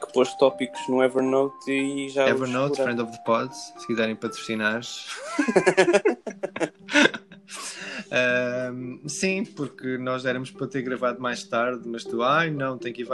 que 0.00 0.12
pôs 0.12 0.32
tópicos 0.36 0.80
no 0.88 1.02
Evernote 1.02 1.68
e 1.70 2.08
já. 2.08 2.28
Evernote. 2.28 2.80
Friend 2.80 3.02
of 3.02 3.10
the 3.10 3.18
Pod, 3.24 3.52
se 3.54 3.86
quiserem 3.86 4.14
patrocinar. 4.14 4.80
Ahm, 8.10 9.00
sim, 9.06 9.44
porque 9.44 9.98
nós 9.98 10.24
éramos 10.24 10.50
para 10.50 10.66
ter 10.66 10.82
gravado 10.82 11.20
mais 11.20 11.44
tarde, 11.44 11.88
mas 11.88 12.04
tu, 12.04 12.22
ai 12.22 12.50
não, 12.50 12.76
tem 12.78 12.92
que 12.92 13.02
ir. 13.02 13.08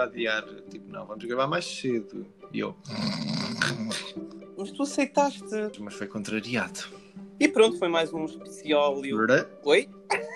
Tipo, 0.71 0.91
não, 0.91 1.07
vamos 1.07 1.25
gravar 1.25 1.47
mais 1.47 1.65
cedo. 1.65 2.27
E 2.53 2.61
eu, 2.61 2.77
Mas 4.57 4.71
tu 4.71 4.83
aceitaste. 4.83 5.45
mas 5.81 5.95
foi 5.95 6.07
contrariado. 6.07 6.81
E 7.41 7.49
pronto, 7.49 7.77
foi 7.79 7.89
mais 7.89 8.13
um 8.13 8.25
especial. 8.25 9.05
e 9.05 9.11
eu-? 9.11 9.19
Oi? 9.65 9.89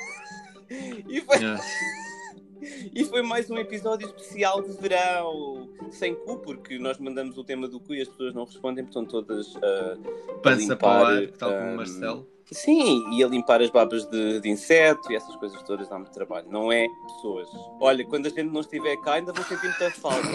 E 1.09 1.22
foi, 1.22 1.36
Ah, 1.42 1.59
e 2.94 3.03
foi 3.05 3.22
mais 3.22 3.49
um 3.51 3.57
episódio 3.57 4.07
especial 4.07 4.61
de 4.61 4.70
verão. 4.76 5.66
Sem 5.90 6.14
cu, 6.14 6.36
porque 6.40 6.78
nós 6.78 6.99
mandamos 6.99 7.38
o 7.38 7.44
tema 7.44 7.66
do 7.66 7.80
cu 7.80 7.94
e 7.94 8.03
as 8.03 8.09
pessoas 8.09 8.34
não 8.34 8.44
respondem, 8.44 8.84
porque 8.84 8.99
estão 8.99 9.07
todas. 9.07 9.57
ah, 9.62 9.96
Pança 10.42 10.61
limpar, 10.61 10.76
para 10.76 10.88
o 10.88 11.05
ar, 11.07 11.26
tal 11.28 11.51
como 11.53 11.72
o 11.72 11.76
Marcelo. 11.76 12.28
Sim, 12.51 13.12
e 13.12 13.22
a 13.22 13.28
limpar 13.28 13.61
as 13.61 13.70
babas 13.70 14.07
de, 14.07 14.40
de 14.40 14.49
inseto 14.49 15.12
e 15.12 15.16
essas 15.16 15.36
coisas 15.36 15.62
todas 15.62 15.88
dá 15.88 15.96
muito 15.99 16.12
trabalho. 16.12 16.46
Não 16.51 16.72
é 16.72 16.88
pessoas. 17.07 17.49
Olha, 17.80 18.05
quando 18.07 18.26
a 18.26 18.30
gente 18.30 18.44
não 18.44 18.61
estiver 18.61 18.96
cá, 18.99 19.14
ainda 19.14 19.32
vão 19.32 19.44
sentir 19.44 19.66
muita 19.66 19.90
falta. 19.90 20.28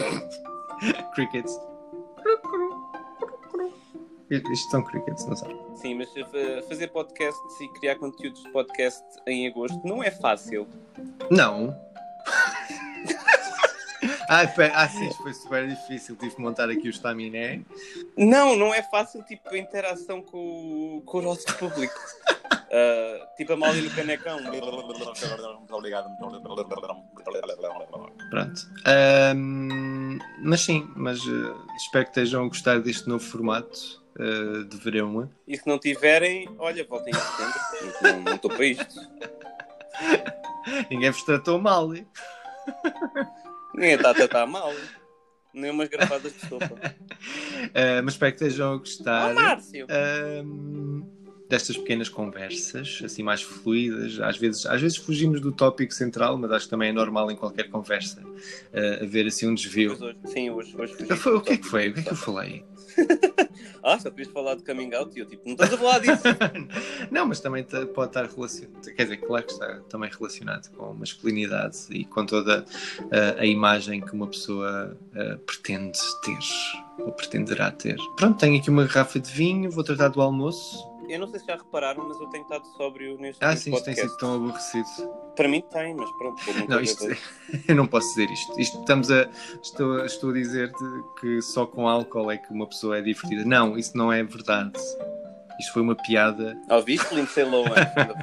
Crickets. 1.16 1.59
Isto 4.30 4.72
são 4.72 4.84
crickets, 4.84 5.26
não 5.28 5.36
sei. 5.36 5.55
Sim, 5.76 5.95
mas 5.95 6.09
fazer 6.68 6.88
podcasts 6.88 7.61
e 7.61 7.68
criar 7.80 7.95
conteúdos 7.95 8.41
de 8.41 8.49
podcast 8.51 9.03
em 9.28 9.47
agosto 9.47 9.80
não 9.86 10.03
é 10.03 10.09
fácil. 10.09 10.68
Não. 11.30 11.76
Ah, 14.41 14.47
pera, 14.47 14.73
ah, 14.75 14.88
sim, 14.89 15.11
foi 15.13 15.34
super 15.34 15.67
difícil. 15.67 16.15
Tive 16.15 16.36
que 16.36 16.41
montar 16.41 16.69
aqui 16.69 16.88
o 16.88 16.89
estaminé. 16.89 17.61
Não, 18.17 18.55
não 18.55 18.73
é 18.73 18.81
fácil, 18.84 19.23
tipo, 19.23 19.49
a 19.49 19.57
interação 19.57 20.21
com, 20.21 20.97
o- 20.97 21.01
com 21.05 21.19
o 21.19 21.21
nosso 21.21 21.45
público. 21.57 21.93
Uh, 22.53 23.25
tipo 23.38 23.53
a 23.53 23.57
Molly 23.57 23.81
no 23.81 23.91
canecão. 23.91 24.39
Muito 24.41 25.75
obrigado. 25.75 26.07
Pronto. 28.29 28.61
Ahm, 28.86 30.17
mas 30.43 30.61
sim, 30.61 30.88
mas 30.95 31.19
eh, 31.19 31.53
espero 31.77 32.05
que 32.05 32.11
estejam 32.11 32.43
a 32.45 32.47
gostar 32.47 32.79
deste 32.79 33.07
novo 33.07 33.23
formato 33.23 34.01
eh, 34.19 34.63
de 34.67 34.77
verão. 34.77 35.29
E 35.47 35.57
se 35.57 35.67
não 35.67 35.77
tiverem, 35.79 36.49
olha, 36.57 36.84
voltem 36.86 37.13
a 37.13 37.19
setembro. 37.19 38.23
Não 38.23 38.36
estou 38.36 38.49
para 38.51 38.65
isto. 38.65 38.95
Ninguém 40.89 41.11
vos 41.11 41.23
tratou 41.23 41.59
mal. 41.59 41.93
hein? 41.93 42.07
Ninguém 43.74 43.93
está 43.95 44.11
a 44.11 44.13
tratar 44.13 44.45
mal. 44.45 44.74
Nem 45.53 45.71
umas 45.71 45.88
garrafadas 45.89 46.34
de 46.34 46.39
sopa. 46.47 46.80
Eh, 47.74 48.01
mas 48.03 48.13
espero 48.15 48.36
que 48.36 48.43
estejam 48.43 48.74
a 48.74 48.78
gostar. 48.78 49.32
Oh, 49.32 49.34
Márcio! 49.36 49.86
Ahm, 49.89 51.03
destas 51.49 51.78
pequenas 51.78 52.09
conversas, 52.09 52.99
assim 53.03 53.21
mais 53.21 53.41
fluídas. 53.43 54.19
Às 54.19 54.38
vezes, 54.38 54.65
às 54.65 54.82
vezes 54.82 54.97
fugimos 54.97 55.39
do 55.39 55.51
tópico 55.51 55.93
central, 55.93 56.38
mas 56.38 56.51
acho 56.51 56.65
que 56.65 56.71
também 56.71 56.89
é 56.89 56.93
normal 56.93 57.30
em 57.30 57.36
qualquer 57.36 57.69
conversa 57.69 58.21
uh, 58.21 59.03
haver 59.03 59.28
assim 59.28 59.47
um 59.47 59.53
desvio. 59.53 59.93
Hoje- 59.93 60.15
sim, 60.26 60.49
hoje, 60.49 60.74
hoje 60.76 60.93
o 60.93 60.97
que 60.97 61.03
é 61.03 61.07
que 61.07 61.63
foi? 61.67 61.89
O 61.89 61.93
que 61.93 61.99
é 61.99 62.03
que 62.03 62.11
eu 62.11 62.15
falei? 62.15 62.63
Ah, 63.84 63.99
só 63.99 64.09
querias 64.09 64.31
falar 64.31 64.55
de 64.55 64.63
coming 64.63 64.93
out 64.93 65.11
e 65.15 65.19
eu 65.19 65.25
tipo, 65.25 65.43
não 65.45 65.53
estás 65.53 65.73
a 65.73 65.77
falar 65.77 65.99
disso. 65.99 66.23
Não, 67.11 67.25
mas 67.25 67.41
também 67.41 67.63
pode 67.93 68.09
estar 68.09 68.25
relacionado, 68.25 68.81
quer 68.95 69.03
dizer, 69.03 69.17
claro 69.17 69.45
que 69.45 69.51
está 69.51 69.79
também 69.89 70.09
relacionado 70.09 70.71
com 70.71 70.93
masculinidade 70.93 71.77
e 71.89 72.05
com 72.05 72.25
toda 72.25 72.61
uh, 72.63 73.39
a 73.39 73.45
imagem 73.45 73.99
que 73.99 74.13
uma 74.13 74.27
pessoa 74.27 74.97
uh, 75.15 75.38
pretende 75.39 75.99
ter 76.23 76.39
ou 76.99 77.11
pretenderá 77.11 77.71
ter. 77.71 77.97
Pronto, 78.15 78.39
tenho 78.39 78.57
aqui 78.57 78.69
uma 78.69 78.86
garrafa 78.86 79.19
de 79.19 79.31
vinho, 79.31 79.69
vou 79.69 79.84
tratar 79.84 80.07
do 80.09 80.21
almoço. 80.21 80.93
Eu 81.10 81.20
não 81.20 81.28
sei 81.28 81.39
se 81.39 81.45
já 81.45 81.56
repararam, 81.56 82.08
mas 82.08 82.20
eu 82.20 82.28
tenho 82.28 82.43
estado 82.43 82.66
sóbrio 82.78 83.18
neste 83.18 83.43
Ah, 83.43 83.56
sim, 83.56 83.74
isto 83.74 83.84
tem 83.84 83.95
sido 83.95 84.18
tão 84.18 84.36
aborrecido. 84.36 84.88
Para 85.36 85.47
mim 85.47 85.62
tem, 85.72 85.93
mas 85.95 86.10
pronto. 86.12 86.41
Não, 86.68 86.80
isto, 86.80 87.06
eu 87.68 87.76
não 87.76 87.88
posso 87.88 88.10
dizer 88.10 88.32
isto. 88.32 88.60
Isto 88.60 88.80
estamos 88.80 89.12
a, 89.12 89.30
estou, 89.62 90.06
estou 90.06 90.30
a 90.30 90.34
dizer-te 90.34 90.84
que 91.20 91.41
só 91.41 91.66
com 91.66 91.88
álcool 91.88 92.32
é 92.32 92.38
que 92.38 92.51
uma 92.51 92.68
pessoa 92.68 92.97
é 92.97 93.01
divertida. 93.01 93.43
Não, 93.45 93.78
isso 93.78 93.97
não 93.97 94.12
é 94.12 94.24
verdade. 94.24 94.80
Isto 95.60 95.74
foi 95.74 95.82
uma 95.82 95.95
piada, 95.95 96.58
Ouviste, 96.70 97.14
Lindsay 97.14 97.43
Lohan? 97.43 97.74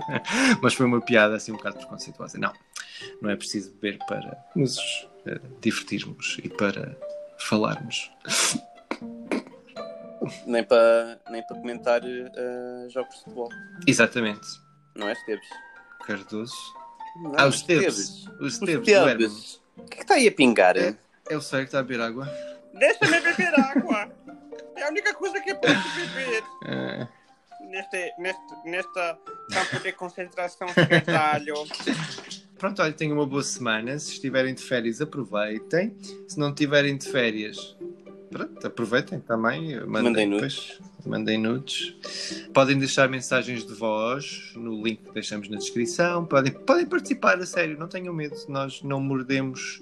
mas 0.61 0.74
foi 0.74 0.87
uma 0.87 1.01
piada 1.01 1.37
assim 1.37 1.53
um 1.53 1.57
bocado 1.57 1.76
preconceituosa. 1.76 2.39
Não, 2.39 2.53
não 3.20 3.31
é 3.31 3.37
preciso 3.37 3.72
beber 3.74 3.99
para 4.07 4.37
nos 4.55 4.78
eh, 5.26 5.41
divertirmos 5.61 6.39
e 6.43 6.49
para 6.49 6.97
falarmos. 7.39 8.11
Nem 10.47 10.62
para 10.64 11.21
nem 11.31 11.43
para 11.47 11.57
comentar 11.57 12.01
eh, 12.05 12.87
jogos 12.89 13.14
de 13.16 13.25
futebol. 13.25 13.49
Exatamente. 13.87 14.47
Não 14.97 15.09
é, 15.09 15.12
Esteves? 15.12 15.49
Cardoso. 16.07 16.55
Não, 17.23 17.35
Ah, 17.39 17.47
os 17.47 17.57
Esteves. 17.57 18.27
Os 18.41 18.55
Esteves. 18.55 19.61
O 19.77 19.83
que 19.85 19.95
é 19.95 19.97
que 19.97 20.03
está 20.03 20.14
aí 20.14 20.29
a 20.29 20.33
pingar? 20.33 20.77
É. 20.77 20.95
É 21.29 21.37
o 21.37 21.41
Sérgio 21.41 21.66
que 21.66 21.68
está 21.68 21.79
a 21.81 21.83
beber 21.83 22.01
água. 22.03 22.29
Deixa-me 22.75 23.21
beber 23.21 23.55
água. 23.61 24.11
É 24.77 24.83
a 24.85 24.89
única 24.89 25.14
coisa 25.14 25.41
que 25.41 25.51
eu 25.53 25.57
posso 25.57 25.75
beber 25.95 26.43
Eh, 26.66 27.07
neste, 27.68 28.12
neste, 28.18 28.41
nesta 28.66 29.18
campo 29.53 29.81
de 29.83 29.93
concentração 29.93 30.68
esquerdalho. 30.68 31.55
Pronto, 32.59 32.83
olha, 32.83 32.93
tenham 32.93 33.16
uma 33.16 33.27
boa 33.27 33.43
semana. 33.43 33.99
Se 33.99 34.12
estiverem 34.12 34.55
de 34.55 34.62
férias, 34.62 35.01
aproveitem. 35.01 35.97
Se 36.29 36.39
não 36.39 36.51
estiverem 36.51 36.97
de 36.97 37.09
férias, 37.11 37.77
pronto, 38.31 38.66
aproveitem 38.66 39.20
também. 39.20 39.76
Mandem, 39.87 40.03
Mandem 40.03 40.31
depois- 40.31 40.78
mandem 41.07 41.39
nudes. 41.39 41.95
Podem 42.53 42.78
deixar 42.78 43.09
mensagens 43.09 43.64
de 43.66 43.72
voz 43.72 44.53
no 44.55 44.83
link 44.85 44.99
que 45.03 45.12
deixamos 45.14 45.49
na 45.49 45.57
descrição. 45.57 46.26
Podem, 46.26 46.53
podem 46.53 46.85
participar, 46.87 47.39
a 47.39 47.47
sério, 47.47 47.78
não 47.78 47.89
tenham 47.89 48.12
medo. 48.12 48.37
Nós 48.49 48.83
não 48.83 49.01
mordemos, 49.01 49.81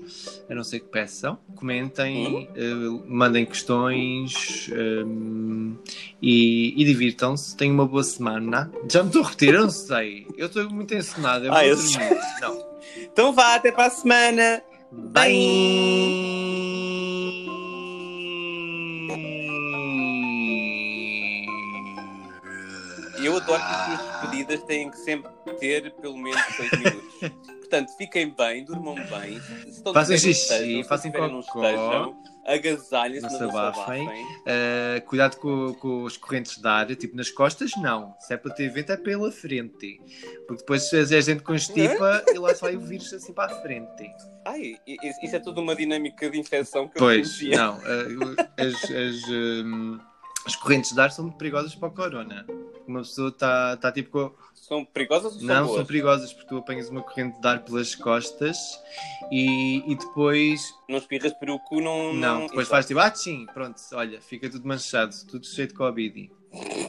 a 0.49 0.55
não 0.55 0.63
ser 0.63 0.79
que 0.81 0.87
peçam. 0.87 1.37
Comentem, 1.57 2.49
eh, 2.55 2.75
mandem 3.09 3.45
questões 3.45 4.71
hum, 4.73 5.77
e, 6.23 6.81
e 6.81 6.85
divirtam-se. 6.85 7.57
Tenham 7.57 7.75
uma 7.75 7.87
boa 7.87 8.05
semana. 8.05 8.71
Já 8.89 9.03
me 9.03 9.09
estou 9.09 9.23
a 9.23 9.25
repetir, 9.27 9.55
eu 9.55 9.63
não 9.63 9.71
sei. 9.71 10.27
Eu 10.37 10.47
estou 10.47 10.71
muito 10.71 10.95
encenado. 10.95 11.45
Eu 11.47 11.53
Ah, 11.53 11.57
vou 11.61 11.65
eu 11.65 11.77
dormir. 11.77 12.19
Não. 12.41 12.69
Então 13.13 13.33
vá, 13.33 13.57
até 13.57 13.71
para 13.73 13.87
a 13.87 13.91
semana. 13.91 14.63
E 15.29 16.85
eu 16.85 16.88
as 23.55 23.87
suas 23.87 23.99
despedidas 23.99 24.63
têm 24.65 24.91
que 24.91 24.99
sempre 24.99 25.31
ter 25.59 25.93
pelo 25.95 26.17
menos 26.17 26.41
6 26.57 26.71
minutos. 26.73 27.19
Portanto, 27.69 27.95
fiquem 27.99 28.35
bem, 28.35 28.65
durmam 28.65 28.95
bem. 28.95 29.39
Se 29.41 29.69
estão 29.69 29.93
Façam 29.93 30.17
xixi, 30.17 30.83
façam 30.85 31.11
estejam. 31.11 32.17
Agasalhem-se, 32.47 33.21
Não 33.21 33.31
se 33.31 33.45
abafem. 33.45 34.09
Uh, 34.09 35.05
cuidado 35.05 35.37
com, 35.37 35.75
com 35.75 36.07
as 36.07 36.17
correntes 36.17 36.57
de 36.57 36.67
ar, 36.67 36.87
tipo 36.97 37.15
nas 37.15 37.31
costas, 37.31 37.73
não. 37.77 38.15
Se 38.21 38.33
é 38.33 38.39
para 38.39 38.55
ter 38.55 38.71
vento, 38.71 38.91
é 38.91 38.97
pela 38.97 39.31
frente. 39.31 40.01
Porque 40.47 40.63
depois, 40.63 40.89
se 40.89 40.97
a 40.97 41.21
gente 41.21 41.43
constipa, 41.43 42.25
e 42.27 42.39
lá 42.39 42.55
sai 42.55 42.77
o 42.77 42.81
vírus 42.81 43.13
assim 43.13 43.35
para 43.35 43.53
a 43.53 43.61
frente. 43.61 44.11
Ai, 44.47 44.77
isso 45.23 45.37
é 45.37 45.39
tudo 45.39 45.61
uma 45.61 45.77
dinâmica 45.77 46.31
de 46.31 46.41
infecção 46.41 46.89
que 46.89 46.97
eu 46.97 47.01
Pois, 47.01 47.39
não. 47.43 47.77
uh, 47.77 48.37
as, 48.57 48.91
as, 48.91 49.29
um, 49.29 49.99
as 50.47 50.57
correntes 50.57 50.95
de 50.95 51.01
ar 51.03 51.11
são 51.11 51.27
muito 51.27 51.37
perigosas 51.37 51.75
para 51.75 51.89
o 51.89 51.93
corona. 51.93 52.47
Uma 52.89 53.01
pessoa 53.01 53.29
está 53.29 53.77
tá, 53.77 53.93
tipo 53.93 54.11
com. 54.11 54.35
São 54.55 54.85
perigosas 54.85 55.35
ou 55.35 55.39
são 55.39 55.47
Não, 55.47 55.65
boas? 55.67 55.77
são 55.77 55.87
perigosas 55.87 56.33
porque 56.33 56.49
tu 56.49 56.57
apanhas 56.59 56.89
uma 56.89 57.03
corrente 57.03 57.41
de 57.41 57.47
ar 57.47 57.63
pelas 57.65 57.95
costas 57.95 58.57
e, 59.31 59.83
e 59.91 59.95
depois. 59.95 60.63
Não 60.89 60.99
espirras 60.99 61.33
para 61.35 61.53
o 61.55 61.59
cu, 61.59 61.81
não... 61.81 62.13
Não, 62.13 62.41
depois 62.47 62.67
Exato. 62.67 62.71
faz 62.71 62.87
tipo, 62.87 63.01
ah, 63.01 63.15
sim, 63.15 63.47
pronto, 63.53 63.81
olha, 63.93 64.21
fica 64.21 64.49
tudo 64.51 64.67
manchado, 64.67 65.15
tudo 65.27 65.47
cheio 65.47 65.69
de 65.69 65.75
Covid. 65.75 66.31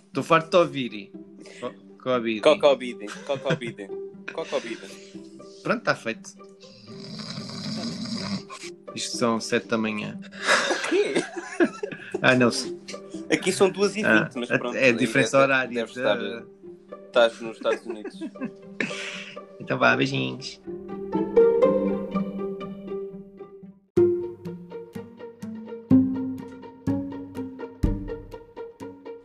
Estou 0.07 0.23
farto 0.23 0.49
de 0.49 0.57
ouvir. 0.57 1.11
Co- 1.59 1.73
Covid. 2.01 2.41
Cocobidem, 2.41 3.07
cocobidem, 3.25 3.87
cocobidem. 4.33 4.89
Pronto, 5.63 5.79
está 5.79 5.95
feito. 5.95 6.31
Isto 8.95 9.17
são 9.17 9.39
sete 9.39 9.67
da 9.67 9.77
manhã. 9.77 10.17
Ah, 12.21 12.35
não. 12.35 12.49
Aqui 13.31 13.51
são 13.51 13.69
duas 13.69 13.95
e 13.95 14.03
Ah, 14.03 14.23
vinte, 14.23 14.35
mas 14.37 14.49
pronto. 14.49 14.75
é 14.75 14.91
diferença 14.91 15.37
deve- 15.37 15.43
horária. 15.53 15.73
Deves 15.73 15.95
estar, 15.97 16.15
da- 16.15 16.43
estás 17.05 17.41
nos 17.41 17.57
Estados 17.57 17.85
Unidos. 17.85 18.19
Então 19.61 19.77
vá, 19.77 19.95
beijinhos. 19.95 20.59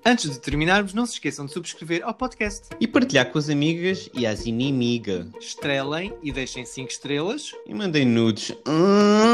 Antes 0.07 0.31
de 0.31 0.39
terminarmos, 0.39 0.93
não 0.93 1.07
se 1.07 1.15
esqueçam 1.15 1.47
de 1.47 1.53
subscrever 1.53 2.03
ao 2.05 2.13
podcast. 2.13 2.69
E 2.79 2.87
partilhar 2.87 3.31
com 3.31 3.39
as 3.39 3.49
amigas 3.49 4.11
e 4.13 4.27
as 4.27 4.45
inimigas. 4.45 5.27
Estrelem 5.41 6.13
e 6.23 6.31
deixem 6.31 6.67
5 6.67 6.91
estrelas. 6.91 7.53
E 7.67 7.73
mandem 7.73 8.05
nudes. 8.05 8.51
Hum. 8.69 9.34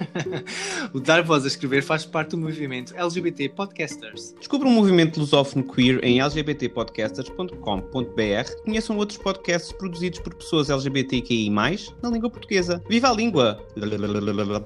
O 0.92 1.00
Dar 1.00 1.22
Voz 1.22 1.44
a 1.44 1.46
Escrever 1.48 1.82
faz 1.82 2.04
parte 2.04 2.30
do 2.30 2.38
movimento 2.38 2.94
LGBT 2.96 3.48
Podcasters. 3.50 4.34
Descubra 4.38 4.68
um 4.68 4.72
movimento 4.72 5.20
lusófono 5.20 5.64
queer 5.64 6.02
em 6.04 6.22
lgbtpodcasters.com.br. 6.22 8.62
Conheçam 8.64 8.96
outros 8.96 9.18
podcasts 9.18 9.72
produzidos 9.72 10.20
por 10.20 10.34
pessoas 10.34 10.70
LGBTQI+, 10.70 11.50
na 11.50 12.10
língua 12.10 12.30
portuguesa. 12.30 12.82
Viva 12.88 13.10
a 13.10 13.12
língua! 13.12 13.60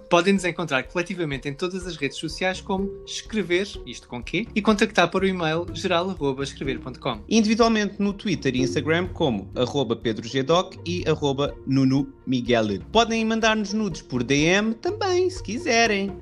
Podem 0.09 0.35
nos 0.35 0.45
encontrar 0.45 0.85
coletivamente 0.85 1.49
em 1.49 1.55
todas 1.55 1.85
as 1.87 1.97
redes 1.97 2.19
sociais 2.19 2.61
como 2.61 2.91
escrever, 3.07 3.67
isto 3.87 4.07
com 4.09 4.23
quê, 4.23 4.47
e 4.55 4.63
contactar 4.63 5.11
para 5.11 5.25
o 5.25 5.29
e-mail 5.29 5.67
geral.escrever.com. 5.73 7.23
Individualmente 7.29 7.97
no 7.99 8.13
Twitter 8.13 8.55
e 8.55 8.61
Instagram 8.61 9.09
como 9.09 9.51
arroba 9.55 9.97
pedrogdoc 9.97 10.79
e 10.87 11.05
arroba 11.09 11.55
Nuno 11.67 12.13
Miguel. 12.27 12.61
Podem 12.93 13.25
mandar-nos 13.25 13.73
nudes 13.73 14.03
por 14.03 14.23
DM 14.23 14.75
também, 14.75 15.20
se 15.29 15.43
quiserem. 15.43 16.13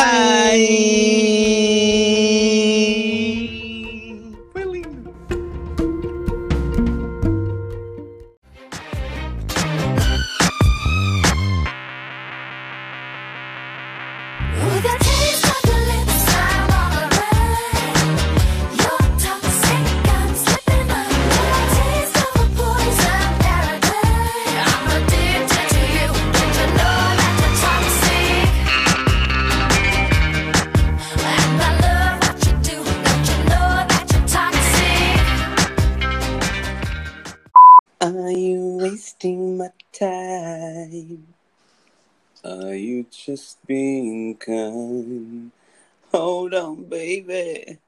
Hold 46.13 46.55
on, 46.55 46.77
baby. 46.83 47.79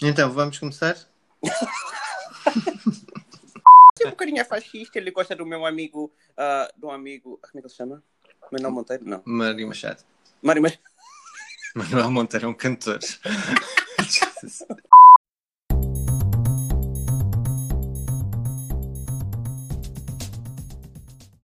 Então, 0.00 0.30
vamos 0.32 0.58
começar? 0.58 0.96
Este 3.94 4.06
um 4.06 4.10
bocadinho 4.10 4.40
é 4.40 4.44
fascista, 4.44 4.98
ele 4.98 5.10
gosta 5.10 5.36
do 5.36 5.46
meu 5.46 5.64
amigo, 5.64 6.12
ah, 6.36 6.68
do 6.76 6.90
amigo, 6.90 7.38
como 7.40 7.46
é 7.46 7.50
que 7.52 7.58
ele 7.58 7.68
se 7.68 7.76
chama? 7.76 8.02
Manuel 8.50 8.72
Monteiro? 8.72 9.04
Não. 9.04 9.22
Mário 9.24 9.66
Machado. 9.68 10.02
Mário, 10.42 10.62
mas 10.62 10.78
Manuel 11.74 12.10
Monteiro 12.10 12.46
é 12.46 12.48
um 12.48 12.54
cantor. 12.54 12.98
Jesus. 13.00 14.66